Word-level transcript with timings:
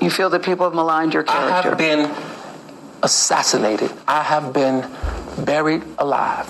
You 0.00 0.10
feel 0.10 0.30
that 0.30 0.42
people 0.42 0.64
have 0.66 0.74
maligned 0.74 1.14
your 1.14 1.22
character? 1.22 1.52
I 1.52 1.62
have 1.62 1.78
been 1.78 2.10
assassinated. 3.02 3.92
I 4.08 4.22
have 4.22 4.52
been 4.52 4.88
buried 5.44 5.82
alive. 5.98 6.46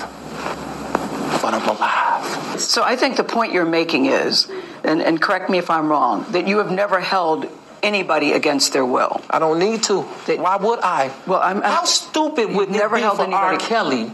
But 1.42 1.54
I'm 1.54 1.68
alive. 1.68 2.60
So 2.60 2.82
I 2.82 2.96
think 2.96 3.16
the 3.16 3.24
point 3.24 3.52
you're 3.52 3.64
making 3.64 4.06
is, 4.06 4.48
and, 4.84 5.00
and 5.02 5.20
correct 5.20 5.48
me 5.50 5.58
if 5.58 5.70
I'm 5.70 5.88
wrong, 5.88 6.26
that 6.30 6.46
you 6.46 6.58
have 6.58 6.70
never 6.70 7.00
held 7.00 7.46
anybody 7.82 8.32
against 8.32 8.72
their 8.72 8.84
will. 8.84 9.22
I 9.30 9.38
don't 9.38 9.58
need 9.58 9.82
to. 9.84 10.02
Why 10.02 10.56
would 10.56 10.80
I? 10.80 11.10
Well, 11.26 11.40
I'm. 11.42 11.62
How 11.62 11.84
stupid 11.84 12.50
would 12.54 12.70
never 12.70 12.96
it 12.96 12.98
be 12.98 13.02
held 13.02 13.16
for 13.16 13.22
R. 13.24 13.48
anybody- 13.52 13.64
Kelly, 13.64 14.12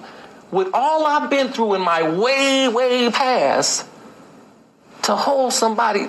with 0.52 0.68
all 0.72 1.04
I've 1.04 1.28
been 1.28 1.48
through 1.48 1.74
in 1.74 1.82
my 1.82 2.08
way, 2.16 2.68
way 2.68 3.10
past, 3.10 3.84
to 5.02 5.16
hold 5.16 5.52
somebody, 5.52 6.06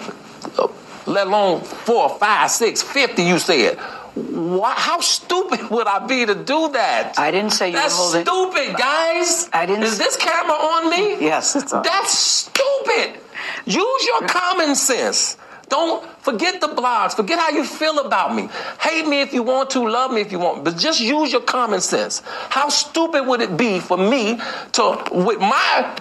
uh, 0.59 0.67
let 1.07 1.27
alone 1.27 1.61
four, 1.61 2.09
five, 2.19 2.51
six, 2.51 2.81
fifty? 2.81 3.23
You 3.23 3.39
said. 3.39 3.77
Why, 4.17 4.73
how 4.75 4.99
stupid 4.99 5.69
would 5.69 5.85
I 5.85 6.07
be 6.07 6.25
to 6.25 6.33
do 6.33 6.69
that? 6.71 7.19
I 7.19 7.29
didn't 7.29 7.51
say 7.51 7.67
you 7.69 7.73
That's 7.75 7.93
were 7.93 8.23
holding. 8.23 8.25
stupid, 8.25 8.75
guys. 8.75 9.47
I 9.53 9.67
didn't- 9.67 9.83
Is 9.83 9.99
this 9.99 10.17
camera 10.17 10.55
on 10.55 10.89
me? 10.89 11.23
Yes, 11.23 11.55
it's 11.55 11.71
on. 11.71 11.83
That's 11.83 12.17
stupid. 12.17 13.21
Use 13.67 14.05
your 14.07 14.27
common 14.27 14.73
sense. 14.73 15.37
Don't 15.69 16.03
forget 16.23 16.61
the 16.61 16.67
blogs. 16.67 17.13
Forget 17.15 17.37
how 17.37 17.49
you 17.51 17.63
feel 17.63 17.99
about 17.99 18.33
me. 18.33 18.49
Hate 18.79 19.05
me 19.05 19.21
if 19.21 19.33
you 19.35 19.43
want 19.43 19.69
to, 19.71 19.87
love 19.87 20.11
me 20.11 20.21
if 20.21 20.31
you 20.31 20.39
want, 20.39 20.63
but 20.63 20.77
just 20.77 20.99
use 20.99 21.31
your 21.31 21.41
common 21.41 21.79
sense. 21.81 22.23
How 22.49 22.69
stupid 22.69 23.27
would 23.27 23.41
it 23.41 23.55
be 23.55 23.79
for 23.79 23.97
me 23.97 24.39
to, 24.71 25.03
with 25.11 25.39
my 25.39 25.95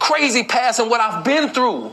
crazy 0.00 0.42
past 0.42 0.80
and 0.80 0.90
what 0.90 1.00
I've 1.00 1.22
been 1.24 1.50
through? 1.50 1.92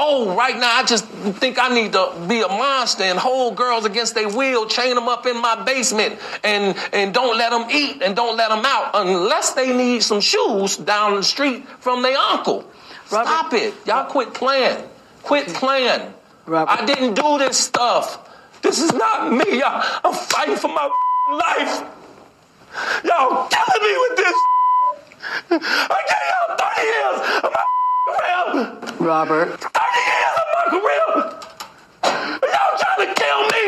Oh, 0.00 0.36
right 0.36 0.56
now 0.56 0.76
I 0.76 0.84
just 0.84 1.06
think 1.06 1.58
I 1.60 1.74
need 1.74 1.92
to 1.92 2.12
be 2.28 2.40
a 2.40 2.46
monster 2.48 3.02
and 3.02 3.18
hold 3.18 3.56
girls 3.56 3.84
against 3.84 4.14
their 4.14 4.28
will, 4.28 4.66
chain 4.66 4.94
them 4.94 5.08
up 5.08 5.26
in 5.26 5.36
my 5.42 5.60
basement, 5.64 6.20
and 6.44 6.76
and 6.92 7.12
don't 7.12 7.36
let 7.36 7.50
them 7.50 7.66
eat 7.70 8.00
and 8.02 8.14
don't 8.14 8.36
let 8.36 8.48
them 8.50 8.64
out 8.64 8.90
unless 8.94 9.54
they 9.54 9.76
need 9.76 10.02
some 10.04 10.20
shoes 10.20 10.76
down 10.76 11.16
the 11.16 11.22
street 11.24 11.66
from 11.80 12.02
their 12.02 12.16
uncle. 12.16 12.64
Robert- 13.10 13.26
Stop 13.28 13.52
it, 13.54 13.74
y'all! 13.86 14.04
Quit 14.06 14.32
playing. 14.34 14.78
Quit 15.24 15.48
playing. 15.48 16.14
Robert- 16.46 16.70
I 16.80 16.84
didn't 16.86 17.14
do 17.14 17.38
this 17.38 17.58
stuff. 17.58 18.06
This 18.62 18.80
is 18.80 18.92
not 18.92 19.32
me. 19.32 19.58
y'all. 19.58 19.82
I'm 20.04 20.14
fighting 20.14 20.56
for 20.56 20.68
my 20.68 20.88
life. 21.32 21.82
Y'all 23.04 23.48
killing 23.48 23.82
me 23.82 23.94
with 24.04 24.16
this. 24.16 24.36
I 25.50 26.00
gave 26.10 26.24
y'all 26.30 26.56
30 26.56 26.82
years 26.86 27.42
of 27.44 27.50
my 27.50 27.64
career. 27.64 27.77
Robert, 29.00 29.60
30 29.60 29.68
years 30.08 30.34
of 30.36 30.46
my 30.54 30.64
career. 30.70 31.06
Y'all 32.04 32.78
trying 32.78 33.06
to 33.06 33.14
kill 33.14 33.42
me. 33.54 33.64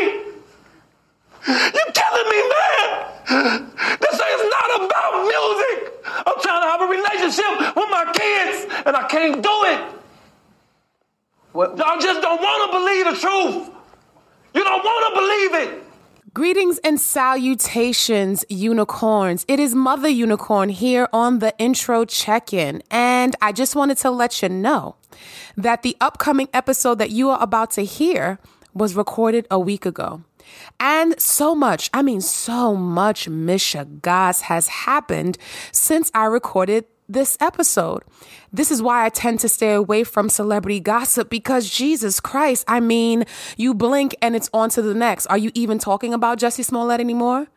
You 1.46 1.84
killing 1.94 2.28
me, 2.30 2.40
man. 2.52 3.70
This 4.00 4.14
is 4.14 4.50
not 4.50 4.68
about 4.84 5.12
music. 5.24 5.92
I'm 6.26 6.40
trying 6.40 6.62
to 6.62 6.68
have 6.68 6.80
a 6.80 6.86
relationship 6.86 7.76
with 7.76 7.90
my 7.90 8.10
kids, 8.12 8.66
and 8.86 8.96
I 8.96 9.06
can't 9.08 9.42
do 9.42 9.64
it. 9.66 9.80
what, 11.52 11.76
Y'all 11.78 12.00
just 12.00 12.20
don't 12.20 12.40
want 12.40 12.72
to 12.72 12.78
believe 12.78 13.04
the 13.06 13.20
truth. 13.20 13.70
You 14.54 14.64
don't 14.64 14.84
want 14.84 15.14
to 15.14 15.20
believe 15.20 15.54
it. 15.68 15.89
Greetings 16.32 16.78
and 16.84 17.00
salutations, 17.00 18.44
unicorns. 18.48 19.44
It 19.48 19.58
is 19.58 19.74
Mother 19.74 20.08
Unicorn 20.08 20.68
here 20.68 21.08
on 21.12 21.40
the 21.40 21.52
intro 21.58 22.04
check 22.04 22.52
in. 22.52 22.84
And 22.88 23.34
I 23.42 23.50
just 23.50 23.74
wanted 23.74 23.98
to 23.98 24.12
let 24.12 24.40
you 24.40 24.48
know 24.48 24.94
that 25.56 25.82
the 25.82 25.96
upcoming 26.00 26.48
episode 26.54 26.98
that 26.98 27.10
you 27.10 27.30
are 27.30 27.42
about 27.42 27.72
to 27.72 27.84
hear 27.84 28.38
was 28.74 28.94
recorded 28.94 29.48
a 29.50 29.58
week 29.58 29.84
ago. 29.84 30.22
And 30.78 31.20
so 31.20 31.52
much, 31.56 31.90
I 31.92 32.02
mean, 32.02 32.20
so 32.20 32.76
much 32.76 33.28
mishigas 33.28 34.42
has 34.42 34.68
happened 34.68 35.36
since 35.72 36.12
I 36.14 36.26
recorded 36.26 36.84
this 37.12 37.36
episode. 37.40 38.02
This 38.52 38.70
is 38.70 38.80
why 38.80 39.04
I 39.04 39.08
tend 39.08 39.40
to 39.40 39.48
stay 39.48 39.72
away 39.72 40.04
from 40.04 40.28
celebrity 40.28 40.80
gossip 40.80 41.28
because 41.28 41.68
Jesus 41.68 42.20
Christ, 42.20 42.64
I 42.68 42.80
mean, 42.80 43.24
you 43.56 43.74
blink 43.74 44.14
and 44.22 44.36
it's 44.36 44.48
on 44.52 44.70
to 44.70 44.82
the 44.82 44.94
next. 44.94 45.26
Are 45.26 45.38
you 45.38 45.50
even 45.54 45.78
talking 45.78 46.14
about 46.14 46.38
Jussie 46.38 46.64
Smollett 46.64 47.00
anymore? 47.00 47.48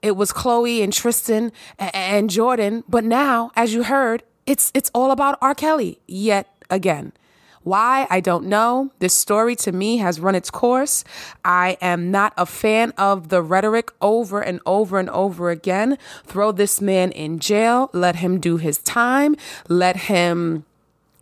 It 0.00 0.16
was 0.16 0.32
Khloe 0.32 0.82
and 0.82 0.92
Tristan 0.92 1.52
and 1.78 2.28
Jordyn, 2.28 2.82
but 2.88 3.04
now, 3.04 3.52
as 3.54 3.72
you 3.72 3.84
heard, 3.84 4.24
it's 4.46 4.72
it's 4.74 4.90
all 4.94 5.12
about 5.12 5.38
R. 5.40 5.54
Kelly 5.54 6.00
yet 6.08 6.48
again. 6.70 7.12
Why? 7.64 8.06
I 8.10 8.20
don't 8.20 8.46
know. 8.46 8.90
This 8.98 9.14
story 9.14 9.54
to 9.56 9.72
me 9.72 9.98
has 9.98 10.18
run 10.20 10.34
its 10.34 10.50
course. 10.50 11.04
I 11.44 11.76
am 11.80 12.10
not 12.10 12.32
a 12.36 12.46
fan 12.46 12.92
of 12.98 13.28
the 13.28 13.42
rhetoric 13.42 13.90
over 14.00 14.40
and 14.40 14.60
over 14.66 14.98
and 14.98 15.08
over 15.10 15.50
again. 15.50 15.96
Throw 16.24 16.52
this 16.52 16.80
man 16.80 17.12
in 17.12 17.38
jail, 17.38 17.90
let 17.92 18.16
him 18.16 18.40
do 18.40 18.56
his 18.56 18.78
time, 18.78 19.36
let 19.68 19.96
him 19.96 20.64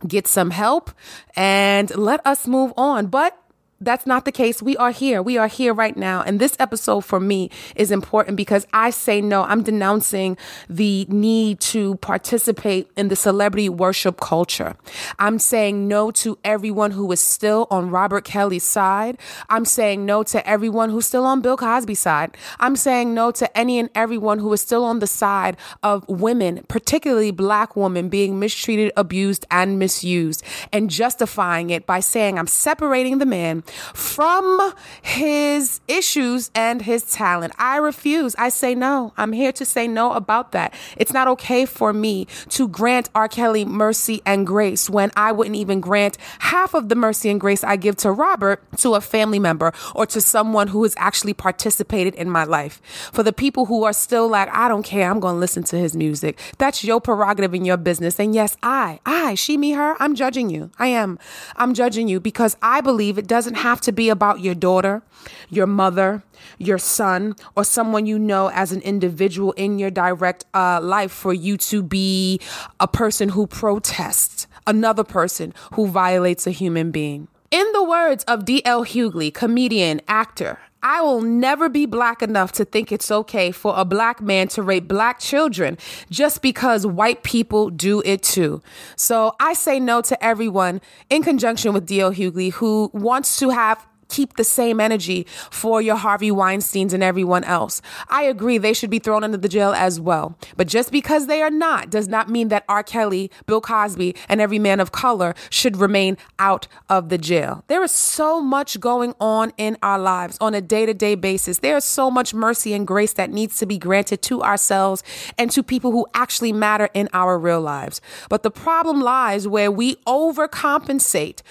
get 0.06 0.27
some 0.27 0.51
help, 0.51 0.91
and 1.37 1.95
let 1.97 2.25
us 2.27 2.47
move 2.47 2.72
on. 2.77 3.09
But 3.09 3.37
that's 3.81 4.07
not 4.07 4.25
the 4.25 4.33
case. 4.33 4.63
We 4.63 4.77
are 4.77 4.91
here. 4.91 5.23
We 5.23 5.39
are 5.39 5.47
here 5.47 5.73
right 5.73 5.97
now. 5.97 6.23
And 6.23 6.39
this 6.39 6.55
episode 6.59 7.01
for 7.01 7.19
me 7.19 7.51
is 7.75 7.91
important 7.91 8.37
because 8.37 8.67
I 8.73 8.91
say 8.91 9.21
no. 9.21 9.45
I'm 9.45 9.63
denouncing 9.63 10.37
the 10.69 11.07
need 11.09 11.61
to 11.61 11.97
participate 11.97 12.91
in 12.97 13.09
the 13.09 13.17
celebrity 13.17 13.69
worship 13.69 14.21
culture. 14.21 14.77
I'm 15.19 15.39
saying 15.39 15.89
no 15.89 16.11
to 16.13 16.39
everyone 16.45 16.91
who 16.91 17.11
is 17.11 17.21
still 17.21 17.67
on 17.71 17.91
Robert 17.91 18.25
Kelly's 18.25 18.65
side. 18.65 19.19
I'm 19.49 19.65
saying 19.65 20.05
no 20.05 20.23
to 20.25 20.47
everyone 20.47 20.91
who's 20.91 21.07
still 21.07 21.25
on 21.25 21.41
Bill 21.41 21.57
Cosby's 21.57 22.01
side. 22.01 22.37
I'm 22.59 22.77
saying 22.77 23.15
no 23.15 23.31
to 23.33 23.57
any 23.57 23.79
and 23.79 23.89
everyone 23.95 24.41
who 24.41 24.53
is 24.53 24.61
still 24.61 24.85
on 24.85 24.99
the 24.99 25.07
side 25.07 25.57
of 25.83 26.07
women, 26.09 26.65
particularly 26.69 27.31
black 27.31 27.77
women 27.77 28.11
being 28.11 28.39
mistreated, 28.39 28.93
abused, 28.97 29.47
and 29.51 29.79
misused, 29.79 30.43
and 30.71 30.91
justifying 30.91 31.71
it 31.71 31.87
by 31.87 32.01
saying 32.01 32.39
I'm 32.39 32.47
separating 32.47 33.19
the 33.19 33.27
man 33.27 33.63
from 33.95 34.73
his 35.03 35.81
issues 35.89 36.51
and 36.55 36.83
his 36.83 37.05
talent. 37.05 37.53
I 37.59 37.77
refuse. 37.77 38.35
I 38.37 38.49
say 38.49 38.75
no. 38.75 39.13
I'm 39.17 39.33
here 39.33 39.53
to 39.53 39.65
say 39.65 39.89
no 39.89 40.13
about 40.13 40.53
that. 40.53 40.75
It's 40.97 41.13
not 41.13 41.29
okay 41.29 41.65
for 41.67 41.93
me 41.93 42.27
to 42.51 42.69
grant 42.69 43.09
R. 43.15 43.29
Kelly 43.29 43.65
mercy 43.65 44.23
and 44.25 44.47
grace 44.47 44.89
when 44.91 45.11
I 45.17 45.33
wouldn't 45.33 45.57
even 45.57 45.81
grant 45.81 46.17
half 46.41 46.75
of 46.75 46.89
the 46.89 46.95
mercy 46.95 47.31
and 47.31 47.41
grace 47.41 47.65
I 47.65 47.77
give 47.77 47.97
to 47.97 48.13
Robert 48.13 48.63
to 48.79 48.95
a 48.95 49.01
family 49.01 49.39
member 49.39 49.73
or 49.95 50.07
to 50.07 50.21
someone 50.21 50.69
who 50.69 50.83
has 50.83 50.95
actually 50.97 51.35
participated 51.35 52.15
in 52.15 52.31
my 52.31 52.45
life. 52.45 52.81
For 53.13 53.23
the 53.23 53.33
people 53.33 53.67
who 53.67 53.85
are 53.85 53.93
still 53.93 54.29
like, 54.29 54.49
I 54.53 54.69
don't 54.69 54.83
care, 54.83 55.11
I'm 55.11 55.21
going 55.21 55.37
to 55.37 55.41
listen 55.41 55.63
to 55.65 55.79
his 55.79 55.97
music. 55.97 56.39
That's 56.59 56.85
your 56.85 57.01
prerogative 57.01 57.55
in 57.55 57.65
your 57.65 57.77
business. 57.77 58.19
And 58.19 58.35
yes, 58.35 58.57
I, 58.63 59.01
I, 59.07 59.35
she, 59.35 59.57
me, 59.57 59.73
her, 59.73 59.97
I'm 60.01 60.15
judging 60.15 60.51
you. 60.51 60.71
I 60.79 60.89
am. 60.89 61.19
I'm 61.57 61.75
judging 61.75 62.09
you 62.09 62.21
because 62.21 62.57
I 62.63 62.81
believe 62.81 63.19
it 63.19 63.27
doesn't 63.27 63.55
have 63.60 63.81
to 63.82 63.93
be 63.93 64.09
about 64.09 64.41
your 64.41 64.54
daughter, 64.54 65.03
your 65.48 65.66
mother, 65.66 66.22
your 66.59 66.78
son, 66.78 67.34
or 67.56 67.65
someone 67.65 68.06
you 68.06 68.19
know 68.19 68.50
as 68.50 68.72
an 68.72 68.81
individual 68.81 69.53
in 69.53 69.78
your 69.78 69.91
direct 69.91 70.44
uh, 70.54 70.81
life 70.82 71.12
for 71.12 71.32
you 71.32 71.56
to 71.56 71.82
be 71.82 72.41
a 72.81 72.88
person 72.88 73.31
who 73.31 73.47
protests 73.47 74.47
another 74.66 75.04
person 75.04 75.53
who 75.75 75.87
violates 75.87 76.47
a 76.47 76.50
human 76.50 76.91
being. 76.91 77.28
In 77.50 77.71
the 77.72 77.82
words 77.82 78.22
of 78.25 78.44
D.L. 78.44 78.84
Hughley, 78.84 79.34
comedian, 79.34 80.00
actor, 80.06 80.59
I 80.83 81.03
will 81.03 81.21
never 81.21 81.69
be 81.69 81.87
black 81.87 82.23
enough 82.23 82.53
to 82.53 82.65
think 82.65 82.91
it's 82.93 83.11
okay 83.11 83.51
for 83.51 83.75
a 83.77 83.85
black 83.85 84.21
man 84.21 84.49
to 84.49 84.63
rape 84.63 84.89
black 84.89 85.19
children 85.19 85.77
just 86.11 86.43
because 86.43 86.87
white 86.87 87.23
people 87.23 87.71
do 87.71 88.03
it 88.05 88.23
too. 88.23 88.63
So 88.97 89.35
I 89.41 89.53
say 89.53 89.79
no 89.79 90.01
to 90.03 90.25
everyone 90.25 90.81
in 91.09 91.23
conjunction 91.23 91.73
with 91.73 91.87
D.L. 91.87 92.13
Hughley 92.13 92.53
who 92.53 92.91
wants 92.95 93.39
to 93.41 93.51
have 93.51 93.87
keep 94.10 94.37
the 94.37 94.44
same 94.44 94.81
energy 94.81 95.26
for 95.50 95.81
your 95.81 95.97
Harvey 95.97 96.31
Weinsteins 96.31 96.92
and 96.92 97.03
everyone 97.03 97.45
else. 97.45 97.80
I 98.09 98.24
agree 98.24 98.59
they 98.59 98.72
should 98.72 98.91
be 98.91 98.98
thrown 98.98 99.24
into 99.24 99.39
the 99.39 99.48
jail 99.48 99.72
as 99.72 99.98
well. 100.01 100.36
But 100.57 100.68
just 100.68 100.92
because 100.92 101.27
they 101.27 101.41
are 101.42 101.51
not 101.51 101.91
does 101.91 102.09
not 102.09 102.28
mean 102.28 102.48
that 102.48 102.65
R. 102.68 102.83
Kelly, 102.83 103.30
Bill 103.47 103.60
Cosby, 103.60 104.15
and 104.28 104.41
every 104.41 104.59
man 104.59 104.80
of 104.80 104.92
color 104.92 105.34
should 105.48 105.77
remain 105.77 106.18
out 106.39 106.66
of 106.89 107.09
the 107.09 107.18
jail. 107.18 107.65
There 107.68 107.83
is 107.83 107.92
so 107.92 108.41
much 108.41 108.80
going 108.80 109.15
on 109.21 109.53
in 109.57 109.77
our 109.83 109.98
lives 109.98 110.36
on 110.41 110.54
a 110.54 110.60
day 110.60 110.86
to 110.86 110.95
day 110.95 111.15
basis. 111.15 111.59
There 111.59 111.77
is 111.77 111.84
so 111.84 112.10
much 112.10 112.34
mercy 112.34 112.74
and 112.74 112.86
grace 112.86 113.13
that 113.15 113.30
needs 113.30 113.56
to 113.59 113.66
be 113.66 113.78
granted 113.78 114.22
to 114.22 114.42
ourselves 114.42 115.03
and 115.39 115.51
to 115.53 115.63
people 115.63 115.92
who 115.92 116.06
actually 116.15 116.53
matter 116.53 116.89
in 116.95 117.09
our 117.13 117.39
real 117.39 117.60
lives. 117.60 118.01
But 118.28 118.42
the 118.42 118.51
problem 118.51 119.01
lies 119.01 119.47
where 119.47 119.71
we 119.71 119.97
overcompensate 120.06 121.42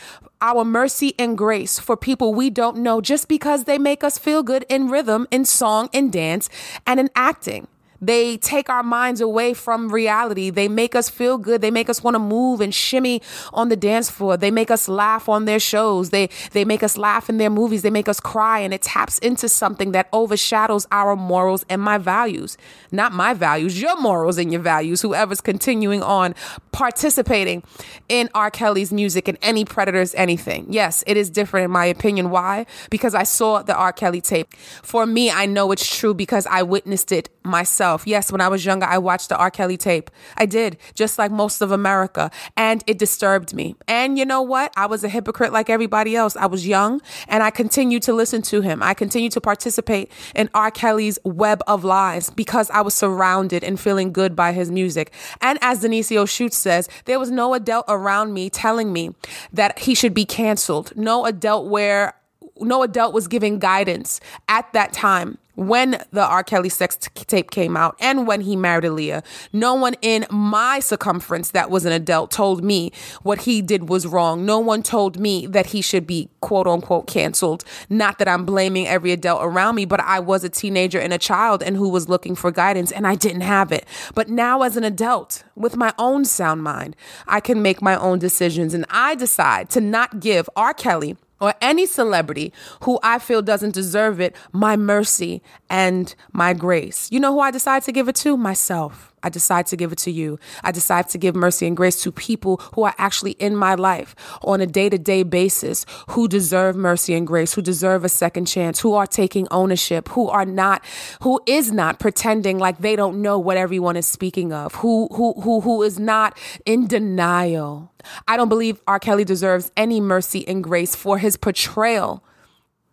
our 0.42 0.64
mercy 0.64 1.14
and 1.20 1.38
grace 1.38 1.80
for 1.80 1.98
people 1.98 2.34
we 2.34 2.50
don't 2.50 2.78
know 2.78 3.02
just 3.02 3.28
because 3.28 3.64
they 3.66 3.78
make 3.78 4.04
us 4.04 4.18
feel 4.18 4.44
good 4.44 4.66
in 4.70 4.90
rhythm, 4.90 5.28
in 5.32 5.46
song, 5.46 5.90
in 5.92 6.10
dance, 6.10 6.50
and 6.86 7.00
in 7.00 7.10
acting. 7.16 7.68
They 8.02 8.38
take 8.38 8.70
our 8.70 8.84
minds 8.84 9.22
away 9.22 9.54
from 9.54 9.90
reality. 9.90 10.50
They 10.50 10.68
make 10.68 10.96
us 10.96 11.10
feel 11.10 11.38
good. 11.38 11.62
They 11.62 11.72
make 11.72 11.90
us 11.90 12.04
want 12.04 12.16
to 12.16 12.20
move 12.20 12.62
and 12.62 12.74
shimmy 12.74 13.22
on 13.54 13.70
the 13.70 13.76
dance 13.76 14.10
floor. 14.10 14.38
They 14.38 14.52
make 14.52 14.72
us 14.72 14.88
laugh 14.88 15.28
on 15.28 15.46
their 15.46 15.60
shows. 15.60 16.10
They 16.10 16.30
they 16.52 16.66
make 16.66 16.84
us 16.84 16.98
laugh 16.98 17.30
in 17.30 17.38
their 17.38 17.50
movies. 17.50 17.82
They 17.82 17.90
make 17.90 18.10
us 18.10 18.20
cry 18.20 18.60
and 18.60 18.74
it 18.74 18.82
taps 18.82 19.20
into 19.20 19.50
something 19.50 19.92
that 19.92 20.08
overshadows 20.14 20.88
our 20.92 21.16
morals 21.16 21.66
and 21.70 21.82
my 21.82 21.98
values. 21.98 22.58
Not 22.92 23.14
my 23.14 23.34
values, 23.34 23.82
your 23.82 24.00
morals 24.00 24.38
and 24.38 24.52
your 24.52 24.62
values. 24.62 25.02
Whoever's 25.02 25.42
continuing 25.42 26.02
on 26.02 26.36
participating 26.72 27.64
in 28.08 28.30
R. 28.34 28.50
Kelly's 28.52 28.92
music 28.92 29.28
and 29.28 29.38
any 29.42 29.66
predators 29.66 30.16
anything. 30.16 30.68
Yes, 30.70 31.04
it 31.08 31.18
is 31.18 31.30
different 31.30 31.66
in 31.66 31.72
my 31.72 31.86
opinion. 31.86 32.30
Why? 32.30 32.66
Because 32.90 33.14
I 33.14 33.24
saw 33.24 33.62
the 33.62 33.76
R. 33.76 33.94
Kelly 33.94 34.22
tape. 34.22 34.54
For 34.84 35.06
me, 35.06 35.30
I 35.30 35.46
know 35.46 35.72
it's 35.72 35.98
true 35.98 36.14
because 36.14 36.46
I 36.48 36.64
witnessed 36.64 37.12
it 37.12 37.30
myself. 37.50 38.04
Yes, 38.06 38.32
when 38.32 38.42
I 38.42 38.48
was 38.48 38.66
younger, 38.66 38.86
I 38.86 38.98
watched 38.98 39.30
the 39.30 39.38
R. 39.38 39.52
Kelly 39.52 39.78
tape. 39.78 40.10
I 40.38 40.46
did, 40.46 40.78
just 40.94 41.18
like 41.18 41.32
most 41.32 41.62
of 41.62 41.72
America. 41.72 42.32
And 42.56 42.84
it 42.88 42.98
disturbed 42.98 43.54
me. 43.54 43.76
And 43.88 44.18
you 44.18 44.26
know 44.26 44.42
what? 44.42 44.72
I 44.78 44.86
was 44.86 45.04
a 45.04 45.10
hypocrite 45.10 45.52
like 45.52 45.70
everybody 45.70 46.16
else. 46.16 46.36
I 46.36 46.46
was 46.46 46.68
young 46.68 47.02
and 47.28 47.44
I 47.44 47.50
continued 47.50 48.04
to 48.04 48.14
listen 48.14 48.42
to 48.44 48.62
him. 48.62 48.82
I 48.82 48.94
continued 48.94 49.32
to 49.34 49.42
participate 49.42 50.12
in 50.36 50.50
R. 50.54 50.72
Kelly's 50.72 51.20
web 51.24 51.62
of 51.68 51.84
lies 51.84 52.30
because 52.30 52.70
I 52.70 52.82
was 52.82 52.94
surrounded 52.94 53.64
and 53.64 53.80
feeling 53.80 54.14
good 54.14 54.36
by 54.36 54.54
his 54.54 54.72
music. 54.72 55.12
And 55.42 55.60
as 55.62 55.84
Denisio 55.84 56.30
Schutz 56.30 56.58
says, 56.58 56.88
there 57.06 57.20
was 57.20 57.32
no 57.32 57.54
adult 57.54 57.86
around 57.88 58.34
me 58.34 58.50
telling 58.50 58.94
me 58.94 59.16
that 59.52 59.80
he 59.80 59.96
should 59.96 60.14
be 60.14 60.26
canceled. 60.26 60.96
No 60.96 61.26
adult 61.26 61.68
where 61.68 62.14
no 62.62 62.84
adult 62.84 63.14
was 63.14 63.28
giving 63.28 63.60
guidance 63.60 64.20
at 64.48 64.72
that 64.74 64.94
time 64.94 65.38
when 65.60 66.02
the 66.12 66.24
R. 66.24 66.44
Kelly 66.44 66.70
sex 66.70 66.96
t- 66.96 67.10
tape 67.26 67.52
came 67.52 67.76
out 67.76 67.96
and 68.00 68.26
when 68.26 68.42
he 68.42 68.56
married 68.56 68.86
Aaliyah. 68.86 69.24
No 69.52 69.74
one 69.74 69.96
in 70.02 70.26
my 70.30 70.80
circumference 70.80 71.52
that 71.52 71.70
was 71.70 71.86
an 71.86 71.92
adult 71.92 72.32
told 72.32 72.64
me 72.64 72.92
what 73.24 73.42
he 73.42 73.62
did 73.62 73.90
was 73.90 74.08
wrong. 74.08 74.46
No 74.46 74.60
one 74.60 74.82
told 74.82 75.20
me 75.20 75.46
that 75.48 75.68
he 75.68 75.82
should 75.82 76.08
be 76.08 76.30
quote 76.40 76.66
unquote 76.66 77.08
canceled. 77.08 77.66
Not 77.90 78.20
that 78.20 78.28
I'm 78.28 78.46
blaming 78.46 78.88
every 78.88 79.12
adult 79.12 79.42
around 79.44 79.76
me, 79.76 79.84
but 79.84 80.00
I 80.00 80.20
was 80.20 80.44
a 80.46 80.50
teenager 80.50 81.00
and 81.00 81.12
a 81.12 81.18
child 81.18 81.62
and 81.62 81.76
who 81.76 81.90
was 81.90 82.08
looking 82.08 82.36
for 82.36 82.52
guidance 82.52 82.92
and 82.92 83.06
I 83.06 83.16
didn't 83.16 83.42
have 83.42 83.72
it. 83.74 83.86
But 84.16 84.30
now 84.30 84.62
as 84.62 84.78
an 84.78 84.86
adult 84.86 85.44
with 85.56 85.76
my 85.76 85.94
own 85.98 86.24
sound 86.24 86.64
mind, 86.64 86.96
I 87.28 87.42
can 87.42 87.62
make 87.62 87.82
my 87.82 87.98
own 87.98 88.20
decisions 88.20 88.74
and 88.74 88.86
I 88.90 89.16
decide 89.16 89.70
to 89.72 89.82
not 89.82 90.22
give 90.22 90.50
R. 90.56 90.74
Kelly 90.74 91.18
or 91.40 91.54
any 91.62 91.86
celebrity 91.86 92.54
who 92.84 93.00
I 93.04 93.20
feel 93.20 93.42
doesn't 93.42 93.74
deserve 93.74 94.20
it 94.20 94.36
my 94.52 94.76
mercy 94.76 95.42
and 95.70 96.14
my 96.32 96.54
grace. 96.54 97.10
You 97.12 97.20
know 97.20 97.34
who 97.34 97.40
I 97.40 97.52
decide 97.52 97.84
to 97.84 97.92
give 97.92 98.08
it 98.08 98.16
to? 98.18 98.38
Myself. 98.38 99.10
I 99.24 99.30
decide 99.30 99.68
to 99.68 99.76
give 99.76 99.92
it 99.92 99.98
to 100.00 100.12
you. 100.12 100.40
I 100.64 100.72
decide 100.72 101.10
to 101.10 101.18
give 101.18 101.36
mercy 101.36 101.68
and 101.68 101.76
grace 101.76 102.02
to 102.04 102.12
people 102.12 102.58
who 102.74 102.84
are 102.84 102.96
actually 102.98 103.32
in 103.32 103.56
my 103.56 103.76
life 103.76 104.16
on 104.44 104.62
a 104.62 104.68
day 104.68 104.90
to 104.90 104.98
day 104.98 105.24
basis, 105.24 105.86
who 106.12 106.28
deserve 106.28 106.76
mercy 106.76 107.14
and 107.14 107.28
grace, 107.28 107.54
who 107.54 107.62
deserve 107.62 108.06
a 108.06 108.10
second 108.10 108.46
chance, 108.46 108.80
who 108.80 108.94
are 108.94 109.08
taking 109.08 109.48
ownership, 109.52 110.10
who 110.10 110.30
are 110.30 110.46
not, 110.46 110.84
who 111.22 111.42
is 111.46 111.72
not 111.72 112.00
pretending 112.00 112.60
like 112.60 112.80
they 112.80 112.96
don't 112.96 113.22
know 113.22 113.38
what 113.38 113.58
everyone 113.58 113.98
is 113.98 114.08
speaking 114.08 114.54
of, 114.54 114.76
who, 114.76 115.08
who, 115.12 115.34
who, 115.42 115.62
who 115.62 115.84
is 115.84 116.00
not 116.00 116.38
in 116.66 116.88
denial. 116.88 117.92
I 118.28 118.38
don't 118.38 118.50
believe 118.50 118.82
R. 118.88 119.00
Kelly 119.00 119.26
deserves 119.26 119.72
any 119.78 120.00
mercy 120.00 120.48
and 120.48 120.64
grace 120.64 120.96
for 120.96 121.18
his 121.18 121.38
portrayal. 121.38 122.24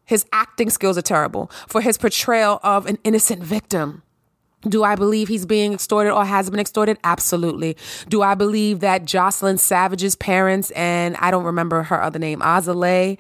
His 0.04 0.24
acting 0.32 0.70
skills 0.70 0.96
are 0.96 1.02
terrible 1.02 1.50
for 1.68 1.80
his 1.80 1.98
portrayal 1.98 2.60
of 2.62 2.86
an 2.86 2.98
innocent 3.04 3.42
victim. 3.42 4.02
Do 4.62 4.82
I 4.82 4.96
believe 4.96 5.28
he's 5.28 5.46
being 5.46 5.72
extorted 5.74 6.12
or 6.12 6.24
has 6.24 6.50
been 6.50 6.58
extorted? 6.58 6.98
Absolutely. 7.04 7.76
Do 8.08 8.22
I 8.22 8.34
believe 8.34 8.80
that 8.80 9.04
Joycelyn 9.04 9.58
Savage's 9.58 10.16
parents 10.16 10.70
and 10.72 11.16
I 11.18 11.30
don't 11.30 11.44
remember 11.44 11.84
her 11.84 12.02
other 12.02 12.18
name, 12.18 12.42
Azalea, 12.42 13.16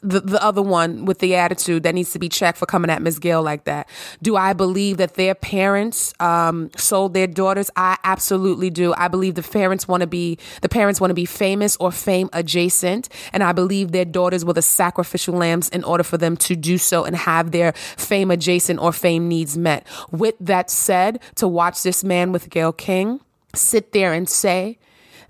the, 0.00 0.20
the 0.20 0.42
other 0.42 0.62
one 0.62 1.04
with 1.04 1.18
the 1.18 1.34
attitude 1.34 1.82
that 1.82 1.94
needs 1.94 2.12
to 2.12 2.18
be 2.18 2.28
checked 2.28 2.58
for 2.58 2.66
coming 2.66 2.90
at 2.90 3.02
Miss 3.02 3.18
Gayle 3.18 3.42
like 3.42 3.64
that. 3.64 3.88
Do 4.22 4.36
I 4.36 4.52
believe 4.52 4.96
that 4.98 5.14
their 5.14 5.34
parents 5.34 6.14
um, 6.20 6.70
sold 6.76 7.14
their 7.14 7.26
daughters? 7.26 7.70
I 7.76 7.96
absolutely 8.04 8.70
do. 8.70 8.94
I 8.96 9.08
believe 9.08 9.34
the 9.34 9.42
parents 9.42 9.88
want 9.88 10.02
to 10.02 10.06
be 10.06 10.38
the 10.62 10.68
parents 10.68 11.00
want 11.00 11.10
to 11.10 11.14
be 11.14 11.24
famous 11.24 11.76
or 11.78 11.90
fame 11.90 12.30
adjacent, 12.32 13.08
and 13.32 13.42
I 13.42 13.52
believe 13.52 13.92
their 13.92 14.04
daughters 14.04 14.44
were 14.44 14.52
the 14.52 14.62
sacrificial 14.62 15.34
lambs 15.34 15.68
in 15.68 15.84
order 15.84 16.04
for 16.04 16.18
them 16.18 16.36
to 16.38 16.56
do 16.56 16.78
so 16.78 17.04
and 17.04 17.16
have 17.16 17.50
their 17.50 17.72
fame 17.72 18.30
adjacent 18.30 18.80
or 18.80 18.92
fame 18.92 19.28
needs 19.28 19.56
met. 19.56 19.86
With 20.10 20.34
that 20.40 20.70
said, 20.70 21.20
to 21.36 21.48
watch 21.48 21.82
this 21.82 22.04
man 22.04 22.32
with 22.32 22.50
Gayle 22.50 22.72
King 22.72 23.20
sit 23.54 23.92
there 23.92 24.12
and 24.12 24.28
say 24.28 24.78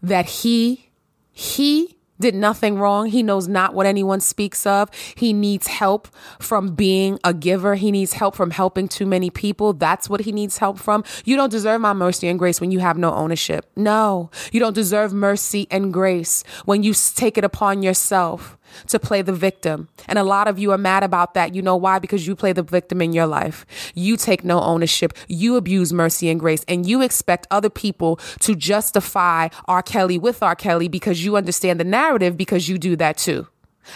that 0.02 0.26
he 0.26 0.90
he 1.32 1.97
did 2.20 2.34
nothing 2.34 2.78
wrong. 2.78 3.06
He 3.06 3.22
knows 3.22 3.48
not 3.48 3.74
what 3.74 3.86
anyone 3.86 4.20
speaks 4.20 4.66
of. 4.66 4.90
He 5.14 5.32
needs 5.32 5.66
help 5.66 6.08
from 6.38 6.74
being 6.74 7.18
a 7.24 7.32
giver. 7.32 7.74
He 7.74 7.90
needs 7.90 8.14
help 8.14 8.34
from 8.34 8.50
helping 8.50 8.88
too 8.88 9.06
many 9.06 9.30
people. 9.30 9.72
That's 9.72 10.08
what 10.08 10.20
he 10.20 10.32
needs 10.32 10.58
help 10.58 10.78
from. 10.78 11.04
You 11.24 11.36
don't 11.36 11.50
deserve 11.50 11.80
my 11.80 11.92
mercy 11.92 12.28
and 12.28 12.38
grace 12.38 12.60
when 12.60 12.70
you 12.70 12.80
have 12.80 12.98
no 12.98 13.12
ownership. 13.12 13.66
No, 13.76 14.30
you 14.52 14.60
don't 14.60 14.74
deserve 14.74 15.12
mercy 15.12 15.66
and 15.70 15.92
grace 15.92 16.44
when 16.64 16.82
you 16.82 16.94
take 16.94 17.38
it 17.38 17.44
upon 17.44 17.82
yourself 17.82 18.57
to 18.88 18.98
play 18.98 19.22
the 19.22 19.32
victim. 19.32 19.88
And 20.06 20.18
a 20.18 20.24
lot 20.24 20.48
of 20.48 20.58
you 20.58 20.72
are 20.72 20.78
mad 20.78 21.02
about 21.02 21.34
that. 21.34 21.54
You 21.54 21.62
know 21.62 21.76
why? 21.76 21.98
Because 21.98 22.26
you 22.26 22.36
play 22.36 22.52
the 22.52 22.62
victim 22.62 23.02
in 23.02 23.12
your 23.12 23.26
life. 23.26 23.66
You 23.94 24.16
take 24.16 24.44
no 24.44 24.60
ownership. 24.60 25.12
You 25.28 25.56
abuse 25.56 25.92
mercy 25.92 26.28
and 26.28 26.38
grace. 26.40 26.64
And 26.68 26.86
you 26.86 27.02
expect 27.02 27.46
other 27.50 27.70
people 27.70 28.16
to 28.40 28.54
justify 28.54 29.48
R. 29.66 29.82
Kelly 29.82 30.18
with 30.18 30.42
R. 30.42 30.54
Kelly 30.54 30.88
because 30.88 31.24
you 31.24 31.36
understand 31.36 31.80
the 31.80 31.84
narrative 31.84 32.36
because 32.36 32.68
you 32.68 32.78
do 32.78 32.96
that 32.96 33.18
too. 33.18 33.46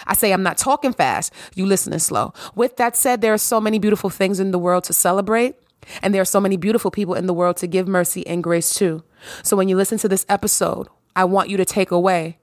I 0.07 0.15
say 0.15 0.31
I'm 0.31 0.43
not 0.43 0.57
talking 0.57 0.93
fast, 0.93 1.31
you 1.55 1.65
listening 1.65 1.99
slow. 1.99 2.33
With 2.55 2.77
that 2.77 2.95
said, 2.95 3.21
there 3.21 3.33
are 3.33 3.37
so 3.37 3.61
many 3.61 3.79
beautiful 3.79 4.09
things 4.09 4.39
in 4.39 4.51
the 4.51 4.59
world 4.59 4.83
to 4.85 4.93
celebrate. 4.93 5.55
And 6.01 6.13
there 6.13 6.21
are 6.21 6.25
so 6.25 6.39
many 6.39 6.57
beautiful 6.57 6.91
people 6.91 7.13
in 7.13 7.27
the 7.27 7.33
world 7.33 7.57
to 7.57 7.67
give 7.67 7.87
mercy 7.87 8.25
and 8.25 8.41
grace 8.41 8.73
to. 8.75 9.03
So 9.43 9.57
when 9.57 9.67
you 9.67 9.75
listen 9.75 9.97
to 9.99 10.07
this 10.07 10.25
episode, 10.29 10.87
I 11.15 11.25
want 11.25 11.49
you 11.49 11.57
to 11.57 11.65
take 11.65 11.91
away 11.91 12.39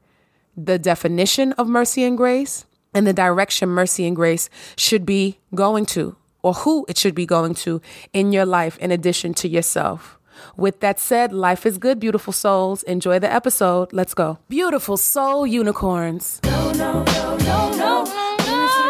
the 0.56 0.78
definition 0.78 1.52
of 1.54 1.68
mercy 1.68 2.04
and 2.04 2.16
grace 2.16 2.66
and 2.94 3.06
the 3.06 3.12
direction 3.12 3.68
mercy 3.68 4.06
and 4.06 4.16
grace 4.16 4.48
should 4.76 5.06
be 5.06 5.38
going 5.54 5.86
to 5.86 6.16
or 6.42 6.54
who 6.54 6.86
it 6.88 6.96
should 6.96 7.14
be 7.14 7.26
going 7.26 7.54
to 7.54 7.80
in 8.12 8.32
your 8.32 8.46
life 8.46 8.78
in 8.78 8.90
addition 8.90 9.34
to 9.34 9.48
yourself. 9.48 10.18
With 10.56 10.80
that 10.80 10.98
said, 10.98 11.32
life 11.32 11.66
is 11.66 11.76
good, 11.76 12.00
beautiful 12.00 12.32
souls. 12.32 12.82
Enjoy 12.84 13.18
the 13.18 13.30
episode. 13.32 13.92
Let's 13.92 14.14
go. 14.14 14.38
Beautiful 14.48 14.96
soul 14.96 15.46
unicorns. 15.46 16.40
No, 16.44 16.72
no, 16.72 17.04
no, 17.04 17.36
no, 17.36 17.76
no. 17.76 17.99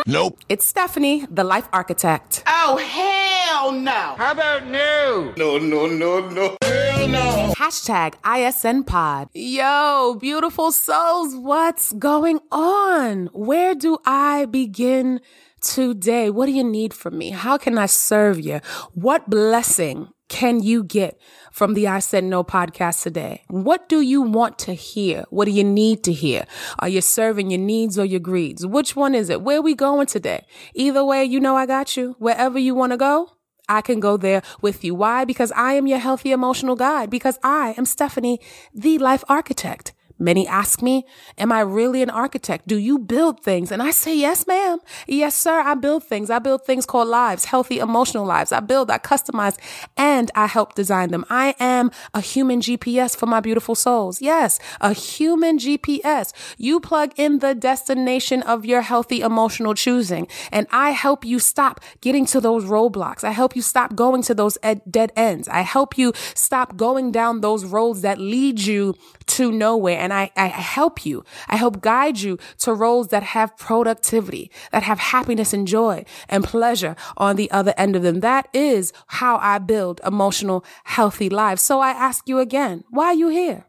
Nope. 0.07 0.39
It's 0.49 0.67
Stephanie, 0.67 1.27
the 1.31 1.45
life 1.45 1.69
architect. 1.73 2.43
Oh, 2.47 2.77
hell 2.77 3.73
no. 3.73 4.15
How 4.17 4.33
about 4.33 4.67
no? 4.67 5.35
No, 5.37 5.59
no, 5.59 5.87
no, 5.87 6.29
no. 6.29 6.57
Hell 6.63 7.09
no. 7.09 7.53
Hashtag 7.57 8.15
ISN 8.25 8.85
pod. 8.85 9.29
Yo, 9.35 10.17
beautiful 10.21 10.73
souls, 10.73 11.35
what's 11.37 11.93
going 11.93 12.41
on? 12.51 13.29
Where 13.33 13.75
do 13.75 13.99
I 14.07 14.47
begin 14.47 15.21
today? 15.61 16.31
What 16.31 16.47
do 16.47 16.53
you 16.53 16.65
need 16.65 16.95
from 16.95 17.19
me? 17.19 17.31
How 17.31 17.59
can 17.59 17.79
I 17.79 17.87
serve 17.87 18.41
you? 18.41 18.61
What 18.95 19.29
blessing 19.29 20.09
can 20.31 20.63
you 20.63 20.85
get 20.85 21.21
from 21.51 21.75
the 21.75 21.89
I 21.89 21.99
Said 21.99 22.25
No 22.25 22.43
podcast 22.43 23.03
today? 23.03 23.43
What 23.49 23.89
do 23.89 24.01
you 24.01 24.23
want 24.23 24.59
to 24.61 24.75
hear? 24.75 25.25
What 25.29 25.45
do 25.45 25.51
you 25.51 25.65
need 25.65 26.05
to 26.05 26.13
hear? 26.13 26.47
Are 26.79 26.89
you 26.89 27.01
serving 27.01 27.51
your 27.51 27.61
needs 27.61 27.99
or 27.99 28.05
your 28.05 28.21
greeds? 28.21 28.65
Which 28.65 28.95
one 28.95 29.15
is 29.15 29.29
it? 29.29 29.43
Where 29.43 29.59
are 29.59 29.63
we 29.63 29.75
going 29.75 30.07
today? 30.07 30.47
Either 30.73 31.05
way, 31.05 31.25
you 31.25 31.41
know 31.41 31.57
I 31.57 31.67
got 31.67 31.97
you. 31.97 32.15
Wherever 32.19 32.59
you 32.59 32.77
want 32.77 32.93
to 32.93 32.97
go, 32.97 33.33
I 33.69 33.83
can 33.83 33.99
go 33.99 34.17
there 34.17 34.43
with 34.63 34.85
you. 34.85 34.95
Why? 34.95 35.25
Because 35.25 35.53
I 35.53 35.75
am 35.75 35.89
your 35.89 35.99
healthy 35.99 36.31
emotional 36.31 36.77
guide. 36.77 37.11
Because 37.11 37.39
I 37.43 37.75
am 37.77 37.85
Stephanie, 37.85 38.41
the 38.73 38.99
life 38.99 39.25
architect. 39.29 39.93
Many 40.21 40.47
ask 40.47 40.83
me, 40.83 41.07
Am 41.39 41.51
I 41.51 41.61
really 41.61 42.03
an 42.03 42.11
architect? 42.11 42.69
Do 42.69 42.77
you 42.77 42.99
build 42.99 43.43
things? 43.43 43.73
And 43.73 43.83
I 43.83 43.91
say, 43.91 44.15
Yes, 44.17 44.47
ma'am. 44.47 44.79
Yes, 45.09 45.35
sir. 45.35 45.61
I 45.61 45.75
build 45.75 46.05
things. 46.05 46.29
I 46.29 46.39
build 46.39 46.65
things 46.65 46.85
called 46.85 47.09
lives, 47.09 47.47
healthy 47.47 47.79
emotional 47.79 48.27
lives. 48.27 48.53
I 48.53 48.61
build, 48.61 48.91
I 48.91 48.99
customize, 48.99 49.57
and 49.97 50.31
I 50.35 50.47
help 50.47 50.75
design 50.75 51.11
them. 51.11 51.25
I 51.31 51.55
am 51.59 51.91
a 52.13 52.21
human 52.21 52.61
GPS 52.61 53.17
for 53.17 53.25
my 53.25 53.41
beautiful 53.41 53.75
souls. 53.75 54.21
Yes, 54.21 54.59
a 54.81 54.93
human 54.93 55.59
GPS. 55.59 56.35
You 56.59 56.81
plug 56.81 57.13
in 57.17 57.39
the 57.39 57.55
destination 57.55 58.43
of 58.43 58.67
your 58.67 58.83
healthy 58.83 59.23
emotional 59.23 59.73
choosing, 59.75 60.29
and 60.53 60.67
I 60.71 60.91
help 60.91 61.25
you 61.25 61.39
stop 61.39 61.81
getting 62.03 62.27
to 62.27 62.41
those 62.43 62.67
roadblocks. 62.67 63.25
I 63.25 63.31
help 63.31 63.57
you 63.57 63.63
stop 63.63 63.95
going 63.95 64.23
to 64.25 64.35
those 64.35 64.59
ed- 64.63 64.83
dead 64.91 65.13
ends. 65.17 65.49
I 65.49 65.63
help 65.63 65.97
you 65.97 66.13
stop 66.35 66.77
going 66.77 67.11
down 67.11 67.41
those 67.41 67.65
roads 67.65 68.03
that 68.03 68.19
lead 68.19 68.61
you 68.61 68.95
to 69.27 69.53
nowhere. 69.53 69.99
And 69.99 70.10
and 70.11 70.19
I, 70.19 70.31
I 70.37 70.49
help 70.49 71.07
you. 71.07 71.25
I 71.49 71.57
help 71.57 71.81
guide 71.81 72.19
you 72.19 72.39
to 72.59 72.75
roles 72.75 73.09
that 73.09 73.23
have 73.23 73.57
productivity, 73.57 74.51
that 74.73 74.83
have 74.83 74.99
happiness 74.99 75.53
and 75.53 75.69
joy 75.69 76.05
and 76.29 76.43
pleasure 76.43 76.97
on 77.17 77.37
the 77.37 77.51
other 77.51 77.73
end 77.77 77.95
of 77.95 78.03
them. 78.03 78.21
That 78.21 78.49
is 78.53 78.93
how 79.07 79.37
I 79.37 79.59
build 79.59 80.01
emotional, 80.05 80.65
healthy 80.85 81.31
lives. 81.31 81.63
So 81.63 81.81
I 81.81 81.91
ask 81.91 82.29
you 82.29 82.41
again, 82.41 82.83
why 82.91 83.07
are 83.07 83.15
you 83.15 83.29
here? 83.29 83.67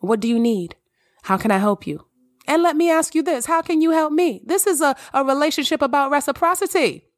What 0.00 0.20
do 0.20 0.28
you 0.28 0.38
need? 0.38 0.76
How 1.24 1.36
can 1.36 1.50
I 1.50 1.58
help 1.58 1.86
you? 1.86 2.06
And 2.46 2.62
let 2.62 2.76
me 2.76 2.90
ask 2.90 3.14
you 3.14 3.22
this. 3.22 3.46
How 3.46 3.62
can 3.62 3.80
you 3.80 3.90
help 3.90 4.12
me? 4.12 4.42
This 4.44 4.66
is 4.66 4.80
a, 4.80 4.94
a 5.12 5.24
relationship 5.24 5.82
about 5.82 6.10
reciprocity. 6.10 7.08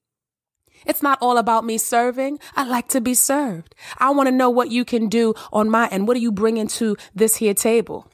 It's 0.86 1.02
not 1.02 1.18
all 1.20 1.38
about 1.38 1.64
me 1.64 1.78
serving. 1.78 2.38
I 2.56 2.64
like 2.64 2.88
to 2.88 3.00
be 3.00 3.14
served. 3.14 3.74
I 3.98 4.10
want 4.10 4.26
to 4.26 4.34
know 4.34 4.50
what 4.50 4.70
you 4.70 4.84
can 4.84 5.08
do 5.08 5.34
on 5.50 5.70
my 5.70 5.88
end. 5.88 6.06
What 6.06 6.16
are 6.16 6.20
you 6.20 6.32
bringing 6.32 6.68
to 6.68 6.96
this 7.14 7.36
here 7.36 7.54
table? 7.54 8.10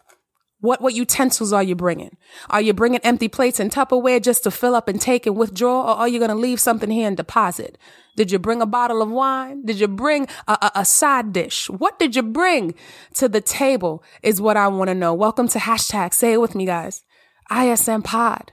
What, 0.60 0.82
what 0.82 0.94
utensils 0.94 1.52
are 1.52 1.62
you 1.62 1.74
bringing? 1.74 2.16
Are 2.50 2.60
you 2.60 2.74
bringing 2.74 3.00
empty 3.00 3.28
plates 3.28 3.60
and 3.60 3.70
Tupperware 3.70 4.22
just 4.22 4.42
to 4.44 4.50
fill 4.50 4.74
up 4.74 4.88
and 4.88 5.00
take 5.00 5.26
and 5.26 5.36
withdraw? 5.36 5.82
Or 5.82 5.96
are 5.96 6.08
you 6.08 6.18
going 6.18 6.30
to 6.30 6.34
leave 6.34 6.60
something 6.60 6.90
here 6.90 7.08
and 7.08 7.16
deposit? 7.16 7.78
Did 8.16 8.30
you 8.30 8.38
bring 8.38 8.60
a 8.60 8.66
bottle 8.66 9.00
of 9.00 9.10
wine? 9.10 9.64
Did 9.64 9.80
you 9.80 9.88
bring 9.88 10.26
a, 10.46 10.58
a, 10.60 10.72
a 10.76 10.84
side 10.84 11.32
dish? 11.32 11.70
What 11.70 11.98
did 11.98 12.14
you 12.14 12.22
bring 12.22 12.74
to 13.14 13.28
the 13.28 13.40
table 13.40 14.04
is 14.22 14.40
what 14.40 14.58
I 14.58 14.68
want 14.68 14.88
to 14.88 14.94
know. 14.94 15.14
Welcome 15.14 15.48
to 15.48 15.58
hashtag. 15.58 16.12
Say 16.12 16.34
it 16.34 16.40
with 16.40 16.54
me, 16.54 16.66
guys. 16.66 17.04
ISN 17.50 18.02
pod. 18.02 18.52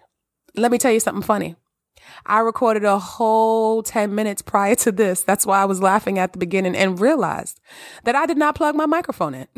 Let 0.56 0.72
me 0.72 0.78
tell 0.78 0.92
you 0.92 1.02
something 1.02 1.24
funny. 1.24 1.56
I 2.26 2.40
recorded 2.40 2.86
a 2.86 3.00
whole 3.00 3.84
10 3.84 4.16
minutes 4.16 4.42
prior 4.42 4.76
to 4.76 4.92
this. 4.94 5.24
That's 5.24 5.46
why 5.46 5.62
I 5.62 5.66
was 5.66 5.82
laughing 5.82 6.18
at 6.18 6.32
the 6.32 6.40
beginning 6.40 6.76
and 6.76 7.00
realized 7.00 7.60
that 8.06 8.16
I 8.16 8.26
did 8.26 8.38
not 8.38 8.56
plug 8.56 8.76
my 8.76 8.86
microphone 8.86 9.34
in. 9.34 9.48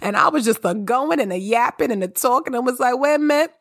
and 0.00 0.16
I 0.16 0.28
was 0.28 0.44
just 0.44 0.64
a 0.64 0.74
going 0.74 1.20
and 1.20 1.32
a 1.32 1.38
yapping 1.38 1.90
and 1.90 2.02
a 2.02 2.08
talking 2.08 2.54
and 2.54 2.66
was 2.66 2.80
like, 2.80 2.98
wait 2.98 3.14
a 3.14 3.18
minute, 3.18 3.52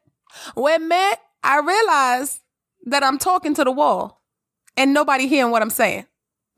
wait 0.55 0.75
a 0.75 0.79
minute. 0.79 1.19
I 1.43 1.59
realized 1.59 2.41
that 2.85 3.03
I'm 3.03 3.17
talking 3.17 3.53
to 3.55 3.63
the 3.63 3.71
wall 3.71 4.21
and 4.75 4.93
nobody 4.93 5.27
hearing 5.27 5.51
what 5.51 5.61
I'm 5.61 5.69
saying. 5.69 6.05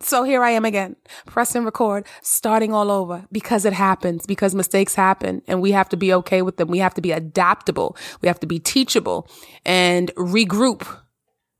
So 0.04 0.24
here 0.24 0.44
I 0.44 0.52
am 0.52 0.66
again, 0.66 0.96
press 1.28 1.54
and 1.54 1.64
record, 1.64 2.08
starting 2.24 2.74
all 2.74 2.90
over 2.90 3.28
because 3.32 3.66
it 3.66 3.74
happens, 3.74 4.26
because 4.26 4.56
mistakes 4.56 4.96
happen 4.96 5.44
and 5.48 5.62
we 5.62 5.72
have 5.74 5.90
to 5.90 5.98
be 5.98 6.12
okay 6.14 6.42
with 6.42 6.58
them. 6.58 6.70
We 6.70 6.80
have 6.80 6.96
to 6.96 7.02
be 7.02 7.12
adaptable. 7.12 7.96
We 8.22 8.28
have 8.28 8.40
to 8.40 8.48
be 8.48 8.60
teachable 8.60 9.30
and 9.64 10.12
regroup 10.16 10.88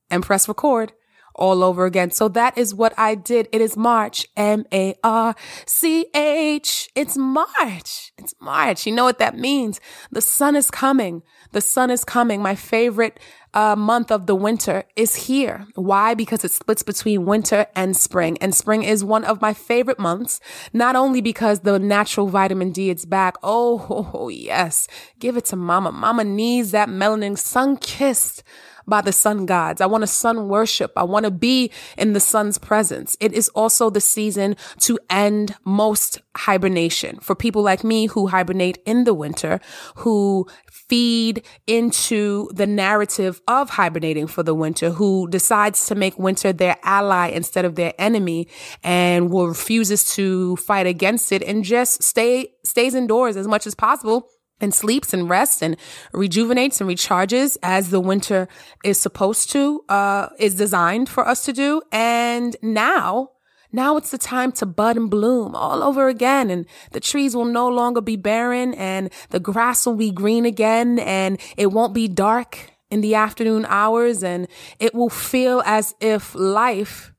and 0.10 0.24
press 0.24 0.48
record 0.48 0.94
all 1.36 1.64
over 1.64 1.86
again. 1.86 2.12
So 2.12 2.28
that 2.30 2.58
is 2.58 2.74
what 2.74 2.94
I 2.98 3.16
did. 3.16 3.48
It 3.52 3.62
is 3.62 3.78
March, 3.78 4.28
M 4.36 4.66
A 4.74 4.96
R 5.04 5.36
C 5.66 6.06
H. 6.14 6.90
It's 6.96 7.18
March. 7.18 8.12
It's 8.18 8.34
March. 8.40 8.86
You 8.86 8.94
know 8.94 9.04
what 9.04 9.20
that 9.20 9.38
means? 9.38 9.80
The 10.12 10.22
sun 10.22 10.56
is 10.56 10.70
coming. 10.70 11.24
The 11.52 11.62
sun 11.62 11.90
is 11.90 12.04
coming. 12.04 12.42
My 12.42 12.56
favorite 12.56 13.20
uh, 13.54 13.76
month 13.76 14.12
of 14.12 14.28
the 14.28 14.36
winter 14.36 14.84
is 14.96 15.16
here. 15.28 15.68
Why? 15.76 16.14
Because 16.14 16.44
it 16.46 16.52
splits 16.52 16.84
between 16.84 17.26
winter 17.26 17.68
and 17.76 17.96
spring. 17.96 18.38
And 18.40 18.56
spring 18.56 18.84
is 18.84 19.04
one 19.04 19.26
of 19.26 19.42
my 19.42 19.54
favorite 19.54 20.00
months, 20.00 20.40
not 20.72 20.96
only 20.96 21.22
because 21.22 21.62
the 21.62 21.80
natural 21.80 22.28
vitamin 22.28 22.72
D 22.72 22.90
is 22.90 23.06
back. 23.06 23.36
Oh, 23.44 23.86
oh, 23.90 24.12
oh 24.14 24.30
yes. 24.30 24.88
Give 25.20 25.38
it 25.38 25.46
to 25.46 25.56
mama. 25.56 25.92
Mama 25.92 26.24
needs 26.24 26.72
that 26.72 26.90
melanin 26.90 27.38
sun 27.38 27.78
kissed 27.78 28.44
by 28.88 29.02
the 29.02 29.12
sun 29.12 29.46
gods. 29.46 29.82
I 29.82 29.86
want 29.86 30.02
to 30.02 30.08
sun 30.08 30.48
worship. 30.48 30.92
I 30.96 31.04
want 31.04 31.26
to 31.26 31.32
be 31.32 31.72
in 31.98 32.14
the 32.14 32.20
sun's 32.20 32.58
presence. 32.58 33.18
It 33.20 33.34
is 33.34 33.50
also 33.50 33.90
the 33.90 34.02
season 34.02 34.56
to 34.80 35.00
end 35.10 35.56
most 35.66 36.22
hibernation 36.36 37.20
for 37.20 37.36
people 37.36 37.62
like 37.62 37.84
me 37.84 38.08
who 38.08 38.28
hibernate 38.28 38.78
in 38.86 39.04
the 39.04 39.14
winter, 39.14 39.60
who 39.96 40.48
feed 40.72 41.46
into 41.68 42.50
the 42.54 42.68
narrative 42.68 43.42
of 43.48 43.70
hibernating 43.72 44.28
for 44.28 44.44
the 44.44 44.56
winter, 44.56 44.92
who 44.92 45.28
decides 45.30 45.86
to 45.88 45.96
make 45.96 46.18
winter 46.18 46.54
their 46.54 46.78
ally 46.84 47.28
instead 47.28 47.66
of 47.66 47.76
their 47.76 47.94
enemy 47.98 48.48
and 48.84 49.30
will 49.32 49.48
refuses 49.48 50.16
to 50.16 50.56
fight 50.58 50.88
against 50.88 51.32
it 51.32 51.44
and 51.44 51.64
just 51.64 52.04
stay, 52.04 52.54
stays 52.66 52.96
indoors 52.96 53.36
as 53.38 53.48
much 53.48 53.68
as 53.68 53.76
possible 53.76 54.28
and 54.62 54.74
sleeps 54.74 55.14
and 55.14 55.30
rests 55.30 55.62
and 55.62 55.76
rejuvenates 56.14 56.80
and 56.80 56.90
recharges 56.90 57.58
as 57.62 57.90
the 57.90 58.00
winter 58.00 58.48
is 58.84 59.02
supposed 59.02 59.52
to, 59.52 59.84
uh, 59.90 60.30
is 60.40 60.56
designed 60.56 61.10
for 61.10 61.28
us 61.28 61.44
to 61.46 61.54
do. 61.54 61.82
And 61.92 62.56
now, 62.62 63.32
now 63.72 63.98
it's 63.98 64.12
the 64.12 64.18
time 64.18 64.52
to 64.54 64.66
bud 64.66 64.98
and 64.98 65.10
bloom 65.10 65.56
all 65.56 65.84
over 65.84 66.08
again. 66.08 66.50
And 66.50 66.66
the 66.92 67.00
trees 67.00 67.36
will 67.36 67.46
no 67.46 67.68
longer 67.68 68.02
be 68.02 68.16
barren 68.16 68.74
and 68.76 69.12
the 69.30 69.40
grass 69.40 69.86
will 69.86 69.96
be 69.96 70.12
green 70.12 70.46
again 70.46 71.00
and 71.00 71.40
it 71.58 71.72
won't 71.72 71.94
be 71.94 72.08
dark 72.08 72.72
in 72.90 73.02
the 73.02 73.16
afternoon 73.16 73.66
hours 73.70 74.24
and 74.24 74.48
it 74.80 74.94
will 74.94 75.10
feel 75.10 75.64
as 75.66 75.96
if 76.02 76.36
life 76.36 77.12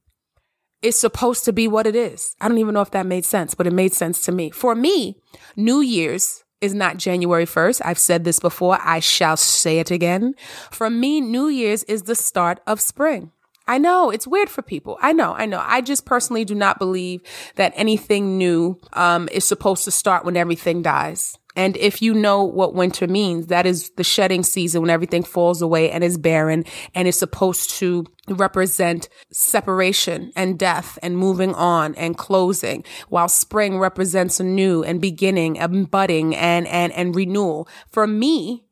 is 0.82 0.98
supposed 0.98 1.44
to 1.44 1.52
be 1.52 1.68
what 1.68 1.86
it 1.86 1.96
is. 1.96 2.34
I 2.40 2.48
don't 2.48 2.58
even 2.58 2.74
know 2.74 2.82
if 2.82 2.90
that 2.90 3.06
made 3.06 3.24
sense, 3.24 3.54
but 3.54 3.66
it 3.66 3.72
made 3.72 3.94
sense 3.94 4.24
to 4.24 4.32
me. 4.32 4.50
For 4.50 4.74
me, 4.74 5.16
New 5.56 5.80
Year's 5.80 6.41
is 6.62 6.72
not 6.72 6.96
January 6.96 7.44
1st. 7.44 7.82
I've 7.84 7.98
said 7.98 8.24
this 8.24 8.38
before. 8.38 8.78
I 8.80 9.00
shall 9.00 9.36
say 9.36 9.78
it 9.78 9.90
again. 9.90 10.34
For 10.70 10.88
me, 10.88 11.20
New 11.20 11.48
Year's 11.48 11.82
is 11.84 12.04
the 12.04 12.14
start 12.14 12.60
of 12.66 12.80
spring. 12.80 13.32
I 13.66 13.78
know 13.78 14.10
it's 14.10 14.26
weird 14.26 14.50
for 14.50 14.62
people. 14.62 14.98
I 15.00 15.12
know, 15.12 15.34
I 15.34 15.46
know. 15.46 15.62
I 15.64 15.82
just 15.82 16.04
personally 16.04 16.44
do 16.44 16.54
not 16.54 16.78
believe 16.78 17.22
that 17.56 17.72
anything 17.76 18.36
new 18.36 18.80
um, 18.92 19.28
is 19.30 19.44
supposed 19.44 19.84
to 19.84 19.90
start 19.90 20.24
when 20.24 20.36
everything 20.36 20.82
dies. 20.82 21.38
And 21.54 21.76
if 21.76 22.00
you 22.00 22.14
know 22.14 22.42
what 22.42 22.74
winter 22.74 23.06
means, 23.06 23.48
that 23.48 23.66
is 23.66 23.90
the 23.96 24.04
shedding 24.04 24.42
season 24.42 24.80
when 24.80 24.90
everything 24.90 25.22
falls 25.22 25.60
away 25.60 25.90
and 25.90 26.02
is 26.02 26.18
barren 26.18 26.64
and 26.94 27.06
is 27.06 27.18
supposed 27.18 27.70
to 27.78 28.06
represent 28.28 29.08
separation 29.30 30.32
and 30.34 30.58
death 30.58 30.98
and 31.02 31.18
moving 31.18 31.54
on 31.54 31.94
and 31.96 32.16
closing, 32.16 32.84
while 33.08 33.28
spring 33.28 33.78
represents 33.78 34.40
a 34.40 34.44
new 34.44 34.82
and 34.82 35.00
beginning 35.00 35.58
and 35.58 35.90
budding 35.90 36.34
and, 36.34 36.66
and, 36.68 36.92
and 36.92 37.14
renewal. 37.14 37.68
For 37.90 38.06
me, 38.06 38.64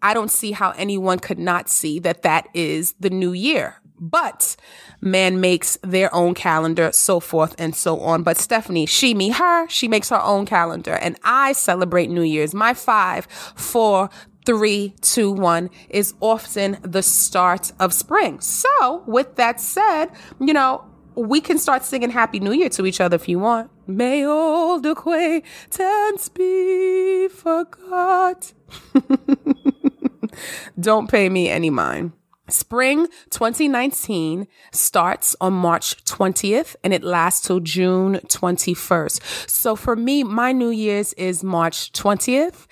I 0.00 0.14
don't 0.14 0.30
see 0.30 0.52
how 0.52 0.70
anyone 0.72 1.18
could 1.18 1.38
not 1.38 1.68
see 1.68 1.98
that 2.00 2.22
that 2.22 2.48
is 2.54 2.94
the 3.00 3.10
new 3.10 3.32
year. 3.32 3.80
But 4.00 4.56
man 5.00 5.40
makes 5.40 5.78
their 5.82 6.14
own 6.14 6.34
calendar, 6.34 6.90
so 6.92 7.20
forth 7.20 7.54
and 7.58 7.74
so 7.74 8.00
on. 8.00 8.22
But 8.22 8.38
Stephanie, 8.38 8.86
she, 8.86 9.14
me, 9.14 9.30
her, 9.30 9.68
she 9.68 9.88
makes 9.88 10.10
her 10.10 10.22
own 10.22 10.46
calendar. 10.46 10.94
And 10.94 11.18
I 11.24 11.52
celebrate 11.52 12.10
New 12.10 12.22
Year's. 12.22 12.54
My 12.54 12.74
five, 12.74 13.26
four, 13.56 14.10
three, 14.44 14.94
two, 15.00 15.30
one 15.30 15.70
is 15.90 16.14
often 16.20 16.78
the 16.82 17.02
start 17.02 17.72
of 17.78 17.92
spring. 17.92 18.40
So 18.40 19.02
with 19.06 19.36
that 19.36 19.60
said, 19.60 20.06
you 20.40 20.52
know, 20.52 20.84
we 21.14 21.40
can 21.40 21.58
start 21.58 21.84
singing 21.84 22.10
Happy 22.10 22.38
New 22.38 22.52
Year 22.52 22.68
to 22.70 22.86
each 22.86 23.00
other 23.00 23.16
if 23.16 23.28
you 23.28 23.38
want. 23.38 23.70
May 23.86 24.24
old 24.24 24.86
acquaintance 24.86 26.28
be 26.28 27.28
forgot. 27.28 28.52
Don't 30.80 31.10
pay 31.10 31.28
me 31.28 31.48
any 31.48 31.70
mind. 31.70 32.12
Spring 32.48 33.06
2019 33.30 34.46
starts 34.72 35.36
on 35.40 35.52
March 35.52 36.02
20th 36.04 36.76
and 36.82 36.92
it 36.92 37.02
lasts 37.02 37.46
till 37.46 37.60
June 37.60 38.16
21st. 38.26 39.48
So 39.48 39.76
for 39.76 39.96
me, 39.96 40.24
my 40.24 40.52
New 40.52 40.70
Year's 40.70 41.12
is 41.14 41.44
March 41.44 41.92
20th. 41.92 42.66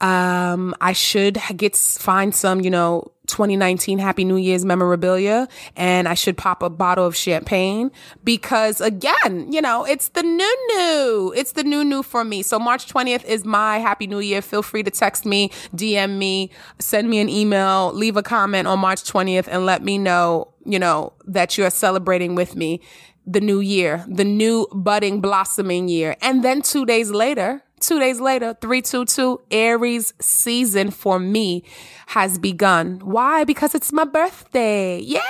Um, 0.00 0.74
I 0.80 0.92
should 0.92 1.40
get, 1.56 1.76
find 1.76 2.34
some, 2.34 2.60
you 2.60 2.70
know, 2.70 3.11
2019 3.26 3.98
Happy 3.98 4.24
New 4.24 4.36
Year's 4.36 4.64
memorabilia 4.64 5.48
and 5.76 6.08
I 6.08 6.14
should 6.14 6.36
pop 6.36 6.62
a 6.62 6.68
bottle 6.68 7.06
of 7.06 7.16
champagne 7.16 7.90
because 8.24 8.80
again, 8.80 9.52
you 9.52 9.62
know, 9.62 9.84
it's 9.84 10.08
the 10.08 10.22
new 10.22 10.66
new. 10.68 11.32
It's 11.36 11.52
the 11.52 11.62
new 11.62 11.84
new 11.84 12.02
for 12.02 12.24
me. 12.24 12.42
So 12.42 12.58
March 12.58 12.92
20th 12.92 13.24
is 13.24 13.44
my 13.44 13.78
Happy 13.78 14.06
New 14.06 14.18
Year. 14.18 14.42
Feel 14.42 14.62
free 14.62 14.82
to 14.82 14.90
text 14.90 15.24
me, 15.24 15.50
DM 15.74 16.18
me, 16.18 16.50
send 16.78 17.08
me 17.08 17.20
an 17.20 17.28
email, 17.28 17.92
leave 17.92 18.16
a 18.16 18.22
comment 18.22 18.66
on 18.66 18.80
March 18.80 19.04
20th 19.04 19.48
and 19.48 19.64
let 19.66 19.82
me 19.82 19.98
know, 19.98 20.52
you 20.64 20.78
know, 20.78 21.12
that 21.24 21.56
you're 21.56 21.70
celebrating 21.70 22.34
with 22.34 22.56
me 22.56 22.80
the 23.24 23.40
new 23.40 23.60
year, 23.60 24.04
the 24.08 24.24
new 24.24 24.66
budding 24.72 25.20
blossoming 25.20 25.88
year. 25.88 26.16
And 26.20 26.42
then 26.42 26.60
2 26.60 26.84
days 26.84 27.12
later, 27.12 27.62
Two 27.82 27.98
days 27.98 28.20
later, 28.20 28.56
322 28.60 29.40
Aries 29.50 30.14
season 30.20 30.92
for 30.92 31.18
me 31.18 31.64
has 32.06 32.38
begun. 32.38 33.00
Why? 33.02 33.42
Because 33.42 33.74
it's 33.74 33.92
my 33.92 34.04
birthday. 34.04 35.00
Yeah. 35.00 35.20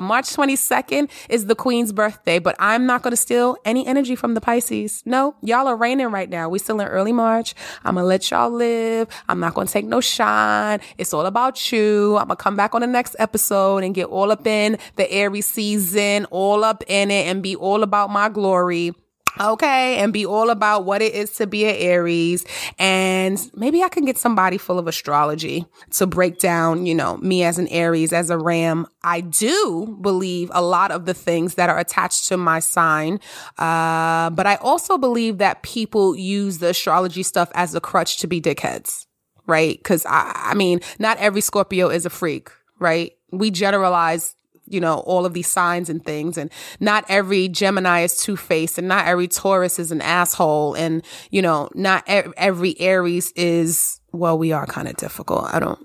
March 0.00 0.26
22nd 0.26 1.10
is 1.28 1.46
the 1.46 1.56
queen's 1.56 1.92
birthday, 1.92 2.38
but 2.38 2.54
I'm 2.60 2.86
not 2.86 3.02
going 3.02 3.10
to 3.10 3.16
steal 3.16 3.56
any 3.64 3.84
energy 3.84 4.14
from 4.14 4.34
the 4.34 4.40
Pisces. 4.40 5.02
No, 5.06 5.34
y'all 5.42 5.66
are 5.66 5.76
reigning 5.76 6.12
right 6.12 6.30
now. 6.30 6.48
We 6.48 6.60
still 6.60 6.80
in 6.80 6.86
early 6.86 7.12
March. 7.12 7.52
I'm 7.84 7.94
going 7.94 8.04
to 8.04 8.08
let 8.08 8.30
y'all 8.30 8.50
live. 8.50 9.08
I'm 9.28 9.40
not 9.40 9.54
going 9.54 9.66
to 9.66 9.72
take 9.72 9.86
no 9.86 10.00
shine. 10.00 10.80
It's 10.98 11.12
all 11.12 11.26
about 11.26 11.72
you. 11.72 12.16
I'm 12.16 12.28
going 12.28 12.36
to 12.36 12.42
come 12.42 12.54
back 12.54 12.76
on 12.76 12.82
the 12.82 12.86
next 12.86 13.16
episode 13.18 13.82
and 13.82 13.92
get 13.92 14.06
all 14.06 14.30
up 14.30 14.46
in 14.46 14.78
the 14.94 15.10
Aries 15.10 15.46
season, 15.46 16.26
all 16.26 16.62
up 16.62 16.84
in 16.86 17.10
it 17.10 17.26
and 17.26 17.42
be 17.42 17.56
all 17.56 17.82
about 17.82 18.08
my 18.08 18.28
glory. 18.28 18.92
Okay, 19.40 19.96
and 19.98 20.12
be 20.12 20.26
all 20.26 20.50
about 20.50 20.84
what 20.84 21.02
it 21.02 21.14
is 21.14 21.30
to 21.32 21.46
be 21.46 21.64
an 21.64 21.76
Aries. 21.76 22.44
And 22.78 23.38
maybe 23.54 23.82
I 23.82 23.88
can 23.88 24.04
get 24.04 24.18
somebody 24.18 24.58
full 24.58 24.78
of 24.78 24.86
astrology 24.86 25.66
to 25.92 26.06
break 26.06 26.38
down, 26.38 26.86
you 26.86 26.94
know, 26.94 27.16
me 27.18 27.44
as 27.44 27.58
an 27.58 27.68
Aries, 27.68 28.12
as 28.12 28.30
a 28.30 28.38
Ram. 28.38 28.86
I 29.02 29.20
do 29.20 29.98
believe 30.00 30.50
a 30.54 30.62
lot 30.62 30.90
of 30.90 31.06
the 31.06 31.14
things 31.14 31.54
that 31.54 31.70
are 31.70 31.78
attached 31.78 32.28
to 32.28 32.36
my 32.36 32.60
sign. 32.60 33.20
Uh, 33.58 34.30
but 34.30 34.46
I 34.46 34.56
also 34.60 34.98
believe 34.98 35.38
that 35.38 35.62
people 35.62 36.16
use 36.16 36.58
the 36.58 36.70
astrology 36.70 37.22
stuff 37.22 37.50
as 37.54 37.74
a 37.74 37.80
crutch 37.80 38.18
to 38.18 38.26
be 38.26 38.40
dickheads, 38.40 39.06
right? 39.46 39.82
Cause 39.82 40.06
I, 40.06 40.32
I 40.34 40.54
mean, 40.54 40.80
not 40.98 41.18
every 41.18 41.40
Scorpio 41.40 41.88
is 41.88 42.06
a 42.06 42.10
freak, 42.10 42.50
right? 42.78 43.12
We 43.30 43.50
generalize 43.50 44.36
you 44.72 44.80
know, 44.80 44.98
all 45.00 45.26
of 45.26 45.34
these 45.34 45.48
signs 45.48 45.88
and 45.88 46.04
things. 46.04 46.36
And 46.38 46.50
not 46.80 47.04
every 47.08 47.48
Gemini 47.48 48.02
is 48.02 48.16
two 48.16 48.36
faced 48.36 48.78
and 48.78 48.88
not 48.88 49.06
every 49.06 49.28
Taurus 49.28 49.78
is 49.78 49.92
an 49.92 50.00
asshole. 50.00 50.74
And, 50.74 51.04
you 51.30 51.42
know, 51.42 51.68
not 51.74 52.08
e- 52.08 52.32
every 52.36 52.78
Aries 52.80 53.32
is, 53.32 54.00
well, 54.12 54.38
we 54.38 54.52
are 54.52 54.66
kind 54.66 54.88
of 54.88 54.96
difficult. 54.96 55.52
I 55.52 55.60
don't. 55.60 55.80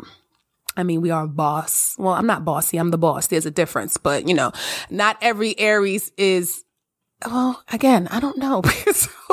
I 0.75 0.83
mean, 0.83 1.01
we 1.01 1.09
are 1.09 1.25
boss. 1.25 1.95
Well, 1.97 2.13
I'm 2.13 2.27
not 2.27 2.45
bossy. 2.45 2.77
I'm 2.77 2.91
the 2.91 2.99
boss. 2.99 3.27
There's 3.27 3.47
a 3.47 3.51
difference, 3.51 3.97
but 3.97 4.27
you 4.27 4.35
know, 4.35 4.51
not 4.91 5.17
every 5.21 5.57
Aries 5.59 6.11
is 6.17 6.63
well, 7.25 7.63
again, 7.71 8.07
I 8.11 8.19
don't 8.19 8.37
know 8.37 8.61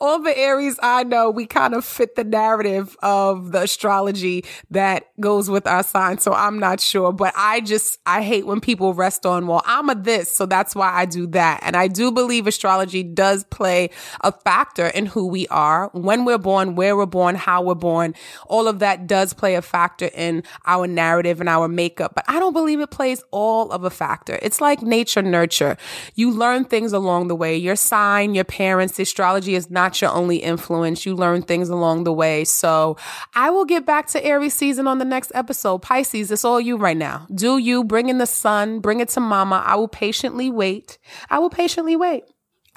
all, 0.00 0.22
the 0.22 0.36
Aries 0.36 0.78
I 0.82 1.04
know, 1.04 1.30
we 1.30 1.46
kind 1.46 1.74
of 1.74 1.84
fit 1.84 2.14
the 2.14 2.24
narrative 2.24 2.96
of 3.02 3.52
the 3.52 3.62
astrology 3.62 4.44
that 4.70 5.08
goes 5.20 5.50
with 5.50 5.66
our 5.66 5.82
sign. 5.82 6.18
So 6.18 6.32
I'm 6.32 6.58
not 6.58 6.80
sure, 6.80 7.12
but 7.12 7.34
I 7.36 7.60
just, 7.60 7.98
I 8.06 8.22
hate 8.22 8.46
when 8.46 8.60
people 8.60 8.94
rest 8.94 9.26
on, 9.26 9.46
well, 9.46 9.62
I'm 9.66 9.88
a 9.90 9.94
this. 9.94 10.34
So 10.34 10.46
that's 10.46 10.74
why 10.74 10.92
I 10.92 11.04
do 11.04 11.26
that. 11.28 11.60
And 11.62 11.76
I 11.76 11.88
do 11.88 12.10
believe 12.10 12.46
astrology 12.46 13.02
does 13.02 13.44
play 13.44 13.90
a 14.22 14.32
factor 14.32 14.86
in 14.86 15.06
who 15.06 15.26
we 15.26 15.46
are, 15.48 15.90
when 15.92 16.24
we're 16.24 16.38
born, 16.38 16.74
where 16.74 16.96
we're 16.96 17.06
born, 17.06 17.34
how 17.34 17.62
we're 17.62 17.74
born. 17.74 18.14
All 18.46 18.68
of 18.68 18.78
that 18.78 19.06
does 19.06 19.34
play 19.34 19.54
a 19.54 19.62
factor 19.62 20.10
in 20.14 20.44
our 20.66 20.86
narrative 20.86 21.40
and 21.40 21.48
our 21.48 21.68
makeup, 21.68 22.14
but 22.14 22.24
I 22.28 22.38
don't 22.38 22.52
believe 22.52 22.80
it 22.80 22.90
plays 22.90 23.22
all 23.30 23.70
of 23.70 23.84
a 23.84 23.90
factor. 23.90 24.38
It's 24.40 24.60
like 24.60 24.82
nature 24.82 25.22
nurture. 25.22 25.76
You 26.14 26.30
learn 26.30 26.64
things 26.64 26.92
along 26.92 27.08
along 27.18 27.28
the 27.28 27.36
way. 27.36 27.56
Your 27.56 27.76
sign, 27.76 28.34
your 28.34 28.44
parents, 28.44 28.98
astrology 28.98 29.27
is 29.36 29.70
not 29.70 30.00
your 30.00 30.10
only 30.10 30.38
influence. 30.38 31.04
You 31.04 31.14
learn 31.14 31.42
things 31.42 31.68
along 31.68 32.04
the 32.04 32.12
way. 32.12 32.44
So 32.44 32.96
I 33.34 33.50
will 33.50 33.64
get 33.64 33.86
back 33.86 34.06
to 34.08 34.24
Aries 34.24 34.54
season 34.54 34.86
on 34.86 34.98
the 34.98 35.04
next 35.04 35.32
episode. 35.34 35.78
Pisces, 35.82 36.30
it's 36.30 36.44
all 36.44 36.60
you 36.60 36.76
right 36.76 36.96
now. 36.96 37.26
Do 37.34 37.58
you 37.58 37.84
bring 37.84 38.08
in 38.08 38.18
the 38.18 38.26
sun, 38.26 38.80
bring 38.80 39.00
it 39.00 39.08
to 39.10 39.20
mama. 39.20 39.62
I 39.64 39.76
will 39.76 39.88
patiently 39.88 40.50
wait. 40.50 40.98
I 41.30 41.38
will 41.38 41.50
patiently 41.50 41.96
wait. 41.96 42.24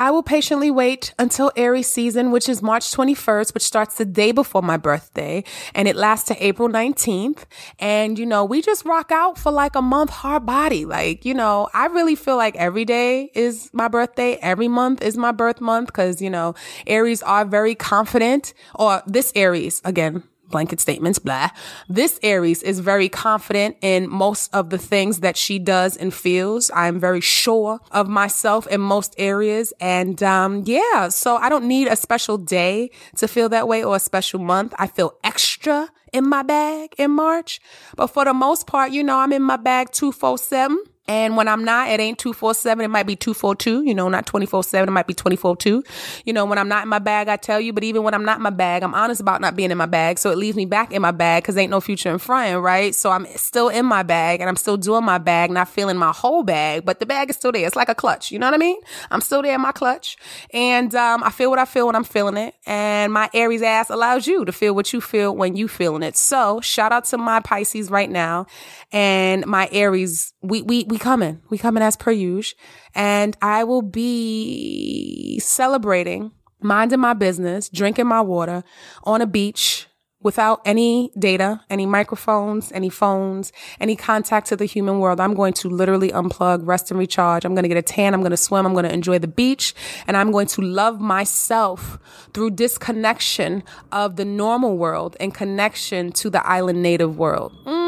I 0.02 0.10
will 0.10 0.24
patiently 0.24 0.72
wait 0.72 1.14
until 1.20 1.52
Aries 1.56 1.86
season, 1.86 2.32
which 2.32 2.50
is 2.50 2.64
March 2.64 2.92
21st, 2.92 3.54
which 3.54 3.62
starts 3.62 4.00
the 4.00 4.04
day 4.04 4.32
before 4.32 4.64
my 4.64 4.76
birthday, 4.76 5.44
and 5.76 5.88
it 5.88 5.96
lasts 5.96 6.28
to 6.30 6.44
April 6.44 6.68
19th. 6.68 7.44
And, 7.78 8.18
you 8.18 8.26
know, 8.26 8.44
we 8.44 8.64
just 8.64 8.84
rock 8.84 9.12
out 9.12 9.38
for 9.38 9.52
like 9.52 9.76
a 9.76 9.82
month 9.82 10.10
hard 10.10 10.44
body. 10.44 10.86
Like, 10.86 11.24
you 11.24 11.36
know, 11.36 11.70
I 11.76 11.86
really 11.86 12.16
feel 12.16 12.36
like 12.36 12.56
every 12.56 12.84
day 12.84 13.30
is 13.36 13.70
my 13.74 13.88
birthday. 13.88 14.40
Every 14.42 14.68
month 14.68 15.04
is 15.04 15.18
my 15.18 15.32
birth 15.32 15.62
month 15.62 15.90
because, 15.90 16.20
you 16.20 16.32
know, 16.32 16.56
Aries 16.88 17.22
are 17.22 17.46
very 17.46 17.76
confident, 17.76 18.56
or 18.74 19.04
this 19.06 19.32
Aries, 19.36 19.84
again, 19.86 20.24
blanket 20.52 20.80
statements, 20.80 21.20
blah. 21.20 21.50
This 21.90 22.20
Aries 22.22 22.62
is 22.62 22.80
very 22.80 23.10
confident 23.10 23.78
in 23.82 24.10
most 24.10 24.54
of 24.54 24.70
the 24.70 24.78
things 24.78 25.22
that 25.22 25.38
she 25.38 25.58
does 25.58 25.98
and 25.98 26.14
feels. 26.14 26.70
I'm 26.74 27.00
very 27.00 27.22
sure 27.22 27.80
of 27.92 28.08
myself 28.08 28.68
in 28.68 28.82
most 28.82 29.16
areas. 29.18 29.74
And, 29.80 30.22
um, 30.22 30.64
yeah, 30.66 31.10
so 31.10 31.38
I 31.38 31.50
don't 31.50 31.66
need 31.66 31.88
a 31.88 31.96
special 31.96 32.38
day 32.38 32.92
to 33.18 33.28
feel 33.28 33.50
that 33.50 33.68
way 33.68 33.84
or 33.84 33.96
a 33.96 34.00
special 34.00 34.40
month. 34.40 34.74
I 34.78 34.88
feel 34.88 35.14
extra 35.24 35.90
in 36.14 36.28
my 36.28 36.44
bag 36.44 36.94
in 36.98 37.12
March. 37.12 37.62
But 37.96 38.08
for 38.08 38.26
the 38.26 38.34
most 38.34 38.68
part, 38.68 38.92
you 38.92 39.04
know, 39.04 39.18
I'm 39.18 39.34
in 39.34 39.42
my 39.42 39.58
bag 39.58 39.92
247. 39.92 40.78
And 41.08 41.36
when 41.36 41.48
I'm 41.48 41.66
not, 41.66 41.90
it 41.90 42.00
ain't 42.00 42.20
247. 42.20 42.86
It 42.86 42.88
might 42.88 43.08
be 43.08 43.16
242, 43.16 43.84
you 43.84 43.94
know, 43.94 44.08
not 44.08 44.26
24 44.26 44.64
7. 44.64 44.88
It 44.88 44.92
might 44.92 45.08
be 45.08 45.14
24 45.14 45.58
2. 45.58 45.84
You 46.26 46.34
know, 46.34 46.46
when 46.46 46.58
I'm 46.58 46.70
not 46.70 46.84
in 46.84 46.90
my 46.90 47.00
bag, 47.00 47.28
I 47.28 47.38
tell 47.38 47.60
you, 47.60 47.74
but 47.74 47.84
even 47.84 48.04
when 48.04 48.14
I'm 48.14 48.24
not 48.24 48.38
in 48.38 48.44
my 48.44 48.52
bag, 48.52 48.84
I'm 48.84 48.94
honest 48.94 49.20
about 49.20 49.42
not 49.42 49.56
being 49.56 49.72
in 49.72 49.78
my 49.78 49.88
bag. 49.88 50.20
So 50.20 50.32
it 50.32 50.38
leaves 50.38 50.56
me 50.56 50.66
back 50.66 50.92
in 50.92 51.02
my 51.02 51.12
bag 51.12 51.44
because 51.44 51.58
ain't 51.58 51.72
no 51.72 51.82
future 51.82 52.12
in 52.12 52.20
front, 52.20 52.62
right? 52.62 52.94
So 52.94 53.10
I'm 53.10 53.26
still 53.36 53.70
in 53.70 53.86
my 53.86 54.04
bag 54.04 54.42
and 54.42 54.50
I'm 54.50 54.56
still 54.56 54.78
doing 54.78 55.04
my 55.04 55.18
bag, 55.18 55.52
not 55.52 55.68
feeling 55.68 55.98
my 55.98 56.12
whole 56.12 56.44
bag, 56.44 56.86
but 56.86 57.00
the 57.00 57.06
bag 57.06 57.30
is 57.30 57.36
still 57.36 57.52
there. 57.52 57.66
It's 57.66 57.76
like 57.76 57.90
a 57.90 57.96
clutch. 57.96 58.32
You 58.32 58.40
know 58.40 58.48
what 58.48 58.54
I 58.54 58.58
mean? 58.58 58.80
I'm 59.10 59.22
still 59.22 59.42
there 59.42 59.56
in 59.56 59.62
my 59.62 59.72
clutch. 59.72 60.18
And 60.54 60.94
um, 60.96 61.24
I 61.24 61.32
feel 61.32 61.50
what 61.50 61.60
I 61.60 61.66
feel 61.66 61.88
when 61.88 61.96
I'm 61.96 62.04
feeling 62.04 62.38
it. 62.38 62.56
And 62.66 63.12
my 63.12 63.30
Aries 63.34 63.64
ass 63.64 63.90
allows 63.90 64.28
you 64.28 64.46
to 64.46 64.52
feel 64.52 64.76
what 64.76 64.94
you 64.94 65.02
feel 65.02 65.36
when 65.36 65.56
you 65.56 65.68
feeling 65.68 66.04
it. 66.04 66.16
So 66.16 66.62
shout 66.62 66.92
out 66.92 67.06
to 67.06 67.18
my 67.18 67.40
Pisces 67.40 67.90
right 67.90 68.10
now 68.10 68.46
and 68.92 69.46
my 69.46 69.68
Aries. 69.72 70.34
We, 70.42 70.62
we, 70.62 70.86
we 70.92 70.98
coming. 70.98 71.42
We 71.50 71.58
coming 71.58 71.82
as 71.82 71.96
per 71.96 72.12
usual. 72.12 72.60
And 72.94 73.38
I 73.42 73.64
will 73.64 73.82
be 73.82 75.40
celebrating, 75.40 76.34
minding 76.60 77.00
my 77.00 77.14
business, 77.14 77.70
drinking 77.70 78.08
my 78.08 78.20
water 78.20 78.64
on 79.06 79.22
a 79.22 79.26
beach 79.26 79.88
without 80.22 80.62
any 80.66 81.12
data, 81.18 81.62
any 81.70 81.86
microphones, 81.86 82.72
any 82.74 82.90
phones, 82.90 83.54
any 83.80 83.96
contact 83.96 84.48
to 84.48 84.58
the 84.58 84.66
human 84.66 85.00
world. 85.00 85.22
I'm 85.22 85.34
going 85.34 85.54
to 85.54 85.70
literally 85.70 86.10
unplug, 86.10 86.68
rest 86.68 86.92
and 86.92 87.00
recharge. 87.00 87.46
I'm 87.46 87.56
going 87.56 87.64
to 87.64 87.70
get 87.70 87.78
a 87.78 87.82
tan. 87.82 88.14
I'm 88.14 88.20
going 88.20 88.32
to 88.32 88.38
swim. 88.38 88.66
I'm 88.66 88.74
going 88.74 88.86
to 88.86 88.94
enjoy 88.94 89.18
the 89.18 89.30
beach 89.30 89.74
and 90.08 90.18
I'm 90.18 90.30
going 90.32 90.48
to 90.48 90.62
love 90.62 91.00
myself 91.00 91.98
through 92.34 92.52
disconnection 92.52 93.64
of 93.94 94.18
the 94.18 94.26
normal 94.26 94.78
world 94.78 95.16
and 95.22 95.34
connection 95.34 96.12
to 96.12 96.30
the 96.30 96.46
island 96.46 96.84
native 96.84 97.18
world. 97.18 97.54
Mm-hmm. 97.66 97.81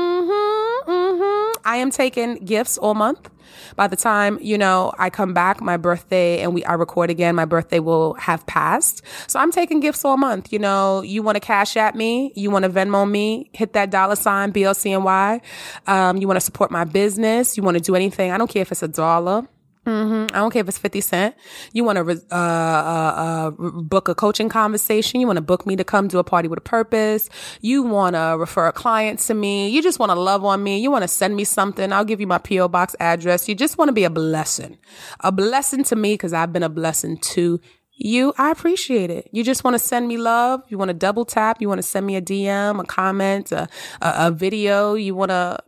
I 1.65 1.78
am 1.78 1.91
taking 1.91 2.36
gifts 2.45 2.78
all 2.78 2.93
month. 2.93 3.30
By 3.76 3.88
the 3.88 3.95
time, 3.95 4.39
you 4.41 4.58
know, 4.58 4.93
I 4.97 5.10
come 5.10 5.34
back, 5.34 5.62
my 5.62 5.78
birthday 5.78 6.41
and 6.41 6.54
we 6.54 6.63
I 6.65 6.73
record 6.73 7.10
again, 7.10 7.36
my 7.36 7.45
birthday 7.45 7.80
will 7.80 8.13
have 8.15 8.45
passed. 8.45 9.02
So 9.28 9.39
I'm 9.39 9.52
taking 9.52 9.80
gifts 9.80 10.04
all 10.06 10.17
month. 10.17 10.52
You 10.52 10.60
know, 10.60 11.02
you 11.02 11.21
want 11.21 11.36
to 11.36 11.39
cash 11.39 11.78
at 11.78 11.95
me, 11.95 12.32
you 12.36 12.49
want 12.49 12.63
to 12.63 12.69
Venmo 12.69 13.10
me, 13.10 13.49
hit 13.54 13.73
that 13.73 13.89
dollar 13.89 14.15
sign, 14.15 14.52
BLCNY. 14.52 15.41
Um, 15.88 16.17
you 16.17 16.28
want 16.28 16.38
to 16.38 16.41
support 16.41 16.71
my 16.71 16.84
business, 16.84 17.58
you 17.58 17.63
want 17.63 17.78
to 17.78 17.84
do 17.84 17.95
anything. 17.95 18.32
I 18.32 18.38
don't 18.38 18.49
care 18.49 18.62
if 18.62 18.71
it's 18.71 18.84
a 18.84 18.88
dollar. 18.88 19.47
Mm-hmm. 19.86 20.34
I 20.34 20.39
don't 20.39 20.52
care 20.52 20.62
if 20.62 20.69
it's 20.69 20.78
50 20.78 21.02
cent. 21.02 21.36
You 21.74 21.84
want 21.84 21.98
to 21.98 22.22
uh, 22.32 22.36
uh, 22.36 22.38
uh, 22.38 23.52
book 23.52 24.08
a 24.08 24.15
coaching 24.15 24.48
conversation. 24.48 25.19
You 25.19 25.28
want 25.28 25.38
to 25.38 25.41
book 25.41 25.65
me 25.65 25.76
to 25.76 25.84
come 25.84 26.08
do 26.08 26.19
a 26.19 26.24
party 26.24 26.48
with 26.48 26.60
a 26.60 26.62
purpose. 26.62 27.30
You 27.60 27.84
want 27.84 28.15
to 28.15 28.38
refer 28.39 28.67
a 28.67 28.72
client 28.72 29.19
to 29.22 29.34
me. 29.34 29.69
You 29.69 29.82
just 29.82 30.00
want 30.00 30.12
to 30.12 30.19
love 30.19 30.46
on 30.46 30.63
me. 30.63 30.80
You 30.80 30.89
want 30.89 31.02
to 31.02 31.10
send 31.10 31.36
me 31.36 31.43
something. 31.43 31.91
I'll 31.91 32.06
give 32.06 32.22
you 32.22 32.28
my 32.28 32.38
P.O. 32.38 32.69
box 32.69 32.96
address. 33.00 33.50
You 33.50 33.56
just 33.56 33.78
want 33.78 33.89
to 33.89 33.93
be 33.93 34.06
a 34.06 34.10
blessing, 34.10 34.78
a 35.19 35.32
blessing 35.32 35.84
to 35.86 35.96
me 35.98 36.13
because 36.13 36.32
I've 36.32 36.54
been 36.54 36.63
a 36.63 36.69
blessing 36.69 37.17
to 37.17 37.60
you. 37.91 38.34
I 38.38 38.52
appreciate 38.52 39.10
it. 39.10 39.30
You 39.34 39.43
just 39.43 39.65
want 39.65 39.76
to 39.76 39.80
send 39.80 40.08
me 40.08 40.15
love. 40.17 40.62
You 40.69 40.78
want 40.78 40.89
to 40.89 40.93
double 40.93 41.26
tap. 41.26 41.58
You 41.60 41.67
want 41.67 41.80
to 41.80 41.88
send 41.88 42.06
me 42.06 42.15
a 42.15 42.22
DM, 42.22 42.80
a 42.80 42.86
comment, 42.86 43.52
a, 43.52 43.67
a, 44.02 44.28
a 44.28 44.32
video. 44.32 44.93
You 44.93 45.13
want 45.13 45.32
to, 45.32 45.60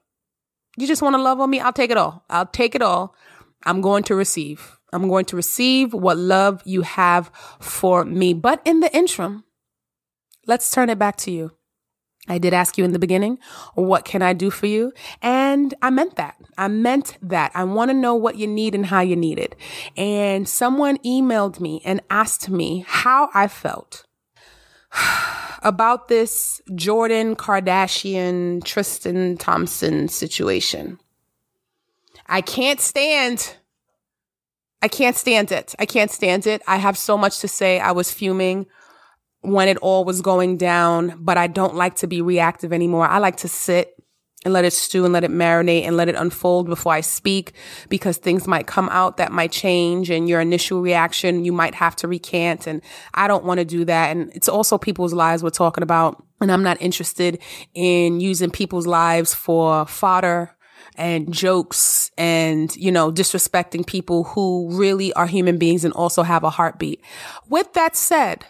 you 0.78 0.88
just 0.88 1.02
want 1.02 1.16
to 1.16 1.22
love 1.22 1.42
on 1.42 1.50
me. 1.50 1.60
I'll 1.60 1.74
take 1.74 1.92
it 1.92 1.98
all. 1.98 2.24
I'll 2.30 2.46
take 2.46 2.76
it 2.76 2.82
all. 2.82 3.14
I'm 3.66 3.82
going 3.82 4.04
to 4.04 4.16
receive. 4.16 4.78
I'm 4.94 5.08
going 5.08 5.26
to 5.26 5.36
receive 5.36 5.94
what 5.94 6.18
love 6.18 6.62
you 6.66 6.82
have 6.84 7.32
for 7.60 8.06
me. 8.06 8.34
But 8.34 8.62
in 8.66 8.80
the 8.80 8.96
interim, 8.96 9.44
let's 10.48 10.72
turn 10.72 10.90
it 10.90 11.00
back 11.00 11.18
to 11.18 11.32
you. 11.32 11.52
I 12.28 12.40
did 12.40 12.54
ask 12.54 12.78
you 12.78 12.84
in 12.84 12.92
the 12.92 13.00
beginning, 13.00 13.38
what 13.76 14.04
can 14.04 14.22
I 14.22 14.34
do 14.34 14.50
for 14.50 14.66
you? 14.66 14.94
And 15.22 15.74
I 15.82 15.92
meant 15.92 16.16
that. 16.16 16.36
I 16.58 16.68
meant 16.68 17.18
that. 17.22 17.52
I 17.54 17.64
want 17.66 17.90
to 17.90 17.94
know 17.94 18.16
what 18.16 18.38
you 18.38 18.48
need 18.48 18.74
and 18.74 18.88
how 18.88 19.02
you 19.02 19.16
need 19.16 19.38
it. 19.38 19.56
And 19.96 20.50
someone 20.50 20.98
emailed 21.00 21.60
me 21.60 21.82
and 21.86 22.02
asked 22.10 22.50
me 22.50 22.84
how 22.88 23.30
I 23.34 23.48
felt 23.48 24.06
about 25.62 26.08
this 26.08 26.62
Jordyn 26.72 27.36
Kardashian 27.36 28.64
Tristan 28.64 29.38
Thompson 29.38 30.08
situation. 30.08 31.00
I 32.28 32.42
can't 32.42 32.80
stand. 32.80 33.56
I 34.82 34.88
can't 34.88 35.16
stand 35.16 35.52
it. 35.52 35.76
I 35.80 35.86
can't 35.86 36.12
stand 36.12 36.48
it. 36.48 36.62
I 36.68 36.78
have 36.78 36.98
so 36.98 37.18
much 37.18 37.40
to 37.40 37.48
say. 37.48 37.80
I 37.80 37.92
was 37.92 38.12
fuming 38.12 38.68
when 39.42 39.68
it 39.68 39.78
all 39.78 40.06
was 40.06 40.22
going 40.22 40.58
down, 40.58 41.18
but 41.20 41.38
I 41.38 41.48
don't 41.48 41.76
like 41.76 41.96
to 41.98 42.08
be 42.08 42.22
reactive 42.22 42.74
anymore. 42.74 43.08
I 43.08 43.20
like 43.20 43.38
to 43.38 43.48
sit 43.48 43.96
and 44.44 44.54
let 44.54 44.64
it 44.64 44.74
stew 44.74 45.04
and 45.04 45.14
let 45.14 45.24
it 45.24 45.32
marinate 45.32 45.86
and 45.86 45.98
let 45.98 46.08
it 46.08 46.16
unfold 46.16 46.68
before 46.68 46.94
I 46.94 47.02
speak 47.02 47.54
because 47.90 48.18
things 48.18 48.48
might 48.48 48.68
come 48.68 48.88
out 48.90 49.18
that 49.18 49.32
might 49.32 49.52
change 49.52 50.12
and 50.12 50.30
your 50.30 50.40
initial 50.40 50.82
reaction, 50.82 51.44
you 51.44 51.52
might 51.52 51.74
have 51.74 51.96
to 51.98 52.08
recant. 52.08 52.68
And 52.68 52.82
I 53.16 53.28
don't 53.28 53.44
want 53.44 53.58
to 53.60 53.66
do 53.66 53.86
that. 53.86 54.16
And 54.16 54.32
it's 54.36 54.48
also 54.48 54.78
people's 54.78 55.14
lives 55.14 55.42
we're 55.42 55.50
talking 55.50 55.82
about. 55.82 56.24
And 56.42 56.52
I'm 56.52 56.64
not 56.64 56.80
interested 56.80 57.40
in 57.74 58.20
using 58.20 58.52
people's 58.52 58.86
lives 58.86 59.34
for 59.34 59.88
fodder 59.88 60.55
and 60.98 61.34
jokes 61.34 62.12
and, 62.18 62.76
you 62.76 62.92
know, 62.92 63.12
disrespecting 63.12 63.86
people 63.86 64.24
who 64.24 64.70
really 64.72 65.14
are 65.14 65.28
human 65.28 65.58
beings 65.58 65.86
and 65.86 65.94
also 65.94 66.24
have 66.24 66.44
a 66.44 66.50
heartbeat. 66.50 67.02
With 67.48 67.74
that 67.74 67.96
said, 67.96 68.46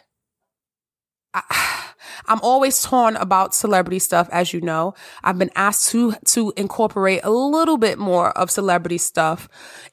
I, 1.33 1.91
I'm 2.27 2.39
always 2.41 2.81
torn 2.81 3.15
about 3.15 3.53
celebrity 3.53 3.99
stuff, 3.99 4.29
as 4.31 4.53
you 4.53 4.61
know. 4.61 4.93
I've 5.23 5.37
been 5.37 5.51
asked 5.55 5.89
to, 5.91 6.13
to 6.25 6.53
incorporate 6.57 7.21
a 7.23 7.29
little 7.29 7.77
bit 7.77 7.97
more 7.97 8.31
of 8.37 8.51
celebrity 8.51 8.97
stuff 8.97 9.47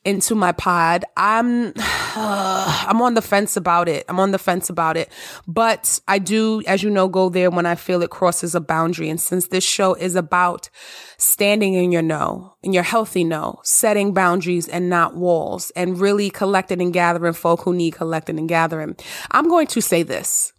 into 0.05 0.35
my 0.35 0.53
pod. 0.53 1.05
I'm, 1.17 1.73
uh, 1.77 2.85
I'm 2.89 3.01
on 3.03 3.15
the 3.15 3.23
fence 3.23 3.57
about 3.57 3.89
it. 3.89 4.05
I'm 4.09 4.21
on 4.21 4.31
the 4.31 4.39
fence 4.39 4.71
about 4.71 4.97
it, 4.97 5.11
but 5.47 6.01
I 6.09 6.19
do, 6.19 6.63
as 6.67 6.83
you 6.83 6.91
know, 6.91 7.09
go 7.09 7.29
there 7.29 7.51
when 7.51 7.67
I 7.67 7.75
feel 7.75 8.03
it 8.03 8.11
crosses 8.11 8.55
a 8.55 8.61
boundary. 8.61 9.09
And 9.09 9.21
since 9.21 9.49
this 9.49 9.65
show 9.65 9.95
is 9.95 10.17
about 10.17 10.69
standing 11.17 11.75
in 11.75 11.93
your 11.93 12.03
no, 12.03 12.55
in 12.63 12.73
your 12.73 12.83
healthy 12.83 13.25
no, 13.25 13.61
setting 13.63 14.13
boundaries 14.13 14.69
and 14.69 14.91
not 14.91 15.17
walls 15.17 15.71
and 15.77 15.99
really 15.99 16.31
collecting 16.31 16.81
and 16.81 16.93
gathering 16.93 17.33
folk 17.33 17.63
who 17.63 17.75
need 17.75 17.93
collecting 17.95 18.39
and 18.39 18.49
gathering, 18.49 18.97
I'm 19.31 19.49
going 19.49 19.67
to 19.69 19.81
say 19.81 20.03
this. 20.03 20.52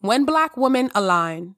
When 0.00 0.24
black 0.24 0.56
women 0.56 0.90
align, 0.94 1.56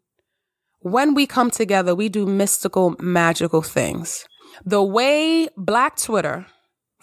when 0.80 1.14
we 1.14 1.26
come 1.28 1.50
together, 1.50 1.94
we 1.94 2.08
do 2.08 2.26
mystical, 2.26 2.96
magical 2.98 3.62
things. 3.62 4.26
The 4.64 4.82
way 4.82 5.48
black 5.56 5.96
Twitter, 5.96 6.46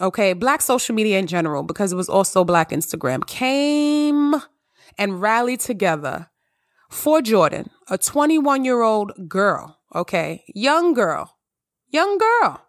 okay, 0.00 0.34
black 0.34 0.60
social 0.60 0.94
media 0.94 1.18
in 1.18 1.26
general, 1.26 1.62
because 1.62 1.92
it 1.92 1.96
was 1.96 2.10
also 2.10 2.44
black 2.44 2.70
Instagram, 2.70 3.26
came 3.26 4.34
and 4.98 5.22
rallied 5.22 5.60
together 5.60 6.28
for 6.90 7.20
Jordyn, 7.20 7.70
a 7.88 7.96
21 7.96 8.66
year 8.66 8.82
old 8.82 9.12
girl, 9.26 9.78
okay, 9.94 10.44
young 10.54 10.92
girl, 10.92 11.38
young 11.88 12.18
girl 12.18 12.60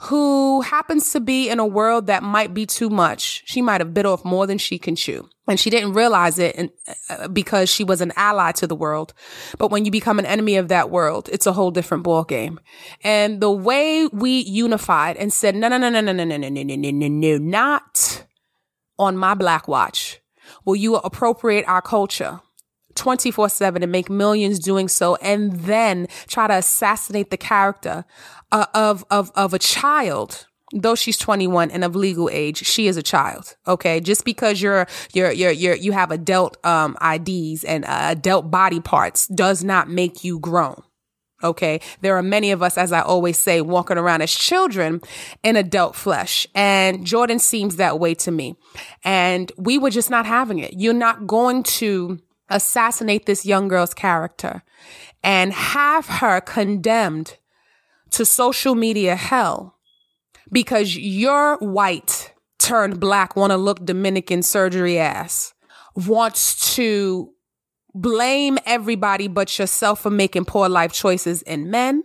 who 0.00 0.60
happens 0.62 1.12
to 1.12 1.20
be 1.20 1.48
in 1.48 1.58
a 1.58 1.66
world 1.66 2.06
that 2.06 2.22
might 2.22 2.52
be 2.52 2.66
too 2.66 2.90
much. 2.90 3.42
She 3.46 3.62
might 3.62 3.80
have 3.80 3.94
bit 3.94 4.06
off 4.06 4.24
more 4.24 4.46
than 4.46 4.58
she 4.58 4.78
can 4.78 4.96
chew. 4.96 5.28
And 5.46 5.60
she 5.60 5.68
didn't 5.68 5.92
realize 5.92 6.38
it 6.38 6.72
uh, 7.10 7.28
because 7.28 7.68
she 7.68 7.84
was 7.84 8.00
an 8.00 8.12
ally 8.16 8.52
to 8.52 8.66
the 8.66 8.74
world. 8.74 9.12
But 9.58 9.70
when 9.70 9.84
you 9.84 9.90
become 9.90 10.18
an 10.18 10.24
enemy 10.24 10.56
of 10.56 10.68
that 10.68 10.90
world, 10.90 11.28
it's 11.30 11.46
a 11.46 11.52
whole 11.52 11.70
different 11.70 12.02
ball 12.02 12.24
game. 12.24 12.58
And 13.02 13.40
the 13.40 13.50
way 13.50 14.06
we 14.06 14.40
unified 14.40 15.16
and 15.18 15.32
said, 15.32 15.54
no, 15.54 15.68
no, 15.68 15.76
no, 15.76 15.90
no, 15.90 16.00
no, 16.00 16.12
no, 16.12 16.24
no, 16.24 16.36
no, 16.36 16.48
no, 16.48 16.64
no, 16.64 16.74
no, 16.76 16.90
no, 16.92 17.08
no, 17.08 17.38
not 17.38 18.24
on 18.98 19.16
my 19.16 19.34
black 19.34 19.68
watch. 19.68 20.20
Will 20.64 20.76
you 20.76 20.96
appropriate 20.96 21.66
our 21.68 21.82
culture? 21.82 22.40
24 22.94 23.48
7 23.48 23.82
and 23.82 23.92
make 23.92 24.08
millions 24.08 24.58
doing 24.58 24.88
so 24.88 25.16
and 25.16 25.52
then 25.60 26.06
try 26.26 26.46
to 26.46 26.54
assassinate 26.54 27.30
the 27.30 27.36
character 27.36 28.04
uh, 28.52 28.66
of, 28.74 29.04
of, 29.10 29.30
of 29.34 29.54
a 29.54 29.58
child 29.58 30.46
though 30.72 30.94
she's 30.94 31.16
21 31.18 31.70
and 31.70 31.84
of 31.84 31.94
legal 31.94 32.28
age, 32.32 32.66
she 32.66 32.88
is 32.88 32.96
a 32.96 33.02
child. 33.02 33.56
Okay. 33.66 34.00
Just 34.00 34.24
because 34.24 34.60
you're, 34.60 34.86
you're, 35.12 35.30
you're, 35.30 35.52
you're, 35.52 35.76
you 35.76 35.92
have 35.92 36.10
adult, 36.10 36.64
um, 36.66 36.96
IDs 37.00 37.64
and 37.64 37.84
uh, 37.84 38.08
adult 38.10 38.50
body 38.50 38.80
parts 38.80 39.28
does 39.28 39.62
not 39.62 39.88
make 39.88 40.24
you 40.24 40.38
grown. 40.38 40.82
Okay. 41.42 41.80
There 42.00 42.16
are 42.16 42.22
many 42.22 42.50
of 42.50 42.62
us, 42.62 42.78
as 42.78 42.92
I 42.92 43.00
always 43.00 43.38
say, 43.38 43.60
walking 43.60 43.98
around 43.98 44.22
as 44.22 44.32
children 44.32 45.00
in 45.42 45.56
adult 45.56 45.94
flesh. 45.94 46.46
And 46.54 47.06
Jordyn 47.06 47.40
seems 47.40 47.76
that 47.76 48.00
way 48.00 48.14
to 48.16 48.30
me. 48.30 48.56
And 49.04 49.52
we 49.56 49.78
were 49.78 49.90
just 49.90 50.10
not 50.10 50.26
having 50.26 50.58
it. 50.58 50.74
You're 50.74 50.94
not 50.94 51.26
going 51.26 51.62
to 51.64 52.18
assassinate 52.54 53.26
this 53.26 53.44
young 53.44 53.68
girl's 53.68 53.92
character 53.92 54.62
and 55.22 55.52
have 55.52 56.06
her 56.06 56.40
condemned 56.40 57.36
to 58.10 58.24
social 58.24 58.74
media 58.74 59.16
hell 59.16 59.76
because 60.52 60.96
your 60.96 61.56
white 61.58 62.32
turned 62.58 63.00
black, 63.00 63.34
want 63.36 63.50
to 63.50 63.56
look 63.56 63.84
Dominican 63.84 64.42
surgery 64.42 64.98
ass, 64.98 65.52
wants 65.96 66.76
to 66.76 67.30
blame 67.92 68.58
everybody 68.64 69.28
but 69.28 69.58
yourself 69.58 70.00
for 70.00 70.10
making 70.10 70.44
poor 70.44 70.68
life 70.68 70.92
choices 70.92 71.42
in 71.42 71.70
men 71.70 72.04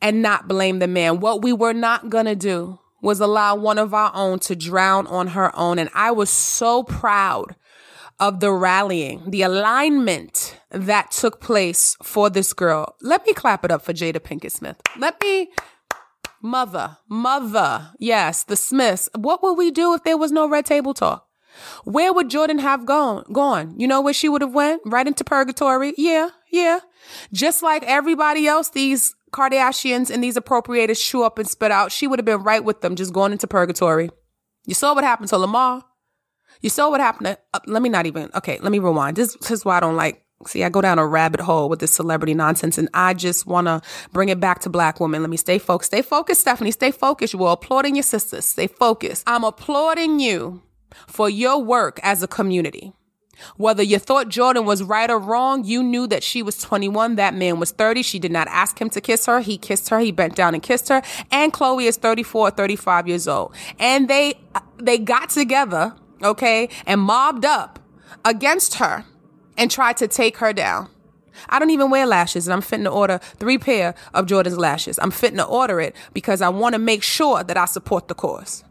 and 0.00 0.22
not 0.22 0.48
blame 0.48 0.78
the 0.78 0.88
man. 0.88 1.20
What 1.20 1.42
we 1.42 1.52
were 1.52 1.74
not 1.74 2.10
going 2.10 2.26
to 2.26 2.36
do 2.36 2.78
was 3.02 3.20
allow 3.20 3.56
one 3.56 3.78
of 3.78 3.92
our 3.92 4.12
own 4.14 4.38
to 4.40 4.54
drown 4.54 5.06
on 5.06 5.28
her 5.28 5.54
own. 5.56 5.78
And 5.78 5.90
I 5.94 6.10
was 6.12 6.30
so 6.30 6.82
proud 6.82 7.56
of 8.20 8.40
the 8.40 8.52
rallying, 8.52 9.30
the 9.30 9.42
alignment 9.42 10.60
that 10.70 11.10
took 11.10 11.40
place 11.40 11.96
for 12.02 12.30
this 12.30 12.52
girl. 12.52 12.94
Let 13.00 13.26
me 13.26 13.32
clap 13.32 13.64
it 13.64 13.70
up 13.70 13.82
for 13.82 13.92
Jada 13.92 14.20
Pinkett 14.20 14.52
Smith. 14.52 14.80
Let 14.98 15.20
me, 15.22 15.50
mother, 16.42 16.98
mother, 17.08 17.90
yes, 17.98 18.44
the 18.44 18.56
Smiths. 18.56 19.08
What 19.16 19.42
would 19.42 19.54
we 19.54 19.70
do 19.70 19.94
if 19.94 20.04
there 20.04 20.18
was 20.18 20.30
no 20.30 20.48
red 20.48 20.66
table 20.66 20.94
talk? 20.94 21.26
Where 21.84 22.12
would 22.12 22.30
Jordyn 22.30 22.60
have 22.60 22.86
gone? 22.86 23.24
Gone? 23.32 23.74
You 23.76 23.88
know 23.88 24.00
where 24.00 24.14
she 24.14 24.28
would 24.28 24.42
have 24.42 24.54
went? 24.54 24.82
Right 24.84 25.06
into 25.06 25.24
purgatory? 25.24 25.94
Yeah, 25.96 26.28
yeah. 26.52 26.80
Just 27.32 27.62
like 27.62 27.82
everybody 27.84 28.46
else, 28.46 28.70
these 28.70 29.14
Kardashians 29.32 30.10
and 30.10 30.22
these 30.22 30.36
appropriators 30.36 31.02
chew 31.02 31.22
up 31.22 31.38
and 31.38 31.48
spit 31.48 31.72
out. 31.72 31.90
She 31.90 32.06
would 32.06 32.18
have 32.18 32.26
been 32.26 32.42
right 32.42 32.62
with 32.62 32.82
them, 32.82 32.96
just 32.96 33.12
going 33.12 33.32
into 33.32 33.46
purgatory. 33.46 34.10
You 34.66 34.74
saw 34.74 34.94
what 34.94 35.04
happened 35.04 35.28
to 35.30 35.38
Lamar. 35.38 35.84
You 36.60 36.70
saw 36.70 36.90
what 36.90 37.00
happened. 37.00 37.26
To, 37.26 37.38
uh, 37.54 37.60
let 37.66 37.82
me 37.82 37.88
not 37.88 38.06
even. 38.06 38.30
Okay, 38.34 38.58
let 38.60 38.72
me 38.72 38.78
rewind. 38.78 39.16
This, 39.16 39.34
this 39.36 39.50
is 39.50 39.64
why 39.64 39.76
I 39.76 39.80
don't 39.80 39.96
like. 39.96 40.24
See, 40.46 40.64
I 40.64 40.70
go 40.70 40.80
down 40.80 40.98
a 40.98 41.06
rabbit 41.06 41.40
hole 41.40 41.68
with 41.68 41.80
this 41.80 41.92
celebrity 41.92 42.32
nonsense, 42.32 42.78
and 42.78 42.88
I 42.94 43.12
just 43.12 43.46
want 43.46 43.66
to 43.66 43.82
bring 44.12 44.30
it 44.30 44.40
back 44.40 44.60
to 44.60 44.70
black 44.70 44.98
women. 44.98 45.20
Let 45.22 45.28
me 45.28 45.36
stay 45.36 45.58
focused. 45.58 45.90
Stay 45.90 46.00
focused, 46.00 46.40
Stephanie. 46.40 46.70
Stay 46.70 46.90
focused. 46.90 47.34
You 47.34 47.44
are 47.44 47.52
applauding 47.52 47.94
your 47.94 48.02
sisters. 48.02 48.46
Stay 48.46 48.66
focused. 48.66 49.22
I'm 49.26 49.44
applauding 49.44 50.18
you 50.18 50.62
for 51.06 51.28
your 51.28 51.62
work 51.62 52.00
as 52.02 52.22
a 52.22 52.28
community. 52.28 52.94
Whether 53.56 53.82
you 53.82 53.98
thought 53.98 54.28
Jordyn 54.28 54.64
was 54.64 54.82
right 54.82 55.10
or 55.10 55.18
wrong, 55.18 55.64
you 55.64 55.82
knew 55.82 56.06
that 56.06 56.22
she 56.22 56.42
was 56.42 56.58
21. 56.58 57.16
That 57.16 57.34
man 57.34 57.58
was 57.58 57.70
30. 57.70 58.02
She 58.02 58.18
did 58.18 58.32
not 58.32 58.48
ask 58.48 58.80
him 58.80 58.90
to 58.90 59.00
kiss 59.00 59.26
her. 59.26 59.40
He 59.40 59.58
kissed 59.58 59.88
her. 59.88 59.98
He 59.98 60.12
bent 60.12 60.36
down 60.36 60.54
and 60.54 60.62
kissed 60.62 60.88
her. 60.88 61.02
And 61.30 61.52
Khloe 61.52 61.84
is 61.84 61.96
34 61.96 62.50
35 62.50 63.08
years 63.08 63.28
old. 63.28 63.54
And 63.78 64.08
they, 64.08 64.34
they 64.78 64.98
got 64.98 65.30
together 65.30 65.94
okay, 66.22 66.68
and 66.86 67.00
mobbed 67.00 67.44
up 67.44 67.78
against 68.24 68.76
her 68.76 69.04
and 69.56 69.70
tried 69.70 69.96
to 69.98 70.08
take 70.08 70.38
her 70.38 70.52
down. 70.52 70.88
I 71.48 71.58
don't 71.58 71.70
even 71.70 71.90
wear 71.90 72.06
lashes 72.06 72.46
and 72.46 72.52
I'm 72.52 72.60
fitting 72.60 72.84
to 72.84 72.90
order 72.90 73.18
three 73.18 73.58
pair 73.58 73.94
of 74.12 74.26
Jordyn's 74.26 74.58
lashes. 74.58 74.98
I'm 74.98 75.10
fitting 75.10 75.38
to 75.38 75.44
order 75.44 75.80
it 75.80 75.94
because 76.12 76.42
I 76.42 76.48
want 76.48 76.74
to 76.74 76.78
make 76.78 77.02
sure 77.02 77.42
that 77.42 77.56
I 77.56 77.64
support 77.64 78.08
the 78.08 78.14
cause. 78.14 78.64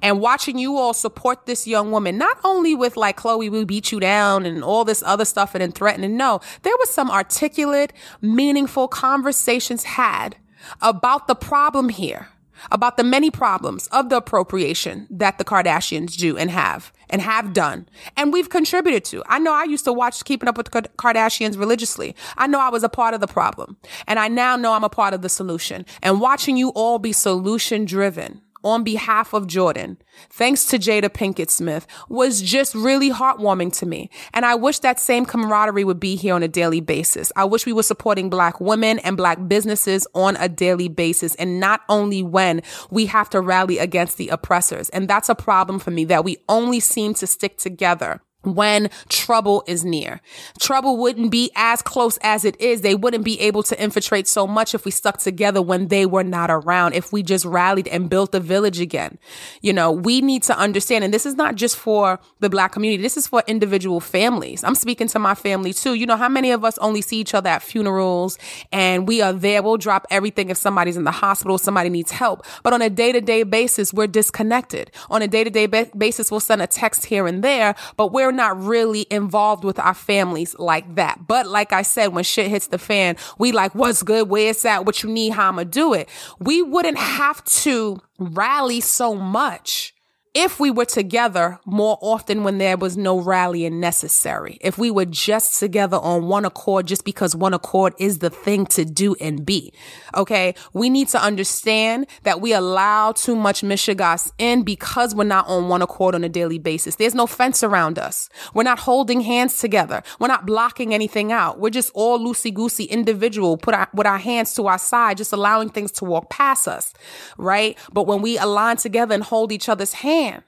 And 0.00 0.20
watching 0.20 0.58
you 0.58 0.78
all 0.78 0.94
support 0.94 1.46
this 1.46 1.66
young 1.66 1.90
woman, 1.90 2.16
not 2.16 2.38
only 2.42 2.74
with 2.74 2.96
like 2.96 3.18
Khloe, 3.18 3.50
we 3.50 3.64
beat 3.64 3.92
you 3.92 4.00
down 4.00 4.46
and 4.46 4.64
all 4.64 4.84
this 4.84 5.02
other 5.04 5.26
stuff 5.26 5.54
and 5.54 5.60
then 5.60 5.72
threatening. 5.72 6.16
No, 6.16 6.40
there 6.62 6.76
was 6.78 6.90
some 6.90 7.10
articulate, 7.10 7.92
meaningful 8.22 8.88
conversations 8.88 9.84
had 9.84 10.36
about 10.80 11.28
the 11.28 11.34
problem 11.34 11.90
here 11.90 12.28
about 12.70 12.96
the 12.96 13.04
many 13.04 13.30
problems 13.30 13.86
of 13.88 14.08
the 14.08 14.16
appropriation 14.16 15.06
that 15.10 15.38
the 15.38 15.44
Kardashians 15.44 16.16
do 16.16 16.36
and 16.36 16.50
have 16.50 16.92
and 17.10 17.20
have 17.20 17.52
done 17.52 17.88
and 18.16 18.32
we've 18.32 18.50
contributed 18.50 19.04
to. 19.04 19.22
I 19.26 19.38
know 19.38 19.52
I 19.52 19.64
used 19.64 19.84
to 19.84 19.92
watch 19.92 20.24
Keeping 20.24 20.48
Up 20.48 20.56
with 20.56 20.70
the 20.70 20.82
Kardashians 20.96 21.58
religiously. 21.58 22.14
I 22.36 22.46
know 22.46 22.60
I 22.60 22.70
was 22.70 22.82
a 22.82 22.88
part 22.88 23.14
of 23.14 23.20
the 23.20 23.26
problem 23.26 23.76
and 24.06 24.18
I 24.18 24.28
now 24.28 24.56
know 24.56 24.72
I'm 24.72 24.84
a 24.84 24.88
part 24.88 25.14
of 25.14 25.22
the 25.22 25.28
solution 25.28 25.86
and 26.02 26.20
watching 26.20 26.56
you 26.56 26.70
all 26.70 26.98
be 26.98 27.12
solution 27.12 27.84
driven 27.84 28.40
on 28.64 28.82
behalf 28.82 29.32
of 29.32 29.46
Jordyn, 29.46 29.96
thanks 30.30 30.64
to 30.66 30.78
Jada 30.78 31.08
Pinkett 31.08 31.50
Smith, 31.50 31.86
was 32.08 32.42
just 32.42 32.74
really 32.74 33.10
heartwarming 33.10 33.72
to 33.78 33.86
me. 33.86 34.10
And 34.32 34.44
I 34.44 34.54
wish 34.54 34.80
that 34.80 34.98
same 34.98 35.26
camaraderie 35.26 35.84
would 35.84 36.00
be 36.00 36.16
here 36.16 36.34
on 36.34 36.42
a 36.42 36.48
daily 36.48 36.80
basis. 36.80 37.30
I 37.36 37.44
wish 37.44 37.66
we 37.66 37.72
were 37.72 37.82
supporting 37.82 38.30
Black 38.30 38.60
women 38.60 38.98
and 39.00 39.16
Black 39.16 39.46
businesses 39.46 40.06
on 40.14 40.36
a 40.36 40.48
daily 40.48 40.88
basis, 40.88 41.34
and 41.36 41.60
not 41.60 41.82
only 41.88 42.22
when 42.22 42.62
we 42.90 43.06
have 43.06 43.30
to 43.30 43.40
rally 43.40 43.78
against 43.78 44.16
the 44.16 44.28
oppressors. 44.28 44.88
And 44.90 45.08
that's 45.08 45.28
a 45.28 45.34
problem 45.34 45.78
for 45.78 45.90
me 45.90 46.04
that 46.06 46.24
we 46.24 46.38
only 46.48 46.80
seem 46.80 47.14
to 47.14 47.26
stick 47.26 47.58
together 47.58 48.22
when 48.44 48.90
trouble 49.08 49.64
is 49.66 49.84
near. 49.84 50.20
Trouble 50.60 50.96
wouldn't 50.96 51.30
be 51.30 51.50
as 51.56 51.82
close 51.82 52.18
as 52.22 52.44
it 52.44 52.60
is. 52.60 52.80
They 52.80 52.94
wouldn't 52.94 53.24
be 53.24 53.40
able 53.40 53.62
to 53.64 53.82
infiltrate 53.82 54.28
so 54.28 54.46
much 54.46 54.74
if 54.74 54.84
we 54.84 54.90
stuck 54.90 55.18
together 55.18 55.62
when 55.62 55.88
they 55.88 56.06
were 56.06 56.24
not 56.24 56.50
around, 56.50 56.94
if 56.94 57.12
we 57.12 57.22
just 57.22 57.44
rallied 57.44 57.88
and 57.88 58.08
built 58.10 58.34
a 58.34 58.40
village 58.40 58.80
again. 58.80 59.18
You 59.62 59.72
know, 59.72 59.90
we 59.90 60.20
need 60.20 60.42
to 60.44 60.58
understand, 60.58 61.04
and 61.04 61.12
this 61.12 61.26
is 61.26 61.34
not 61.34 61.54
just 61.54 61.76
for 61.76 62.18
the 62.40 62.50
black 62.50 62.72
community, 62.72 63.02
this 63.02 63.16
is 63.16 63.26
for 63.26 63.42
individual 63.46 64.00
families. 64.00 64.64
I'm 64.64 64.74
speaking 64.74 65.08
to 65.08 65.18
my 65.18 65.34
family 65.34 65.72
too. 65.72 65.94
You 65.94 66.06
know, 66.06 66.16
how 66.16 66.28
many 66.28 66.50
of 66.50 66.64
us 66.64 66.78
only 66.78 67.02
see 67.02 67.18
each 67.18 67.34
other 67.34 67.50
at 67.50 67.62
funerals 67.62 68.38
and 68.72 69.08
we 69.08 69.22
are 69.22 69.32
there? 69.32 69.62
We'll 69.62 69.76
drop 69.76 70.06
everything 70.10 70.50
if 70.50 70.56
somebody's 70.56 70.96
in 70.96 71.04
the 71.04 71.10
hospital, 71.10 71.58
somebody 71.58 71.90
needs 71.90 72.10
help. 72.10 72.44
But 72.62 72.72
on 72.72 72.82
a 72.82 72.90
day 72.90 73.12
to 73.12 73.20
day 73.20 73.42
basis, 73.42 73.92
we're 73.92 74.06
disconnected. 74.06 74.90
On 75.10 75.22
a 75.22 75.28
day 75.28 75.44
to 75.44 75.50
day 75.50 75.66
basis, 75.66 76.30
we'll 76.30 76.40
send 76.40 76.62
a 76.62 76.66
text 76.66 77.06
here 77.06 77.26
and 77.26 77.42
there, 77.42 77.74
but 77.96 78.12
we're 78.12 78.32
not 78.34 78.60
really 78.60 79.06
involved 79.10 79.64
with 79.64 79.78
our 79.78 79.94
families 79.94 80.54
like 80.58 80.96
that. 80.96 81.26
But 81.26 81.46
like 81.46 81.72
I 81.72 81.82
said, 81.82 82.08
when 82.08 82.24
shit 82.24 82.50
hits 82.50 82.68
the 82.68 82.78
fan, 82.78 83.16
we 83.38 83.52
like, 83.52 83.74
what's 83.74 84.02
good? 84.02 84.28
Where's 84.28 84.62
that? 84.62 84.84
What 84.84 85.02
you 85.02 85.10
need? 85.10 85.30
How 85.30 85.48
I'ma 85.48 85.64
do 85.64 85.94
it? 85.94 86.08
We 86.38 86.62
wouldn't 86.62 86.98
have 86.98 87.44
to 87.44 88.00
rally 88.18 88.80
so 88.80 89.14
much 89.14 89.94
if 90.34 90.58
we 90.58 90.68
were 90.68 90.84
together 90.84 91.60
more 91.64 91.96
often 92.00 92.42
when 92.42 92.58
there 92.58 92.76
was 92.76 92.96
no 92.96 93.20
rallying 93.20 93.78
necessary, 93.78 94.58
if 94.60 94.76
we 94.76 94.90
were 94.90 95.04
just 95.04 95.60
together 95.60 95.96
on 95.96 96.26
one 96.26 96.44
accord, 96.44 96.86
just 96.86 97.04
because 97.04 97.36
one 97.36 97.54
accord 97.54 97.94
is 97.98 98.18
the 98.18 98.30
thing 98.30 98.66
to 98.66 98.84
do 98.84 99.14
and 99.20 99.46
be. 99.46 99.72
Okay. 100.16 100.56
We 100.72 100.90
need 100.90 101.06
to 101.08 101.22
understand 101.22 102.08
that 102.24 102.40
we 102.40 102.52
allow 102.52 103.12
too 103.12 103.36
much 103.36 103.62
mishigas 103.62 104.32
in 104.36 104.64
because 104.64 105.14
we're 105.14 105.22
not 105.22 105.46
on 105.46 105.68
one 105.68 105.82
accord 105.82 106.16
on 106.16 106.24
a 106.24 106.28
daily 106.28 106.58
basis. 106.58 106.96
There's 106.96 107.14
no 107.14 107.28
fence 107.28 107.62
around 107.62 107.96
us. 107.96 108.28
We're 108.54 108.64
not 108.64 108.80
holding 108.80 109.20
hands 109.20 109.58
together. 109.58 110.02
We're 110.18 110.26
not 110.26 110.46
blocking 110.46 110.92
anything 110.92 111.30
out. 111.30 111.60
We're 111.60 111.70
just 111.70 111.92
all 111.94 112.18
loosey 112.18 112.52
goosey 112.52 112.84
individual, 112.84 113.56
put 113.56 113.74
our, 113.74 113.88
with 113.94 114.06
our 114.06 114.18
hands 114.18 114.52
to 114.54 114.66
our 114.66 114.78
side, 114.78 115.16
just 115.16 115.32
allowing 115.32 115.68
things 115.68 115.92
to 115.92 116.04
walk 116.04 116.28
past 116.28 116.66
us. 116.66 116.92
Right. 117.38 117.78
But 117.92 118.08
when 118.08 118.20
we 118.20 118.36
align 118.36 118.78
together 118.78 119.14
and 119.14 119.22
hold 119.22 119.52
each 119.52 119.68
other's 119.68 119.92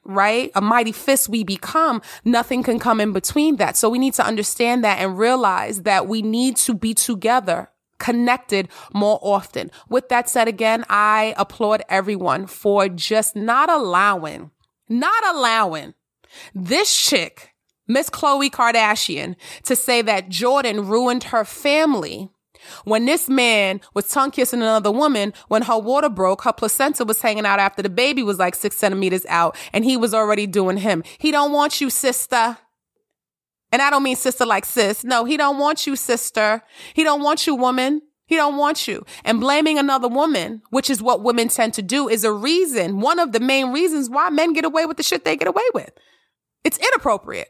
right? 0.05 0.51
A 0.55 0.61
mighty 0.61 0.93
fist 0.93 1.29
we 1.29 1.45
become, 1.45 2.03
nothing 2.25 2.63
can 2.63 2.79
come 2.79 3.01
in 3.01 3.13
between 3.13 3.57
that. 3.57 3.77
So 3.77 3.89
we 3.89 3.99
need 3.99 4.15
to 4.15 4.27
understand 4.27 4.85
that 4.85 4.99
and 4.99 5.19
realize 5.19 5.83
that 5.83 6.07
we 6.07 6.23
need 6.23 6.57
to 6.59 6.75
be 6.75 6.95
together 6.95 7.71
connected 7.99 8.69
more 8.93 9.19
often. 9.23 9.71
With 9.89 10.09
that 10.09 10.29
said, 10.29 10.49
again, 10.49 10.85
I 10.89 11.35
applaud 11.37 11.83
everyone 11.89 12.47
for 12.47 12.89
just 12.89 13.37
not 13.37 13.71
allowing, 13.71 14.51
not 14.89 15.27
allowing 15.35 15.95
this 16.55 16.95
chick, 16.95 17.55
Miss 17.89 18.11
Khloe 18.11 18.51
Kardashian, 18.51 19.37
to 19.65 19.77
say 19.77 20.03
that 20.03 20.29
Jordyn 20.29 20.89
ruined 20.89 21.25
her 21.25 21.45
family 21.45 22.31
when 22.85 23.05
this 23.05 23.29
man 23.29 23.81
was 23.95 24.09
tongue 24.09 24.31
kissing 24.31 24.61
another 24.61 24.91
woman, 24.91 25.33
when 25.49 25.63
her 25.63 25.79
water 25.79 26.09
broke, 26.09 26.43
her 26.43 26.53
placenta 26.53 27.05
was 27.05 27.21
hanging 27.21 27.47
out 27.47 27.59
after 27.59 27.83
the 27.83 27.89
baby 27.89 28.23
was 28.23 28.39
like 28.39 28.55
six 28.55 28.77
centimeters 28.77 29.27
out, 29.29 29.57
and 29.73 29.85
he 29.85 29.97
was 29.97 30.15
already 30.15 30.47
doing 30.47 30.79
him. 30.79 31.03
He 31.19 31.31
don't 31.31 31.53
want 31.53 31.81
you, 31.81 31.91
sister. 31.91 32.59
And 33.73 33.83
I 33.83 33.91
don't 33.91 34.03
mean 34.03 34.17
sister 34.17 34.47
like 34.47 34.65
sis. 34.65 35.05
No, 35.05 35.25
he 35.25 35.37
don't 35.37 35.59
want 35.59 35.87
you, 35.87 35.97
sister. 35.97 36.63
He 36.95 37.03
don't 37.05 37.23
want 37.23 37.47
you, 37.47 37.55
woman. 37.55 38.01
He 38.27 38.35
don't 38.35 38.57
want 38.57 38.89
you. 38.89 39.05
And 39.25 39.41
blaming 39.41 39.79
another 39.79 40.09
woman, 40.09 40.63
which 40.71 40.91
is 40.91 41.01
what 41.01 41.23
women 41.23 41.49
tend 41.49 41.75
to 41.75 41.83
do, 41.83 42.09
is 42.09 42.25
a 42.25 42.33
reason, 42.33 43.01
one 43.01 43.19
of 43.19 43.33
the 43.33 43.41
main 43.41 43.73
reasons 43.73 44.11
why 44.11 44.31
men 44.31 44.53
get 44.53 44.65
away 44.65 44.85
with 44.85 44.97
the 44.97 45.03
shit 45.03 45.25
they 45.25 45.37
get 45.37 45.49
away 45.49 45.63
with. 45.75 45.91
It's 46.65 46.79
inappropriate. 46.79 47.49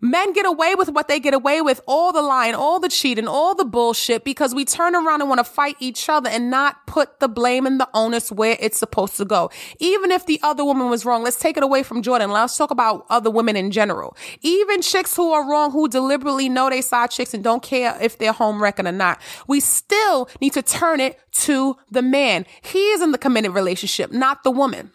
Men 0.00 0.32
get 0.32 0.46
away 0.46 0.74
with 0.74 0.90
what 0.90 1.08
they 1.08 1.20
get 1.20 1.34
away 1.34 1.60
with, 1.60 1.80
all 1.86 2.12
the 2.12 2.22
lying, 2.22 2.54
all 2.54 2.78
the 2.78 2.88
cheating, 2.88 3.26
all 3.26 3.54
the 3.54 3.64
bullshit, 3.64 4.24
because 4.24 4.54
we 4.54 4.64
turn 4.64 4.94
around 4.94 5.20
and 5.20 5.28
want 5.28 5.38
to 5.38 5.44
fight 5.44 5.76
each 5.80 6.08
other 6.08 6.28
and 6.28 6.50
not 6.50 6.86
put 6.86 7.20
the 7.20 7.28
blame 7.28 7.66
and 7.66 7.80
the 7.80 7.88
onus 7.94 8.30
where 8.30 8.56
it's 8.60 8.78
supposed 8.78 9.16
to 9.16 9.24
go. 9.24 9.50
Even 9.78 10.10
if 10.10 10.26
the 10.26 10.40
other 10.42 10.64
woman 10.64 10.90
was 10.90 11.04
wrong, 11.04 11.22
let's 11.22 11.38
take 11.38 11.56
it 11.56 11.62
away 11.62 11.82
from 11.82 12.02
Jordyn. 12.02 12.30
Let's 12.30 12.56
talk 12.56 12.70
about 12.70 13.06
other 13.08 13.30
women 13.30 13.56
in 13.56 13.70
general. 13.70 14.16
Even 14.42 14.82
chicks 14.82 15.16
who 15.16 15.32
are 15.32 15.48
wrong, 15.48 15.70
who 15.70 15.88
deliberately 15.88 16.48
know 16.48 16.68
they 16.68 16.80
side 16.80 17.10
chicks 17.10 17.34
and 17.34 17.42
don't 17.42 17.62
care 17.62 17.96
if 18.00 18.18
they're 18.18 18.32
home 18.32 18.62
wrecking 18.62 18.86
or 18.86 18.92
not. 18.92 19.20
We 19.46 19.60
still 19.60 20.28
need 20.40 20.52
to 20.54 20.62
turn 20.62 21.00
it 21.00 21.18
to 21.32 21.76
the 21.90 22.02
man. 22.02 22.46
He 22.62 22.90
is 22.90 23.00
in 23.00 23.12
the 23.12 23.18
committed 23.18 23.52
relationship, 23.52 24.12
not 24.12 24.42
the 24.42 24.50
woman. 24.50 24.90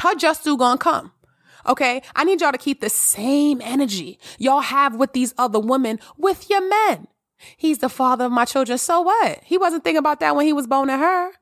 Her 0.00 0.14
just 0.14 0.44
do 0.44 0.56
gonna 0.56 0.78
come. 0.78 1.12
Okay. 1.66 2.02
I 2.14 2.24
need 2.24 2.40
y'all 2.40 2.52
to 2.52 2.58
keep 2.58 2.80
the 2.80 2.90
same 2.90 3.60
energy 3.62 4.18
y'all 4.38 4.60
have 4.60 4.96
with 4.96 5.12
these 5.12 5.34
other 5.38 5.60
women 5.60 5.98
with 6.16 6.48
your 6.50 6.66
men. 6.68 7.08
He's 7.56 7.78
the 7.78 7.88
father 7.88 8.26
of 8.26 8.32
my 8.32 8.44
children. 8.44 8.78
So 8.78 9.00
what? 9.00 9.40
He 9.44 9.58
wasn't 9.58 9.84
thinking 9.84 9.98
about 9.98 10.20
that 10.20 10.36
when 10.36 10.46
he 10.46 10.52
was 10.52 10.66
boning 10.66 10.98
her. 10.98 11.32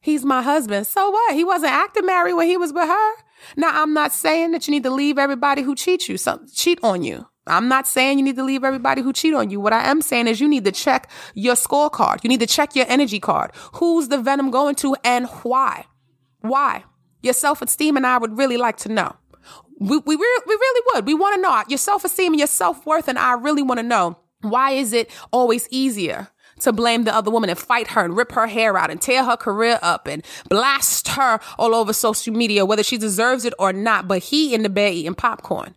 He's 0.00 0.24
my 0.24 0.42
husband. 0.42 0.86
So 0.86 1.10
what? 1.10 1.34
He 1.34 1.44
wasn't 1.44 1.72
acting 1.72 2.06
married 2.06 2.34
when 2.34 2.46
he 2.46 2.56
was 2.56 2.72
with 2.72 2.88
her. 2.88 3.12
Now, 3.56 3.82
I'm 3.82 3.92
not 3.92 4.12
saying 4.12 4.52
that 4.52 4.66
you 4.66 4.72
need 4.72 4.82
to 4.84 4.90
leave 4.90 5.18
everybody 5.18 5.62
who 5.62 5.74
cheat 5.74 6.08
you, 6.08 6.16
some, 6.16 6.46
cheat 6.52 6.78
on 6.82 7.02
you. 7.02 7.26
I'm 7.46 7.68
not 7.68 7.86
saying 7.86 8.18
you 8.18 8.24
need 8.24 8.36
to 8.36 8.44
leave 8.44 8.64
everybody 8.64 9.02
who 9.02 9.12
cheat 9.12 9.34
on 9.34 9.50
you. 9.50 9.60
What 9.60 9.72
I 9.72 9.90
am 9.90 10.02
saying 10.02 10.28
is 10.28 10.40
you 10.40 10.48
need 10.48 10.64
to 10.64 10.72
check 10.72 11.10
your 11.34 11.54
scorecard. 11.54 12.22
You 12.22 12.28
need 12.28 12.40
to 12.40 12.46
check 12.46 12.76
your 12.76 12.86
energy 12.88 13.18
card. 13.18 13.50
Who's 13.74 14.08
the 14.08 14.18
venom 14.18 14.50
going 14.50 14.74
to 14.76 14.94
and 15.04 15.26
why? 15.42 15.86
Why? 16.40 16.84
Your 17.22 17.34
self 17.34 17.60
esteem 17.60 17.96
and 17.96 18.06
I 18.06 18.18
would 18.18 18.38
really 18.38 18.56
like 18.56 18.76
to 18.78 18.88
know. 18.88 19.16
We, 19.80 19.96
we, 19.96 20.14
we 20.14 20.24
really 20.46 20.82
would. 20.92 21.06
We 21.06 21.14
want 21.14 21.34
to 21.36 21.40
know 21.40 21.62
your 21.68 21.78
self 21.78 22.04
esteem 22.04 22.34
and 22.34 22.38
your 22.38 22.46
self 22.46 22.86
worth. 22.86 23.08
And 23.08 23.18
I 23.18 23.32
really 23.32 23.62
want 23.62 23.78
to 23.78 23.82
know 23.82 24.18
why 24.42 24.72
is 24.72 24.92
it 24.92 25.10
always 25.32 25.66
easier 25.70 26.28
to 26.60 26.72
blame 26.72 27.04
the 27.04 27.14
other 27.14 27.30
woman 27.30 27.48
and 27.48 27.58
fight 27.58 27.88
her 27.88 28.04
and 28.04 28.16
rip 28.16 28.32
her 28.32 28.46
hair 28.46 28.76
out 28.76 28.90
and 28.90 29.00
tear 29.00 29.24
her 29.24 29.36
career 29.36 29.78
up 29.80 30.06
and 30.06 30.22
blast 30.48 31.08
her 31.08 31.40
all 31.58 31.74
over 31.74 31.94
social 31.94 32.34
media, 32.34 32.66
whether 32.66 32.82
she 32.82 32.98
deserves 32.98 33.46
it 33.46 33.54
or 33.58 33.72
not. 33.72 34.06
But 34.06 34.24
he 34.24 34.54
in 34.54 34.62
the 34.62 34.68
bed 34.68 34.92
eating 34.92 35.14
popcorn. 35.14 35.74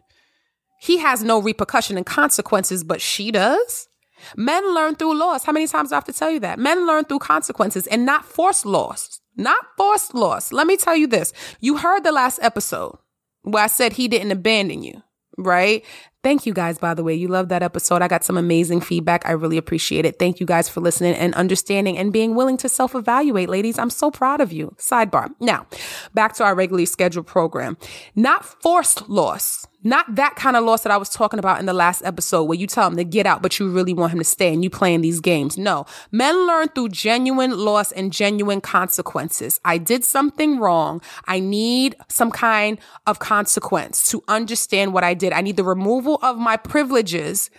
He 0.81 0.97
has 0.97 1.23
no 1.23 1.41
repercussion 1.41 1.95
and 1.95 2.05
consequences, 2.05 2.83
but 2.83 2.99
she 2.99 3.31
does. 3.31 3.87
Men 4.35 4.73
learn 4.73 4.95
through 4.95 5.17
loss. 5.17 5.45
How 5.45 5.53
many 5.53 5.67
times 5.67 5.89
do 5.89 5.95
I 5.95 5.97
have 5.97 6.03
to 6.05 6.13
tell 6.13 6.29
you 6.29 6.41
that? 6.41 6.59
Men 6.59 6.85
learn 6.85 7.05
through 7.05 7.19
consequences 7.19 7.87
and 7.87 8.05
not 8.05 8.25
forced 8.25 8.65
loss. 8.65 9.21
Not 9.37 9.65
forced 9.77 10.13
loss. 10.13 10.51
Let 10.51 10.67
me 10.67 10.75
tell 10.75 10.95
you 10.95 11.07
this. 11.07 11.31
You 11.61 11.77
heard 11.77 12.03
the 12.03 12.11
last 12.11 12.39
episode. 12.41 12.97
Well, 13.43 13.63
I 13.63 13.67
said 13.67 13.93
he 13.93 14.07
didn't 14.07 14.31
abandon 14.31 14.83
you, 14.83 15.01
right? 15.37 15.83
Thank 16.23 16.45
you 16.45 16.53
guys, 16.53 16.77
by 16.77 16.93
the 16.93 17.03
way. 17.03 17.13
You 17.13 17.27
love 17.27 17.49
that 17.49 17.61
episode. 17.61 18.01
I 18.01 18.07
got 18.07 18.23
some 18.23 18.37
amazing 18.37 18.79
feedback. 18.79 19.25
I 19.25 19.31
really 19.31 19.57
appreciate 19.57 20.05
it. 20.05 20.19
Thank 20.19 20.39
you 20.39 20.45
guys 20.45 20.69
for 20.69 20.79
listening 20.79 21.15
and 21.15 21.35
understanding 21.35 21.97
and 21.97 22.13
being 22.13 22.33
willing 22.33 22.55
to 22.57 22.69
self 22.69 22.95
evaluate, 22.95 23.49
ladies. 23.49 23.77
I'm 23.77 23.89
so 23.89 24.09
proud 24.09 24.39
of 24.39 24.53
you. 24.53 24.73
Sidebar. 24.79 25.33
Now, 25.41 25.67
back 26.13 26.33
to 26.35 26.45
our 26.45 26.55
regularly 26.55 26.85
scheduled 26.85 27.27
program. 27.27 27.77
Not 28.15 28.45
forced 28.45 29.09
loss. 29.09 29.67
Not 29.85 30.15
that 30.15 30.35
kind 30.35 30.55
of 30.55 30.63
loss 30.63 30.83
that 30.83 30.91
I 30.91 30.97
was 30.97 31.09
talking 31.09 31.39
about 31.39 31.59
in 31.59 31.65
the 31.65 31.73
last 31.73 32.03
episode 32.05 32.43
where 32.43 32.57
you 32.57 32.67
tell 32.67 32.87
him 32.87 32.95
to 32.95 33.03
get 33.03 33.25
out, 33.25 33.41
but 33.41 33.59
you 33.59 33.69
really 33.69 33.93
want 33.93 34.13
him 34.13 34.19
to 34.19 34.23
stay 34.23 34.53
and 34.53 34.63
you 34.63 34.69
playing 34.69 35.01
these 35.01 35.19
games. 35.19 35.57
No, 35.57 35.85
men 36.11 36.47
learn 36.47 36.69
through 36.69 36.89
genuine 36.89 37.51
loss 37.57 37.91
and 37.91 38.13
genuine 38.13 38.61
consequences. 38.61 39.59
I 39.65 39.77
did 39.77 40.05
something 40.05 40.59
wrong. 40.59 41.01
I 41.25 41.41
need 41.41 41.97
some 42.07 42.31
kind 42.31 42.79
of 43.07 43.19
consequence 43.19 44.09
to 44.11 44.23
understand 44.29 44.93
what 44.93 45.03
I 45.03 45.13
did. 45.13 45.33
I 45.33 45.41
need 45.41 45.57
the 45.57 45.65
removal 45.65 46.12
of 46.21 46.37
my 46.37 46.57
privileges 46.57 47.49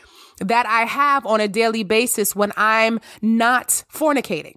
that 0.40 0.66
I 0.66 0.84
have 0.84 1.26
on 1.26 1.40
a 1.40 1.48
daily 1.48 1.84
basis 1.84 2.34
when 2.34 2.52
I'm 2.56 3.00
not 3.22 3.84
fornicating. 3.92 4.56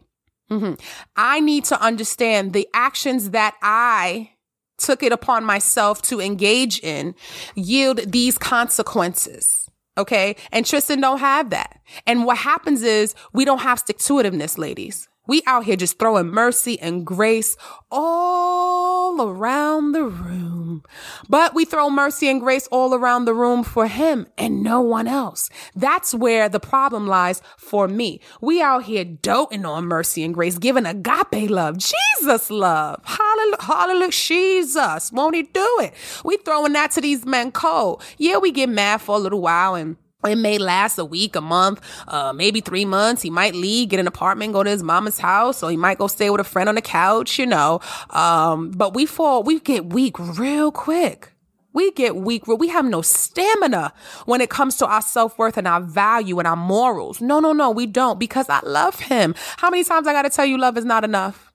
Mm-hmm. 0.50 0.74
I 1.16 1.40
need 1.40 1.66
to 1.66 1.82
understand 1.82 2.54
the 2.54 2.68
actions 2.74 3.32
that 3.32 3.56
I 3.62 4.32
took 4.78 5.04
it 5.04 5.12
upon 5.12 5.44
myself 5.44 6.02
to 6.04 6.22
engage 6.22 6.80
in 6.80 7.16
yield 7.56 8.00
these 8.12 8.38
consequences. 8.38 9.70
Okay. 9.98 10.36
And 10.52 10.66
Tristan 10.66 11.02
don't 11.02 11.20
have 11.20 11.50
that. 11.50 11.80
And 12.06 12.24
what 12.24 12.38
happens 12.38 12.84
is 12.84 13.16
we 13.34 13.46
don't 13.46 13.62
have 13.62 13.80
stick 13.80 13.98
to 13.98 14.14
itiveness, 14.14 14.58
ladies. 14.58 15.10
We 15.28 15.42
out 15.46 15.66
here 15.66 15.76
just 15.76 16.00
throwing 16.00 16.28
mercy 16.28 16.80
and 16.80 17.06
grace 17.06 17.58
all 17.92 19.22
around 19.22 19.92
the 19.92 20.04
room. 20.04 20.84
But 21.30 21.54
we 21.54 21.66
throw 21.66 21.90
mercy 21.90 22.30
and 22.30 22.40
grace 22.40 22.68
all 22.68 22.94
around 22.94 23.26
the 23.26 23.34
room 23.34 23.63
for 23.63 23.88
him 23.88 24.28
and 24.38 24.63
no 24.63 24.82
one 24.82 25.08
else. 25.08 25.50
That's 25.76 26.13
where 26.13 26.50
the 26.50 26.60
problem 26.60 27.08
lies 27.08 27.42
for 27.58 27.88
me. 27.88 28.22
We 28.42 28.62
out 28.62 28.84
here 28.84 29.04
doting 29.06 29.66
on 29.66 29.86
mercy 29.86 30.24
and 30.24 30.34
grace, 30.34 30.58
giving 30.58 30.86
agape 30.86 31.50
love, 31.50 31.78
Jesus 31.78 32.50
love. 32.50 33.02
Hallelujah. 33.04 33.58
Hallelujah. 33.62 34.12
Jesus. 34.12 35.12
Won't 35.12 35.36
he 35.36 35.44
do 35.44 35.78
it? 35.82 35.94
We 36.24 36.38
throwing 36.38 36.74
that 36.74 36.92
to 36.92 37.02
these 37.02 37.26
men 37.26 37.52
cold. 37.52 38.04
Yeah, 38.18 38.38
we 38.38 38.52
get 38.52 38.70
mad 38.70 39.02
for 39.02 39.16
a 39.16 39.20
little 39.20 39.42
while 39.42 39.76
and 39.76 39.98
it 40.25 40.36
may 40.36 40.58
last 40.58 40.97
a 40.97 41.06
week, 41.06 41.36
a 41.36 41.41
month, 41.41 41.80
uh, 42.08 42.34
maybe 42.34 42.60
three 42.60 42.86
months. 42.86 43.21
He 43.21 43.30
might 43.30 43.53
leave, 43.53 43.89
get 43.89 43.99
an 43.99 44.08
apartment, 44.08 44.53
go 44.53 44.63
to 44.63 44.69
his 44.69 44.82
mama's 44.82 45.19
house, 45.19 45.62
or 45.62 45.69
he 45.69 45.77
might 45.77 45.99
go 45.99 46.08
stay 46.08 46.30
with 46.32 46.41
a 46.41 46.43
friend 46.43 46.67
on 46.67 46.75
the 46.75 46.82
couch, 46.82 47.38
you 47.38 47.45
know. 47.45 47.80
Um, 48.10 48.71
but 48.71 48.95
we 48.95 49.06
fall, 49.06 49.43
we 49.43 49.60
get 49.60 49.86
weak 49.93 50.17
real 50.17 50.71
quick. 50.71 51.34
We 51.73 51.91
get 51.91 52.15
weak. 52.15 52.47
We 52.47 52.69
have 52.69 52.86
no 52.86 53.03
stamina 53.03 53.93
when 54.25 54.41
it 54.41 54.49
comes 54.49 54.77
to 54.77 54.88
our 54.88 55.01
self 55.03 55.38
worth 55.38 55.58
and 55.58 55.67
our 55.67 55.82
value 55.82 56.39
and 56.39 56.47
our 56.47 56.56
morals. 56.56 57.21
No, 57.21 57.39
no, 57.39 57.53
no, 57.53 57.69
we 57.69 57.86
don't 57.86 58.17
because 58.19 58.49
I 58.49 58.62
love 58.62 58.99
him. 58.99 59.36
How 59.58 59.69
many 59.69 59.84
times 59.84 60.08
I 60.08 60.13
got 60.13 60.23
to 60.23 60.32
tell 60.32 60.45
you 60.45 60.58
love 60.58 60.77
is 60.77 60.86
not 60.86 61.03
enough? 61.03 61.47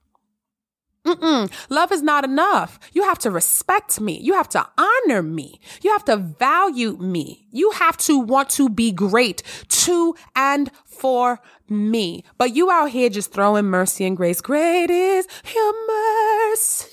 Mm-mm. 1.07 1.51
Love 1.69 1.91
is 1.91 2.03
not 2.03 2.25
enough. 2.25 2.79
You 2.93 3.03
have 3.03 3.19
to 3.21 3.31
respect 3.31 4.01
me. 4.01 4.19
You 4.21 4.35
have 4.35 4.49
to 4.51 4.67
honor 4.79 5.23
me. 5.23 5.61
You 5.83 5.91
have 5.91 6.05
to 6.05 6.17
value 6.17 6.97
me. 6.97 7.47
You 7.51 7.73
have 7.73 7.97
to 7.99 8.19
want 8.19 8.51
to 8.51 8.69
be 8.69 8.93
great 8.93 9.43
to 9.69 10.15
and 10.37 10.71
for 10.85 11.41
me. 11.73 12.25
But 12.39 12.55
you 12.55 12.71
out 12.71 12.91
here 12.91 13.09
just 13.09 13.33
throwing 13.33 13.67
mercy 13.67 14.05
and 14.05 14.17
grace. 14.17 14.41
Great 14.41 14.91
is 14.91 15.27
your 15.55 15.75
mercy 15.87 16.89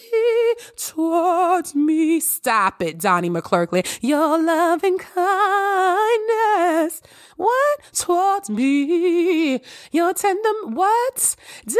toward 0.77 1.59
towards 1.59 1.75
me. 1.75 2.19
Stop 2.21 2.81
it, 2.81 2.99
Donnie 2.99 3.29
McClurkin. 3.29 3.85
Your 4.01 4.41
loving 4.41 4.97
kindness. 4.97 7.01
What? 7.35 7.79
Towards 7.93 8.49
me. 8.49 9.61
Your 9.91 10.13
tender, 10.13 10.49
what? 10.65 11.35
Day 11.65 11.79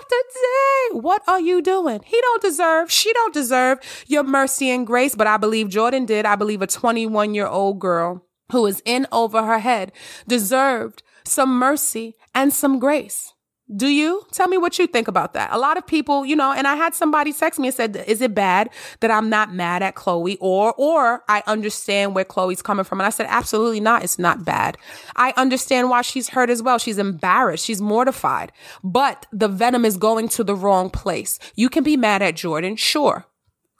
after 0.00 0.16
day. 0.34 0.98
What 0.98 1.22
are 1.28 1.40
you 1.40 1.62
doing? 1.62 2.00
He 2.04 2.20
don't 2.20 2.42
deserve, 2.42 2.90
she 2.90 3.12
don't 3.12 3.34
deserve 3.34 3.78
your 4.06 4.24
mercy 4.24 4.70
and 4.70 4.86
grace, 4.86 5.14
but 5.14 5.28
I 5.28 5.36
believe 5.36 5.68
Jordyn 5.68 6.06
did. 6.06 6.26
I 6.26 6.34
believe 6.34 6.62
a 6.62 6.66
21 6.66 7.34
year 7.34 7.46
old 7.46 7.78
girl 7.78 8.24
who 8.50 8.66
is 8.66 8.82
in 8.84 9.06
over 9.12 9.44
her 9.44 9.58
head 9.58 9.92
deserved 10.26 11.02
some 11.28 11.58
mercy 11.58 12.16
and 12.34 12.52
some 12.52 12.78
grace. 12.78 13.32
Do 13.76 13.86
you? 13.86 14.22
Tell 14.32 14.48
me 14.48 14.56
what 14.56 14.78
you 14.78 14.86
think 14.86 15.08
about 15.08 15.34
that. 15.34 15.50
A 15.52 15.58
lot 15.58 15.76
of 15.76 15.86
people, 15.86 16.24
you 16.24 16.34
know, 16.34 16.52
and 16.52 16.66
I 16.66 16.74
had 16.74 16.94
somebody 16.94 17.34
text 17.34 17.60
me 17.60 17.68
and 17.68 17.74
said, 17.74 18.02
is 18.06 18.22
it 18.22 18.34
bad 18.34 18.70
that 19.00 19.10
I'm 19.10 19.28
not 19.28 19.52
mad 19.52 19.82
at 19.82 19.94
Khloe 19.94 20.38
or, 20.40 20.72
or 20.78 21.22
I 21.28 21.42
understand 21.46 22.14
where 22.14 22.24
Khloe's 22.24 22.62
coming 22.62 22.84
from? 22.84 22.98
And 22.98 23.06
I 23.06 23.10
said, 23.10 23.26
absolutely 23.28 23.80
not. 23.80 24.02
It's 24.02 24.18
not 24.18 24.42
bad. 24.42 24.78
I 25.16 25.34
understand 25.36 25.90
why 25.90 26.00
she's 26.00 26.30
hurt 26.30 26.48
as 26.48 26.62
well. 26.62 26.78
She's 26.78 26.96
embarrassed. 26.96 27.66
She's 27.66 27.82
mortified, 27.82 28.52
but 28.82 29.26
the 29.32 29.48
venom 29.48 29.84
is 29.84 29.98
going 29.98 30.28
to 30.30 30.44
the 30.44 30.56
wrong 30.56 30.88
place. 30.88 31.38
You 31.54 31.68
can 31.68 31.84
be 31.84 31.98
mad 31.98 32.22
at 32.22 32.36
Jordyn. 32.36 32.78
Sure. 32.78 33.26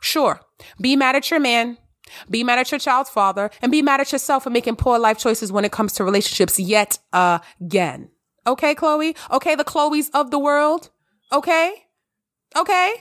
Sure. 0.02 0.40
Be 0.78 0.96
mad 0.96 1.16
at 1.16 1.30
your 1.30 1.40
man. 1.40 1.78
Be 2.30 2.44
mad 2.44 2.58
at 2.58 2.70
your 2.70 2.78
child's 2.78 3.10
father 3.10 3.50
and 3.62 3.72
be 3.72 3.82
mad 3.82 4.00
at 4.00 4.12
yourself 4.12 4.44
for 4.44 4.50
making 4.50 4.76
poor 4.76 4.98
life 4.98 5.18
choices 5.18 5.52
when 5.52 5.64
it 5.64 5.72
comes 5.72 5.92
to 5.94 6.04
relationships 6.04 6.58
yet 6.58 6.98
again. 7.12 8.10
Okay, 8.46 8.74
Khloe? 8.74 9.16
Okay, 9.30 9.54
the 9.54 9.64
Khloes 9.64 10.10
of 10.14 10.30
the 10.30 10.38
world? 10.38 10.90
Okay? 11.32 11.84
Okay? 12.56 12.94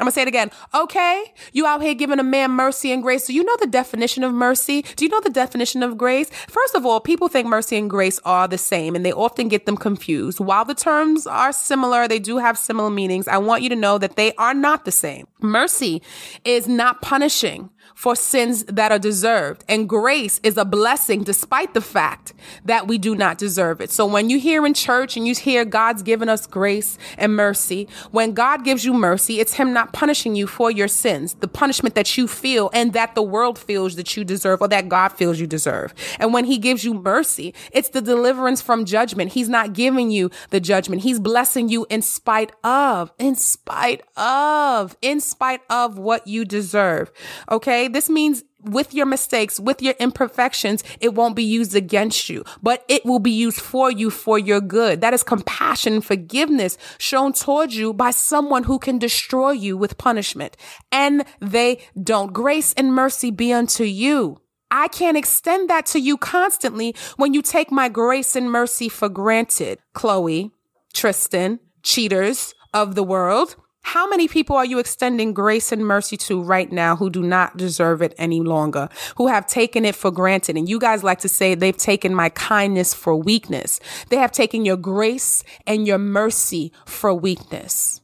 I'm 0.00 0.06
gonna 0.06 0.10
say 0.10 0.22
it 0.22 0.28
again. 0.28 0.50
Okay, 0.74 1.32
you 1.52 1.66
out 1.66 1.80
here 1.80 1.94
giving 1.94 2.18
a 2.18 2.24
man 2.24 2.50
mercy 2.50 2.90
and 2.90 3.00
grace. 3.00 3.28
Do 3.28 3.32
you 3.32 3.44
know 3.44 3.56
the 3.60 3.68
definition 3.68 4.24
of 4.24 4.32
mercy? 4.32 4.82
Do 4.96 5.04
you 5.04 5.08
know 5.08 5.20
the 5.20 5.30
definition 5.30 5.84
of 5.84 5.96
grace? 5.96 6.30
First 6.48 6.74
of 6.74 6.84
all, 6.84 6.98
people 6.98 7.28
think 7.28 7.46
mercy 7.46 7.76
and 7.76 7.88
grace 7.88 8.18
are 8.24 8.48
the 8.48 8.58
same 8.58 8.96
and 8.96 9.06
they 9.06 9.12
often 9.12 9.46
get 9.46 9.66
them 9.66 9.76
confused. 9.76 10.40
While 10.40 10.64
the 10.64 10.74
terms 10.74 11.28
are 11.28 11.52
similar, 11.52 12.08
they 12.08 12.18
do 12.18 12.38
have 12.38 12.58
similar 12.58 12.90
meanings. 12.90 13.28
I 13.28 13.38
want 13.38 13.62
you 13.62 13.68
to 13.68 13.76
know 13.76 13.96
that 13.98 14.16
they 14.16 14.34
are 14.34 14.52
not 14.52 14.84
the 14.84 14.90
same. 14.90 15.28
Mercy 15.40 16.02
is 16.44 16.66
not 16.66 17.00
punishing 17.00 17.70
for 17.94 18.16
sins 18.16 18.64
that 18.64 18.90
are 18.90 18.98
deserved. 18.98 19.64
And 19.68 19.88
grace 19.88 20.40
is 20.42 20.56
a 20.56 20.64
blessing 20.64 21.22
despite 21.22 21.74
the 21.74 21.80
fact 21.80 22.32
that 22.64 22.88
we 22.88 22.98
do 22.98 23.14
not 23.14 23.38
deserve 23.38 23.80
it. 23.80 23.90
So 23.90 24.06
when 24.06 24.30
you 24.30 24.38
hear 24.38 24.66
in 24.66 24.74
church 24.74 25.16
and 25.16 25.26
you 25.26 25.34
hear 25.34 25.64
God's 25.64 26.02
given 26.02 26.28
us 26.28 26.46
grace 26.46 26.98
and 27.18 27.34
mercy, 27.36 27.88
when 28.10 28.32
God 28.32 28.64
gives 28.64 28.84
you 28.84 28.94
mercy, 28.94 29.40
it's 29.40 29.54
Him 29.54 29.72
not 29.72 29.92
punishing 29.92 30.34
you 30.34 30.46
for 30.46 30.70
your 30.70 30.88
sins, 30.88 31.34
the 31.34 31.48
punishment 31.48 31.94
that 31.94 32.16
you 32.16 32.26
feel 32.26 32.70
and 32.72 32.92
that 32.94 33.14
the 33.14 33.22
world 33.22 33.58
feels 33.58 33.96
that 33.96 34.16
you 34.16 34.24
deserve 34.24 34.60
or 34.60 34.68
that 34.68 34.88
God 34.88 35.08
feels 35.08 35.38
you 35.38 35.46
deserve. 35.46 35.94
And 36.18 36.32
when 36.32 36.44
He 36.44 36.58
gives 36.58 36.84
you 36.84 36.94
mercy, 36.94 37.54
it's 37.72 37.90
the 37.90 38.02
deliverance 38.02 38.60
from 38.60 38.84
judgment. 38.84 39.32
He's 39.32 39.48
not 39.48 39.72
giving 39.72 40.10
you 40.10 40.30
the 40.50 40.60
judgment. 40.60 41.02
He's 41.02 41.20
blessing 41.20 41.68
you 41.68 41.86
in 41.90 42.02
spite 42.02 42.52
of, 42.64 43.12
in 43.18 43.34
spite 43.36 44.02
of, 44.16 44.96
in 45.02 45.20
spite 45.20 45.60
of 45.70 45.98
what 45.98 46.26
you 46.26 46.44
deserve. 46.44 47.12
Okay. 47.50 47.73
This 47.88 48.08
means 48.08 48.44
with 48.64 48.94
your 48.94 49.06
mistakes, 49.06 49.60
with 49.60 49.82
your 49.82 49.94
imperfections, 49.98 50.82
it 51.00 51.14
won't 51.14 51.36
be 51.36 51.44
used 51.44 51.76
against 51.76 52.28
you, 52.28 52.44
but 52.62 52.84
it 52.88 53.04
will 53.04 53.18
be 53.18 53.30
used 53.30 53.60
for 53.60 53.90
you 53.90 54.10
for 54.10 54.38
your 54.38 54.60
good. 54.60 55.00
That 55.00 55.14
is 55.14 55.22
compassion 55.22 56.00
forgiveness 56.00 56.78
shown 56.98 57.32
towards 57.32 57.76
you 57.76 57.92
by 57.92 58.10
someone 58.10 58.64
who 58.64 58.78
can 58.78 58.98
destroy 58.98 59.50
you 59.50 59.76
with 59.76 59.98
punishment. 59.98 60.56
And 60.90 61.24
they 61.40 61.80
don't. 62.02 62.32
Grace 62.32 62.72
and 62.74 62.94
mercy 62.94 63.30
be 63.30 63.52
unto 63.52 63.84
you. 63.84 64.40
I 64.70 64.88
can't 64.88 65.16
extend 65.16 65.70
that 65.70 65.86
to 65.86 66.00
you 66.00 66.16
constantly 66.16 66.96
when 67.16 67.34
you 67.34 67.42
take 67.42 67.70
my 67.70 67.88
grace 67.88 68.34
and 68.34 68.50
mercy 68.50 68.88
for 68.88 69.08
granted. 69.08 69.78
Khloe, 69.94 70.50
Tristan, 70.92 71.60
cheaters 71.82 72.54
of 72.72 72.94
the 72.94 73.04
world. 73.04 73.56
How 73.84 74.08
many 74.08 74.28
people 74.28 74.56
are 74.56 74.64
you 74.64 74.78
extending 74.78 75.34
grace 75.34 75.70
and 75.70 75.86
mercy 75.86 76.16
to 76.16 76.42
right 76.42 76.72
now 76.72 76.96
who 76.96 77.10
do 77.10 77.22
not 77.22 77.56
deserve 77.56 78.00
it 78.00 78.14
any 78.18 78.40
longer, 78.40 78.88
who 79.16 79.28
have 79.28 79.46
taken 79.46 79.84
it 79.84 79.94
for 79.94 80.10
granted? 80.10 80.56
And 80.56 80.68
you 80.68 80.78
guys 80.78 81.04
like 81.04 81.20
to 81.20 81.28
say 81.28 81.54
they've 81.54 81.76
taken 81.76 82.14
my 82.14 82.30
kindness 82.30 82.94
for 82.94 83.14
weakness. 83.14 83.80
They 84.08 84.16
have 84.16 84.32
taken 84.32 84.64
your 84.64 84.78
grace 84.78 85.44
and 85.66 85.86
your 85.86 85.98
mercy 85.98 86.72
for 86.86 87.14
weakness. 87.14 88.00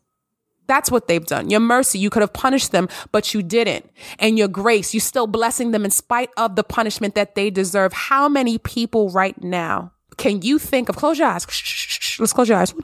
That's 0.66 0.90
what 0.90 1.08
they've 1.08 1.26
done. 1.26 1.48
Your 1.50 1.60
mercy, 1.60 1.98
you 1.98 2.10
could 2.10 2.22
have 2.22 2.34
punished 2.34 2.72
them, 2.72 2.88
but 3.10 3.32
you 3.34 3.42
didn't. 3.42 3.90
And 4.18 4.38
your 4.38 4.48
grace, 4.48 4.92
you're 4.94 5.00
still 5.00 5.26
blessing 5.26 5.72
them 5.72 5.84
in 5.84 5.90
spite 5.90 6.30
of 6.36 6.56
the 6.56 6.62
punishment 6.62 7.14
that 7.14 7.34
they 7.34 7.50
deserve. 7.50 7.92
How 7.92 8.28
many 8.28 8.58
people 8.58 9.10
right 9.10 9.42
now 9.42 9.92
can 10.18 10.42
you 10.42 10.58
think 10.58 10.90
of? 10.90 10.96
Close 10.96 11.18
your 11.18 11.28
eyes. 11.28 11.46
Let's 12.20 12.34
close 12.34 12.50
your 12.50 12.58
eyes. 12.58 12.74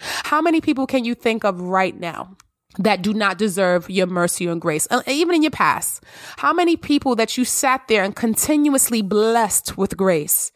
How 0.00 0.40
many 0.40 0.60
people 0.60 0.86
can 0.86 1.04
you 1.04 1.14
think 1.14 1.44
of 1.44 1.60
right 1.60 1.98
now 1.98 2.36
that 2.78 3.02
do 3.02 3.12
not 3.12 3.38
deserve 3.38 3.90
your 3.90 4.06
mercy 4.06 4.46
and 4.46 4.60
grace, 4.60 4.86
uh, 4.90 5.02
even 5.06 5.34
in 5.34 5.42
your 5.42 5.50
past? 5.50 6.02
How 6.38 6.52
many 6.52 6.76
people 6.76 7.16
that 7.16 7.36
you 7.36 7.44
sat 7.44 7.88
there 7.88 8.04
and 8.04 8.14
continuously 8.14 9.02
blessed 9.02 9.76
with 9.76 9.96
grace? 9.96 10.52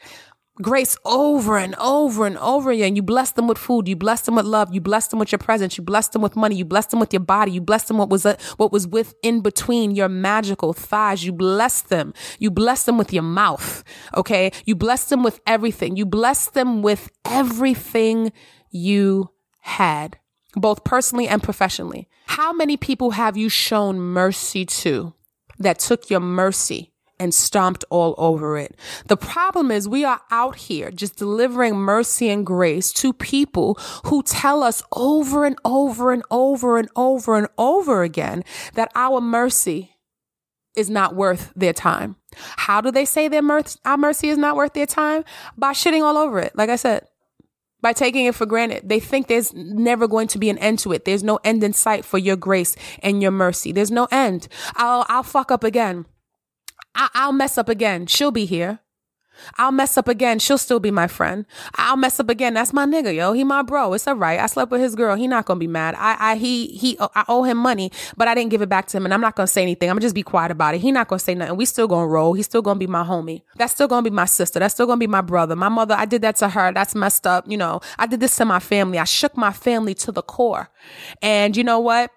Grace 0.62 0.96
over 1.04 1.58
and 1.58 1.74
over 1.80 2.24
and 2.28 2.38
over 2.38 2.70
again. 2.70 2.94
You 2.94 3.02
bless 3.02 3.32
them 3.32 3.48
with 3.48 3.58
food. 3.58 3.88
You 3.88 3.96
bless 3.96 4.20
them 4.20 4.36
with 4.36 4.46
love. 4.46 4.72
You 4.72 4.80
bless 4.80 5.08
them 5.08 5.18
with 5.18 5.32
your 5.32 5.40
presence. 5.40 5.76
You 5.76 5.82
bless 5.82 6.06
them 6.06 6.22
with 6.22 6.36
money. 6.36 6.54
You 6.54 6.64
bless 6.64 6.86
them 6.86 7.00
with 7.00 7.12
your 7.12 7.24
body. 7.24 7.50
You 7.50 7.60
bless 7.60 7.82
them 7.88 7.98
what 7.98 8.08
was 8.08 8.24
uh, 8.24 8.36
what 8.56 8.70
was 8.70 8.86
within 8.86 9.40
between 9.40 9.96
your 9.96 10.08
magical 10.08 10.72
thighs. 10.72 11.24
You 11.24 11.32
bless 11.32 11.82
them. 11.82 12.14
You 12.38 12.52
bless 12.52 12.84
them 12.84 12.98
with 12.98 13.12
your 13.12 13.24
mouth. 13.24 13.82
Okay. 14.16 14.52
You 14.64 14.76
bless 14.76 15.08
them 15.08 15.24
with 15.24 15.40
everything. 15.44 15.96
You 15.96 16.06
bless 16.06 16.48
them 16.50 16.82
with 16.82 17.10
everything 17.24 18.30
you 18.70 19.30
had, 19.64 20.18
both 20.54 20.84
personally 20.84 21.26
and 21.26 21.42
professionally? 21.42 22.08
How 22.26 22.52
many 22.52 22.76
people 22.76 23.12
have 23.12 23.36
you 23.36 23.48
shown 23.48 23.98
mercy 23.98 24.64
to 24.66 25.14
that 25.58 25.78
took 25.78 26.10
your 26.10 26.20
mercy 26.20 26.92
and 27.18 27.32
stomped 27.32 27.84
all 27.90 28.14
over 28.18 28.58
it? 28.58 28.76
The 29.06 29.16
problem 29.16 29.70
is 29.70 29.88
we 29.88 30.04
are 30.04 30.20
out 30.30 30.56
here 30.56 30.90
just 30.90 31.16
delivering 31.16 31.76
mercy 31.76 32.28
and 32.28 32.44
grace 32.44 32.92
to 32.94 33.12
people 33.12 33.78
who 34.06 34.22
tell 34.22 34.62
us 34.62 34.82
over 34.92 35.44
and 35.44 35.56
over 35.64 36.12
and 36.12 36.22
over 36.30 36.78
and 36.78 36.88
over 36.96 37.36
and 37.36 37.48
over 37.56 38.02
again 38.02 38.44
that 38.74 38.92
our 38.94 39.20
mercy 39.20 39.92
is 40.76 40.90
not 40.90 41.14
worth 41.14 41.52
their 41.54 41.72
time. 41.72 42.16
How 42.34 42.80
do 42.80 42.90
they 42.90 43.04
say 43.04 43.28
their 43.28 43.42
mercy, 43.42 43.78
our 43.84 43.96
mercy 43.96 44.28
is 44.28 44.38
not 44.38 44.56
worth 44.56 44.74
their 44.74 44.86
time? 44.86 45.24
By 45.56 45.72
shitting 45.72 46.02
all 46.02 46.18
over 46.18 46.40
it. 46.40 46.54
Like 46.56 46.68
I 46.68 46.76
said, 46.76 47.06
by 47.84 47.92
taking 47.92 48.24
it 48.24 48.34
for 48.34 48.46
granted. 48.46 48.88
They 48.88 48.98
think 48.98 49.26
there's 49.26 49.52
never 49.52 50.08
going 50.08 50.26
to 50.28 50.38
be 50.38 50.48
an 50.48 50.56
end 50.56 50.78
to 50.78 50.92
it. 50.92 51.04
There's 51.04 51.22
no 51.22 51.38
end 51.44 51.62
in 51.62 51.74
sight 51.74 52.02
for 52.06 52.16
your 52.16 52.34
grace 52.34 52.76
and 53.02 53.20
your 53.20 53.30
mercy. 53.30 53.72
There's 53.72 53.90
no 53.90 54.08
end. 54.10 54.48
I'll, 54.76 55.04
I'll 55.10 55.22
fuck 55.22 55.50
up 55.50 55.62
again. 55.62 56.06
I, 56.94 57.10
I'll 57.12 57.32
mess 57.32 57.58
up 57.58 57.68
again. 57.68 58.06
She'll 58.06 58.30
be 58.30 58.46
here. 58.46 58.78
I'll 59.56 59.72
mess 59.72 59.96
up 59.96 60.08
again. 60.08 60.38
She'll 60.38 60.58
still 60.58 60.80
be 60.80 60.90
my 60.90 61.06
friend. 61.06 61.46
I'll 61.74 61.96
mess 61.96 62.20
up 62.20 62.28
again. 62.28 62.54
That's 62.54 62.72
my 62.72 62.86
nigga, 62.86 63.14
yo. 63.14 63.32
He 63.32 63.44
my 63.44 63.62
bro. 63.62 63.92
It's 63.92 64.06
all 64.06 64.14
right. 64.14 64.40
I 64.40 64.46
slept 64.46 64.70
with 64.70 64.80
his 64.80 64.94
girl. 64.94 65.16
He 65.16 65.26
not 65.26 65.46
gonna 65.46 65.60
be 65.60 65.66
mad. 65.66 65.94
I, 65.96 66.16
I, 66.18 66.36
he, 66.36 66.68
he, 66.68 66.96
I 67.00 67.24
owe 67.28 67.42
him 67.44 67.58
money, 67.58 67.90
but 68.16 68.28
I 68.28 68.34
didn't 68.34 68.50
give 68.50 68.62
it 68.62 68.68
back 68.68 68.86
to 68.88 68.96
him, 68.96 69.04
and 69.04 69.14
I'm 69.14 69.20
not 69.20 69.36
gonna 69.36 69.46
say 69.46 69.62
anything. 69.62 69.90
I'm 69.90 69.94
gonna 69.94 70.02
just 70.02 70.14
be 70.14 70.22
quiet 70.22 70.50
about 70.50 70.74
it. 70.74 70.80
He 70.80 70.92
not 70.92 71.08
gonna 71.08 71.18
say 71.18 71.34
nothing. 71.34 71.56
We 71.56 71.64
still 71.64 71.88
gonna 71.88 72.06
roll. 72.06 72.34
He's 72.34 72.46
still 72.46 72.62
gonna 72.62 72.78
be 72.78 72.86
my 72.86 73.04
homie. 73.04 73.42
That's 73.56 73.72
still 73.72 73.88
gonna 73.88 74.02
be 74.02 74.10
my 74.10 74.26
sister. 74.26 74.58
That's 74.58 74.74
still 74.74 74.86
gonna 74.86 74.98
be 74.98 75.06
my 75.06 75.20
brother. 75.20 75.56
My 75.56 75.68
mother. 75.68 75.94
I 75.94 76.04
did 76.04 76.22
that 76.22 76.36
to 76.36 76.48
her. 76.48 76.72
That's 76.72 76.94
messed 76.94 77.26
up. 77.26 77.44
You 77.48 77.56
know. 77.56 77.80
I 77.98 78.06
did 78.06 78.20
this 78.20 78.36
to 78.36 78.44
my 78.44 78.60
family. 78.60 78.98
I 78.98 79.04
shook 79.04 79.36
my 79.36 79.52
family 79.52 79.94
to 79.94 80.12
the 80.12 80.22
core, 80.22 80.68
and 81.22 81.56
you 81.56 81.64
know 81.64 81.80
what? 81.80 82.10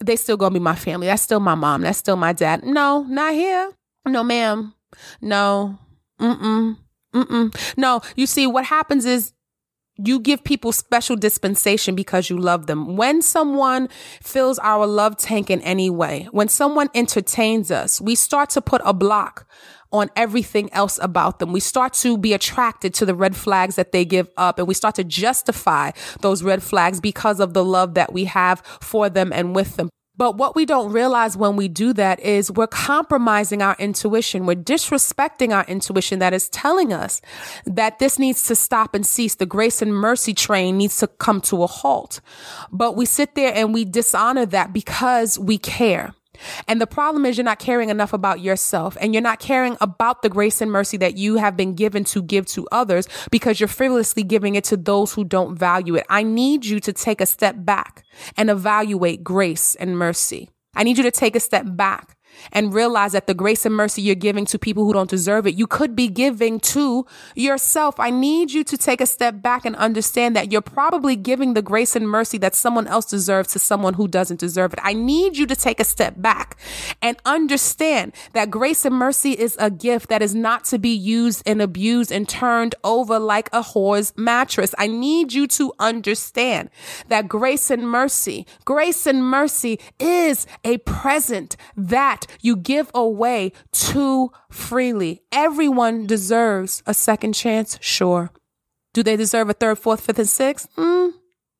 They 0.00 0.16
still 0.16 0.36
gonna 0.36 0.52
be 0.52 0.60
my 0.60 0.74
family. 0.74 1.06
That's 1.06 1.22
still 1.22 1.40
my 1.40 1.54
mom. 1.54 1.82
That's 1.82 1.98
still 1.98 2.16
my 2.16 2.32
dad. 2.32 2.64
No, 2.64 3.02
not 3.08 3.32
here. 3.32 3.72
No, 4.06 4.22
ma'am. 4.22 4.74
No. 5.20 5.78
Mm-mm. 6.20 6.76
Mm-mm. 7.14 7.74
No, 7.76 8.00
you 8.14 8.26
see, 8.26 8.46
what 8.46 8.66
happens 8.66 9.04
is 9.04 9.32
you 9.98 10.20
give 10.20 10.44
people 10.44 10.72
special 10.72 11.16
dispensation 11.16 11.94
because 11.94 12.28
you 12.28 12.36
love 12.36 12.66
them. 12.66 12.96
When 12.96 13.22
someone 13.22 13.88
fills 14.22 14.58
our 14.58 14.86
love 14.86 15.16
tank 15.16 15.50
in 15.50 15.60
any 15.62 15.88
way, 15.88 16.28
when 16.32 16.48
someone 16.48 16.88
entertains 16.94 17.70
us, 17.70 18.00
we 18.00 18.14
start 18.14 18.50
to 18.50 18.60
put 18.60 18.82
a 18.84 18.92
block 18.92 19.46
on 19.92 20.10
everything 20.16 20.70
else 20.72 20.98
about 21.00 21.38
them. 21.38 21.52
We 21.52 21.60
start 21.60 21.94
to 21.94 22.18
be 22.18 22.34
attracted 22.34 22.92
to 22.94 23.06
the 23.06 23.14
red 23.14 23.36
flags 23.36 23.76
that 23.76 23.92
they 23.92 24.04
give 24.04 24.28
up 24.36 24.58
and 24.58 24.68
we 24.68 24.74
start 24.74 24.96
to 24.96 25.04
justify 25.04 25.92
those 26.20 26.42
red 26.42 26.62
flags 26.62 27.00
because 27.00 27.40
of 27.40 27.54
the 27.54 27.64
love 27.64 27.94
that 27.94 28.12
we 28.12 28.24
have 28.24 28.60
for 28.80 29.08
them 29.08 29.32
and 29.32 29.54
with 29.54 29.76
them. 29.76 29.88
But 30.16 30.36
what 30.36 30.54
we 30.54 30.64
don't 30.64 30.92
realize 30.92 31.36
when 31.36 31.56
we 31.56 31.68
do 31.68 31.92
that 31.94 32.20
is 32.20 32.50
we're 32.50 32.66
compromising 32.66 33.62
our 33.62 33.76
intuition. 33.78 34.46
We're 34.46 34.56
disrespecting 34.56 35.54
our 35.54 35.64
intuition 35.66 36.18
that 36.20 36.32
is 36.32 36.48
telling 36.48 36.92
us 36.92 37.20
that 37.66 37.98
this 37.98 38.18
needs 38.18 38.42
to 38.44 38.54
stop 38.54 38.94
and 38.94 39.06
cease. 39.06 39.34
The 39.34 39.46
grace 39.46 39.82
and 39.82 39.94
mercy 39.94 40.34
train 40.34 40.78
needs 40.78 40.96
to 40.98 41.06
come 41.06 41.40
to 41.42 41.62
a 41.62 41.66
halt. 41.66 42.20
But 42.72 42.96
we 42.96 43.06
sit 43.06 43.34
there 43.34 43.52
and 43.54 43.74
we 43.74 43.84
dishonor 43.84 44.46
that 44.46 44.72
because 44.72 45.38
we 45.38 45.58
care. 45.58 46.14
And 46.68 46.80
the 46.80 46.86
problem 46.86 47.24
is 47.26 47.36
you're 47.36 47.44
not 47.44 47.58
caring 47.58 47.88
enough 47.88 48.12
about 48.12 48.40
yourself 48.40 48.96
and 49.00 49.14
you're 49.14 49.22
not 49.22 49.38
caring 49.38 49.76
about 49.80 50.22
the 50.22 50.28
grace 50.28 50.60
and 50.60 50.70
mercy 50.70 50.96
that 50.98 51.16
you 51.16 51.36
have 51.36 51.56
been 51.56 51.74
given 51.74 52.04
to 52.04 52.22
give 52.22 52.46
to 52.46 52.66
others 52.72 53.08
because 53.30 53.60
you're 53.60 53.68
frivolously 53.68 54.22
giving 54.22 54.54
it 54.54 54.64
to 54.64 54.76
those 54.76 55.12
who 55.14 55.24
don't 55.24 55.56
value 55.56 55.94
it. 55.94 56.06
I 56.08 56.22
need 56.22 56.64
you 56.64 56.80
to 56.80 56.92
take 56.92 57.20
a 57.20 57.26
step 57.26 57.56
back 57.58 58.04
and 58.36 58.50
evaluate 58.50 59.22
grace 59.22 59.74
and 59.74 59.98
mercy. 59.98 60.50
I 60.74 60.82
need 60.82 60.98
you 60.98 61.04
to 61.04 61.10
take 61.10 61.36
a 61.36 61.40
step 61.40 61.64
back 61.66 62.15
and 62.52 62.74
realize 62.74 63.12
that 63.12 63.26
the 63.26 63.34
grace 63.34 63.66
and 63.66 63.74
mercy 63.74 64.02
you're 64.02 64.14
giving 64.14 64.44
to 64.46 64.58
people 64.58 64.84
who 64.84 64.92
don't 64.92 65.10
deserve 65.10 65.46
it, 65.46 65.54
you 65.54 65.66
could 65.66 65.94
be 65.96 66.08
giving 66.08 66.60
to 66.60 67.06
yourself. 67.34 67.98
I 67.98 68.10
need 68.10 68.52
you 68.52 68.64
to 68.64 68.76
take 68.76 69.00
a 69.00 69.06
step 69.06 69.42
back 69.42 69.64
and 69.64 69.76
understand 69.76 70.36
that 70.36 70.52
you're 70.52 70.60
probably 70.60 71.16
giving 71.16 71.54
the 71.54 71.62
grace 71.62 71.96
and 71.96 72.08
mercy 72.08 72.38
that 72.38 72.54
someone 72.54 72.86
else 72.86 73.06
deserves 73.06 73.52
to 73.52 73.58
someone 73.58 73.94
who 73.94 74.08
doesn't 74.08 74.40
deserve 74.40 74.72
it. 74.72 74.78
I 74.82 74.92
need 74.92 75.36
you 75.36 75.46
to 75.46 75.56
take 75.56 75.80
a 75.80 75.84
step 75.84 76.14
back 76.16 76.58
and 77.02 77.16
understand 77.24 78.12
that 78.32 78.50
grace 78.50 78.84
and 78.84 78.94
mercy 78.94 79.32
is 79.32 79.56
a 79.58 79.70
gift 79.70 80.08
that 80.08 80.22
is 80.22 80.34
not 80.34 80.64
to 80.66 80.78
be 80.78 80.94
used 80.94 81.42
and 81.46 81.62
abused 81.62 82.12
and 82.12 82.28
turned 82.28 82.74
over 82.84 83.18
like 83.18 83.48
a 83.52 83.62
whore's 83.62 84.12
mattress. 84.16 84.74
I 84.78 84.86
need 84.86 85.32
you 85.32 85.46
to 85.48 85.72
understand 85.78 86.70
that 87.08 87.28
grace 87.28 87.70
and 87.70 87.88
mercy, 87.88 88.46
grace 88.64 89.06
and 89.06 89.24
mercy 89.24 89.78
is 89.98 90.46
a 90.64 90.78
present 90.78 91.56
that 91.76 92.25
you 92.40 92.56
give 92.56 92.90
away 92.94 93.52
too 93.72 94.30
freely. 94.50 95.22
Everyone 95.32 96.06
deserves 96.06 96.82
a 96.86 96.94
second 96.94 97.34
chance, 97.34 97.78
sure. 97.80 98.30
Do 98.92 99.02
they 99.02 99.16
deserve 99.16 99.50
a 99.50 99.52
third, 99.52 99.78
fourth, 99.78 100.00
fifth, 100.00 100.18
and 100.18 100.28
sixth? 100.28 100.68
Mm, 100.76 101.12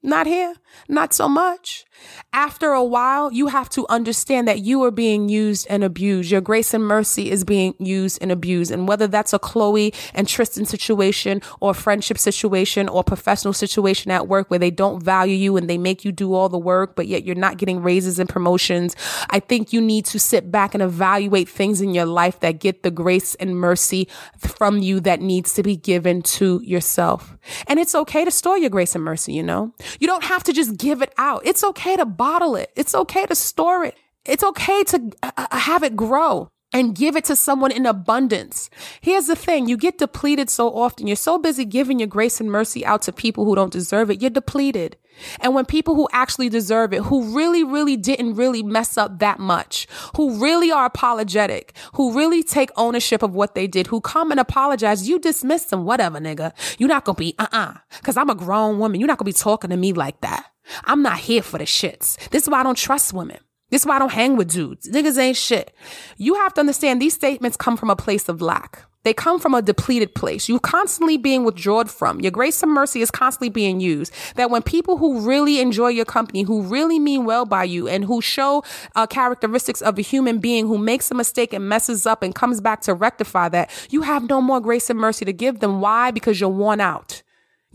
not 0.03 0.27
here. 0.27 0.55
Not 0.89 1.13
so 1.13 1.29
much. 1.29 1.85
After 2.33 2.73
a 2.73 2.85
while, 2.85 3.33
you 3.33 3.47
have 3.47 3.69
to 3.71 3.87
understand 3.89 4.47
that 4.47 4.59
you 4.59 4.83
are 4.85 4.91
being 4.91 5.29
used 5.29 5.67
and 5.71 5.83
abused. 5.83 6.31
Your 6.31 6.41
grace 6.41 6.75
and 6.75 6.85
mercy 6.85 7.31
is 7.31 7.45
being 7.45 7.75
used 7.79 8.19
and 8.21 8.31
abused. 8.31 8.71
And 8.71 8.87
whether 8.87 9.07
that's 9.07 9.33
a 9.33 9.39
Khloe 9.39 9.95
and 10.13 10.29
Tristan 10.29 10.67
situation 10.67 11.41
or 11.61 11.71
a 11.71 11.75
friendship 11.75 12.19
situation 12.19 12.89
or 12.89 13.01
a 13.01 13.05
professional 13.05 13.55
situation 13.55 14.11
at 14.11 14.29
work 14.29 14.51
where 14.51 14.59
they 14.59 14.71
don't 14.71 15.03
value 15.03 15.35
you 15.35 15.57
and 15.57 15.71
they 15.71 15.79
make 15.79 16.05
you 16.05 16.13
do 16.13 16.35
all 16.35 16.49
the 16.49 16.59
work, 16.59 16.95
but 16.95 17.07
yet 17.07 17.25
you're 17.25 17.35
not 17.35 17.57
getting 17.57 17.83
raises 17.83 18.19
and 18.19 18.29
promotions, 18.29 18.95
I 19.31 19.41
think 19.41 19.73
you 19.73 19.81
need 19.81 20.05
to 20.07 20.19
sit 20.19 20.51
back 20.51 20.75
and 20.75 20.83
evaluate 20.83 21.49
things 21.49 21.81
in 21.81 21.95
your 21.95 22.07
life 22.07 22.41
that 22.41 22.61
get 22.61 22.83
the 22.83 22.91
grace 22.91 23.35
and 23.37 23.57
mercy 23.57 24.09
from 24.39 24.79
you 24.79 25.01
that 25.01 25.21
needs 25.21 25.55
to 25.55 25.63
be 25.63 25.77
given 25.77 26.21
to 26.23 26.61
yourself. 26.63 27.37
And 27.67 27.79
it's 27.79 27.95
okay 27.95 28.25
to 28.25 28.31
store 28.31 28.59
your 28.59 28.71
grace 28.71 28.95
and 28.95 29.05
mercy, 29.05 29.33
you 29.33 29.43
know? 29.43 29.73
You 30.01 30.07
don't 30.07 30.25
have 30.25 30.43
to 30.45 30.53
just 30.53 30.77
give 30.77 31.01
it 31.01 31.15
out. 31.17 31.43
It's 31.47 31.65
okay 31.65 31.86
to 31.95 32.05
bottle 32.05 32.57
it. 32.57 32.73
It's 32.75 32.95
okay 32.95 33.27
to 33.27 33.37
store 33.37 33.85
it. 33.85 33.95
It's 34.25 34.43
okay 34.43 34.83
to 34.85 35.13
uh, 35.23 35.31
uh, 35.37 35.59
have 35.59 35.85
it 35.85 35.95
grow 35.95 36.51
and 36.73 36.95
give 36.95 37.17
it 37.17 37.25
to 37.25 37.37
someone 37.37 37.71
in 37.71 37.87
abundance. 37.87 38.69
Here's 39.01 39.27
the 39.27 39.37
thing. 39.37 39.69
You 39.69 39.77
get 39.77 39.99
depleted 39.99 40.51
so 40.51 40.69
often. 40.69 41.07
You're 41.07 41.17
so 41.17 41.39
busy 41.39 41.65
giving 41.65 42.01
your 42.01 42.09
grace 42.09 42.41
and 42.41 42.51
mercy 42.51 42.85
out 42.85 43.03
to 43.03 43.13
people 43.13 43.45
who 43.45 43.55
don't 43.55 43.73
deserve 43.73 44.11
it. 44.11 44.21
You're 44.21 44.31
depleted. 44.31 44.97
And 45.41 45.55
when 45.55 45.65
people 45.65 45.95
who 45.95 46.09
actually 46.13 46.49
deserve 46.49 46.93
it, 46.93 47.03
who 47.03 47.35
really, 47.35 47.65
really 47.65 47.97
didn't 47.97 48.35
really 48.35 48.63
mess 48.63 48.99
up 48.99 49.19
that 49.21 49.39
much, 49.39 49.87
who 50.17 50.43
really 50.43 50.71
are 50.71 50.85
apologetic, 50.85 51.75
who 51.95 52.15
really 52.15 52.43
take 52.43 52.71
ownership 52.77 53.23
of 53.23 53.35
what 53.35 53.55
they 53.55 53.67
did, 53.67 53.87
who 53.87 54.01
come 54.01 54.31
and 54.31 54.39
apologize, 54.39 55.09
you 55.09 55.19
dismiss 55.19 55.65
them, 55.67 55.85
whatever, 55.85 56.19
nigga. 56.19 56.53
You're 56.79 56.89
not 56.89 57.05
gonna 57.05 57.17
be, 57.17 57.35
uh-uh. 57.39 57.75
Cause 58.03 58.17
I'm 58.17 58.29
a 58.29 58.35
grown 58.35 58.79
woman. 58.79 59.01
You're 59.01 59.09
not 59.09 59.19
gonna 59.19 59.27
be 59.27 59.33
talking 59.33 59.71
to 59.71 59.77
me 59.77 59.93
like 59.93 60.21
that. 60.21 60.47
I'm 60.85 61.03
not 61.03 61.19
here 61.19 61.43
for 61.43 61.59
the 61.59 61.65
shits. 61.65 62.29
This 62.31 62.43
is 62.43 62.49
why 62.51 62.61
I 62.61 62.63
don't 62.65 62.77
trust 62.77 63.13
women. 63.13 63.39
This 63.77 63.83
is 63.83 63.87
why 63.89 63.97
I 63.97 63.99
don't 63.99 64.11
hang 64.11 64.37
with 64.37 64.51
dudes. 64.53 64.89
Niggas 64.89 65.19
ain't 65.19 65.37
shit. 65.37 65.71
You 66.17 66.33
have 66.37 66.55
to 66.55 66.61
understand 66.61 66.99
these 66.99 67.13
statements 67.13 67.59
come 67.59 67.77
from 67.77 67.91
a 67.91 67.95
place 67.95 68.27
of 68.27 68.41
lack. 68.41 68.87
They 69.03 69.13
come 69.13 69.39
from 69.39 69.53
a 69.53 69.61
depleted 69.61 70.15
place. 70.15 70.49
You're 70.49 70.61
constantly 70.61 71.19
being 71.19 71.45
withdrawn 71.45 71.85
from. 71.85 72.23
Your 72.23 72.31
grace 72.31 72.63
and 72.63 72.73
mercy 72.73 73.03
is 73.03 73.11
constantly 73.11 73.51
being 73.51 73.79
used. 73.79 74.15
That 74.37 74.49
when 74.49 74.63
people 74.63 74.97
who 74.97 75.21
really 75.21 75.61
enjoy 75.61 75.89
your 75.89 76.07
company, 76.07 76.41
who 76.41 76.63
really 76.63 76.99
mean 76.99 77.27
well 77.27 77.45
by 77.45 77.65
you, 77.65 77.87
and 77.87 78.07
who 78.07 78.23
show 78.23 78.65
uh, 78.95 79.07
characteristics 79.07 79.83
of 79.83 79.99
a 79.99 80.03
human 80.03 80.39
being 80.39 80.67
who 80.67 80.79
makes 80.79 81.11
a 81.11 81.15
mistake 81.15 81.53
and 81.53 81.69
messes 81.69 82.07
up 82.07 82.23
and 82.23 82.35
comes 82.35 82.63
back 82.63 82.81
to 82.81 82.95
rectify 82.95 83.51
that, 83.51 83.71
you 83.91 84.01
have 84.01 84.27
no 84.27 84.41
more 84.41 84.59
grace 84.59 84.89
and 84.89 84.99
mercy 84.99 85.27
to 85.27 85.35
give 85.35 85.61
them. 85.61 85.83
Why? 85.83 86.11
Because 86.13 86.41
you're 86.41 86.49
worn 86.49 86.81
out. 86.81 87.23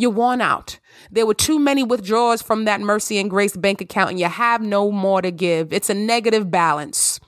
You're 0.01 0.09
worn 0.09 0.41
out. 0.41 0.79
There 1.11 1.27
were 1.27 1.35
too 1.35 1.59
many 1.59 1.83
withdrawals 1.83 2.41
from 2.41 2.65
that 2.65 2.81
mercy 2.81 3.19
and 3.19 3.29
grace 3.29 3.55
bank 3.55 3.81
account, 3.81 4.09
and 4.09 4.19
you 4.19 4.25
have 4.25 4.63
no 4.63 4.91
more 4.91 5.21
to 5.21 5.29
give. 5.29 5.71
It's 5.71 5.91
a 5.91 5.93
negative 5.93 6.49
balance. 6.49 7.19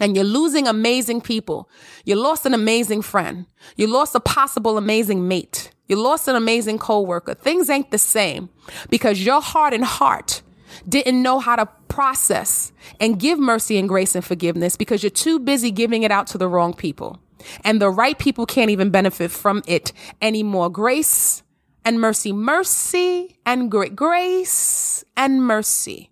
And 0.00 0.16
you're 0.16 0.24
losing 0.24 0.66
amazing 0.66 1.20
people. 1.20 1.70
You 2.04 2.16
lost 2.16 2.44
an 2.44 2.54
amazing 2.54 3.02
friend. 3.02 3.46
You 3.76 3.86
lost 3.86 4.16
a 4.16 4.20
possible 4.20 4.76
amazing 4.76 5.28
mate. 5.28 5.70
You 5.86 5.94
lost 5.94 6.26
an 6.26 6.34
amazing 6.34 6.80
coworker. 6.80 7.34
Things 7.34 7.70
ain't 7.70 7.92
the 7.92 7.98
same 7.98 8.48
because 8.90 9.24
your 9.24 9.40
heart 9.40 9.72
and 9.72 9.84
heart 9.84 10.42
didn't 10.88 11.22
know 11.22 11.38
how 11.38 11.54
to 11.54 11.66
process 11.86 12.72
and 12.98 13.20
give 13.20 13.38
mercy 13.38 13.78
and 13.78 13.88
grace 13.88 14.16
and 14.16 14.24
forgiveness 14.24 14.74
because 14.74 15.04
you're 15.04 15.10
too 15.10 15.38
busy 15.38 15.70
giving 15.70 16.02
it 16.02 16.10
out 16.10 16.26
to 16.28 16.38
the 16.38 16.48
wrong 16.48 16.74
people. 16.74 17.20
And 17.62 17.80
the 17.80 17.90
right 17.90 18.18
people 18.18 18.44
can't 18.44 18.72
even 18.72 18.90
benefit 18.90 19.30
from 19.30 19.62
it 19.68 19.92
anymore. 20.20 20.68
Grace 20.68 21.44
and 21.84 22.00
mercy, 22.00 22.32
mercy 22.32 23.36
and 23.44 23.70
great 23.70 23.96
grace 23.96 25.04
and 25.16 25.42
mercy. 25.42 26.10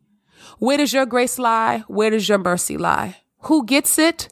Where 0.59 0.79
does 0.79 0.93
your 0.93 1.07
grace 1.07 1.39
lie? 1.39 1.85
Where 1.89 2.11
does 2.11 2.29
your 2.29 2.39
mercy 2.39 2.77
lie? 2.77 3.16
Who 3.43 3.64
gets 3.64 3.99
it? 3.99 4.29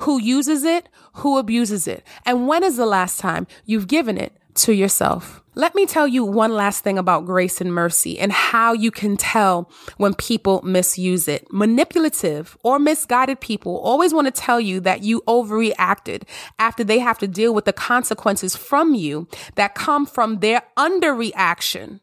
Who 0.00 0.20
uses 0.20 0.64
it? 0.64 0.88
Who 1.14 1.38
abuses 1.38 1.86
it? 1.86 2.06
And 2.24 2.46
when 2.46 2.62
is 2.62 2.76
the 2.76 2.86
last 2.86 3.18
time 3.20 3.46
you've 3.64 3.88
given 3.88 4.16
it 4.16 4.36
to 4.54 4.72
yourself? 4.72 5.41
Let 5.54 5.74
me 5.74 5.84
tell 5.84 6.08
you 6.08 6.24
one 6.24 6.54
last 6.54 6.82
thing 6.82 6.96
about 6.96 7.26
grace 7.26 7.60
and 7.60 7.74
mercy 7.74 8.18
and 8.18 8.32
how 8.32 8.72
you 8.72 8.90
can 8.90 9.18
tell 9.18 9.70
when 9.98 10.14
people 10.14 10.62
misuse 10.62 11.28
it. 11.28 11.46
Manipulative 11.52 12.56
or 12.62 12.78
misguided 12.78 13.40
people 13.40 13.76
always 13.78 14.14
want 14.14 14.26
to 14.26 14.40
tell 14.40 14.58
you 14.58 14.80
that 14.80 15.02
you 15.02 15.20
overreacted 15.28 16.22
after 16.58 16.82
they 16.82 17.00
have 17.00 17.18
to 17.18 17.28
deal 17.28 17.52
with 17.52 17.66
the 17.66 17.72
consequences 17.74 18.56
from 18.56 18.94
you 18.94 19.28
that 19.56 19.74
come 19.74 20.06
from 20.06 20.38
their 20.38 20.62
underreaction 20.78 22.00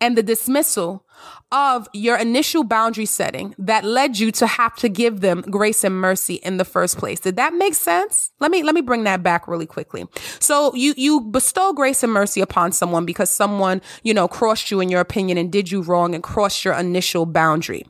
and 0.00 0.16
the 0.16 0.22
dismissal 0.22 1.04
of 1.52 1.88
your 1.92 2.16
initial 2.16 2.62
boundary 2.62 3.06
setting 3.06 3.54
that 3.58 3.84
led 3.84 4.18
you 4.18 4.30
to 4.30 4.46
have 4.46 4.76
to 4.76 4.88
give 4.88 5.20
them 5.20 5.42
grace 5.42 5.82
and 5.82 5.94
mercy 5.94 6.34
in 6.34 6.58
the 6.58 6.64
first 6.64 6.96
place. 6.96 7.18
Did 7.18 7.36
that 7.36 7.52
make 7.54 7.74
sense? 7.74 8.30
Let 8.38 8.50
me 8.50 8.62
let 8.62 8.74
me 8.74 8.80
bring 8.80 9.04
that 9.04 9.22
back 9.22 9.48
really 9.48 9.66
quickly. 9.66 10.06
So 10.38 10.74
you 10.74 10.94
you 10.96 11.20
bestow 11.20 11.72
grace 11.72 12.02
and 12.02 12.12
mercy 12.12 12.40
upon 12.40 12.72
someone 12.72 13.04
because 13.04 13.30
someone, 13.30 13.82
you 14.02 14.14
know, 14.14 14.28
crossed 14.28 14.70
you 14.70 14.80
in 14.80 14.88
your 14.88 15.00
opinion 15.00 15.38
and 15.38 15.50
did 15.50 15.70
you 15.70 15.82
wrong 15.82 16.14
and 16.14 16.22
crossed 16.22 16.64
your 16.64 16.74
initial 16.74 17.26
boundary. 17.26 17.86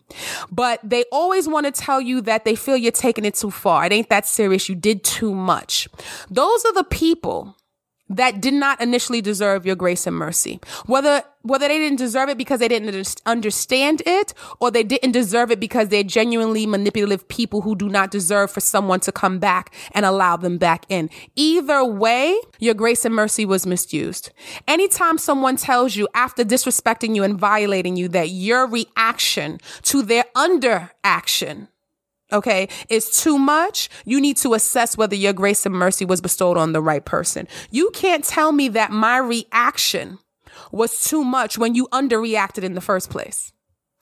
But 0.51 0.81
they 0.83 1.05
always 1.13 1.47
want 1.47 1.67
to 1.67 1.73
tell 1.73 2.01
you 2.01 2.21
that 2.23 2.45
they 2.45 2.55
feel 2.55 2.77
you're 2.77 2.93
taking 2.93 3.25
it 3.25 3.35
too 3.35 3.51
far. 3.51 3.85
It 3.85 3.93
ain't 3.93 4.09
that 4.09 4.27
serious. 4.27 4.69
You 4.69 4.75
did 4.75 5.05
too 5.05 5.35
much. 5.35 5.89
Those 6.31 6.65
are 6.65 6.73
the 6.73 6.85
people 6.85 7.57
that 8.11 8.41
did 8.41 8.55
not 8.55 8.81
initially 8.81 9.21
deserve 9.23 9.65
your 9.65 9.77
grace 9.77 10.07
and 10.07 10.17
mercy. 10.17 10.61
Whether 10.87 11.23
whether 11.43 11.69
they 11.69 11.79
didn't 11.79 11.97
deserve 11.97 12.29
it 12.29 12.37
because 12.37 12.61
they 12.61 12.69
didn't 12.69 13.23
understand 13.25 14.03
it 14.05 14.35
or 14.61 14.71
they 14.71 14.83
didn't 14.83 15.13
deserve 15.13 15.51
it 15.51 15.59
because 15.59 15.89
they're 15.89 16.03
genuinely 16.03 16.67
manipulative 16.67 17.27
people 17.29 17.63
who 17.63 17.75
do 17.75 17.89
not 17.89 18.11
deserve 18.11 18.51
for 18.51 18.61
someone 18.61 19.01
to 19.01 19.11
come 19.11 19.39
back 19.39 19.73
and 19.93 20.05
allow 20.05 20.37
them 20.37 20.59
back 20.59 20.85
in. 20.91 21.09
Either 21.37 21.83
way, 21.83 22.39
your 22.59 22.75
grace 22.75 23.07
and 23.07 23.15
mercy 23.15 23.47
was 23.47 23.67
misused. 23.67 24.31
Anytime 24.69 25.17
someone 25.17 25.57
tells 25.57 25.97
you 25.97 26.07
after 26.15 26.45
disrespecting 26.45 27.15
you 27.17 27.25
and 27.25 27.39
violating 27.39 27.97
you 27.97 28.09
that 28.09 28.29
your 28.29 28.67
reaction 28.67 29.59
to 29.85 30.03
their 30.03 30.25
underaction 30.37 31.69
okay, 32.33 32.69
is 32.89 33.11
too 33.11 33.39
much, 33.39 33.89
you 34.05 34.21
need 34.21 34.37
to 34.39 34.55
assess 34.55 34.97
whether 34.97 35.15
your 35.15 35.33
grace 35.33 35.67
and 35.67 35.75
mercy 35.75 36.05
was 36.05 36.21
bestowed 36.21 36.57
on 36.57 36.73
the 36.73 36.83
right 36.83 37.05
person. 37.05 37.47
You 37.71 37.91
can't 37.93 38.25
tell 38.25 38.53
me 38.53 38.69
that 38.69 38.91
my 38.91 39.19
reaction 39.19 40.19
was 40.73 41.03
too 41.03 41.25
much 41.25 41.59
when 41.59 41.75
you 41.75 41.89
underreacted 41.89 42.63
in 42.63 42.75
the 42.75 42.81
first 42.81 43.11
place. 43.11 43.53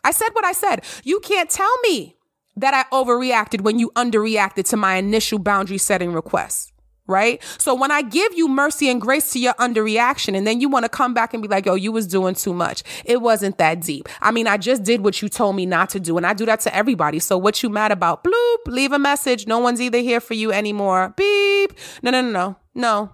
I 0.04 0.10
said 0.10 0.28
what 0.32 0.44
I 0.44 0.52
said. 0.52 0.84
You 1.04 1.20
can't 1.20 1.50
tell 1.50 1.74
me 1.82 2.16
that 2.56 2.74
I 2.74 2.84
overreacted 2.94 3.60
when 3.60 3.78
you 3.78 3.90
underreacted 3.90 4.68
to 4.70 4.76
my 4.76 4.96
initial 4.96 5.38
boundary 5.38 5.78
setting 5.78 6.12
request. 6.12 6.72
Right? 7.08 7.42
So 7.58 7.74
when 7.74 7.90
I 7.90 8.02
give 8.02 8.32
you 8.34 8.46
mercy 8.46 8.88
and 8.88 9.00
grace 9.00 9.32
to 9.32 9.40
your 9.40 9.54
underreaction 9.54 10.36
and 10.36 10.46
then 10.46 10.60
you 10.60 10.68
want 10.68 10.84
to 10.84 10.88
come 10.88 11.14
back 11.14 11.34
and 11.34 11.42
be 11.42 11.48
like, 11.48 11.66
yo, 11.66 11.74
you 11.74 11.90
was 11.90 12.06
doing 12.06 12.34
too 12.34 12.52
much. 12.52 12.84
It 13.04 13.20
wasn't 13.20 13.58
that 13.58 13.80
deep. 13.80 14.08
I 14.20 14.30
mean, 14.30 14.46
I 14.46 14.56
just 14.58 14.84
did 14.84 15.02
what 15.02 15.20
you 15.20 15.28
told 15.28 15.56
me 15.56 15.66
not 15.66 15.90
to 15.90 16.00
do 16.00 16.16
and 16.16 16.26
I 16.26 16.34
do 16.34 16.46
that 16.46 16.60
to 16.60 16.74
everybody. 16.74 17.18
So 17.18 17.36
what 17.36 17.62
you 17.62 17.70
mad 17.70 17.90
about? 17.90 18.22
Bloop, 18.22 18.58
leave 18.66 18.92
a 18.92 18.98
message. 18.98 19.46
No 19.46 19.58
one's 19.58 19.80
either 19.80 19.98
here 19.98 20.20
for 20.20 20.34
you 20.34 20.52
anymore. 20.52 21.14
Beep. 21.16 21.72
No, 22.02 22.10
no, 22.10 22.22
no, 22.22 22.30
no. 22.30 22.56
No, 22.74 23.10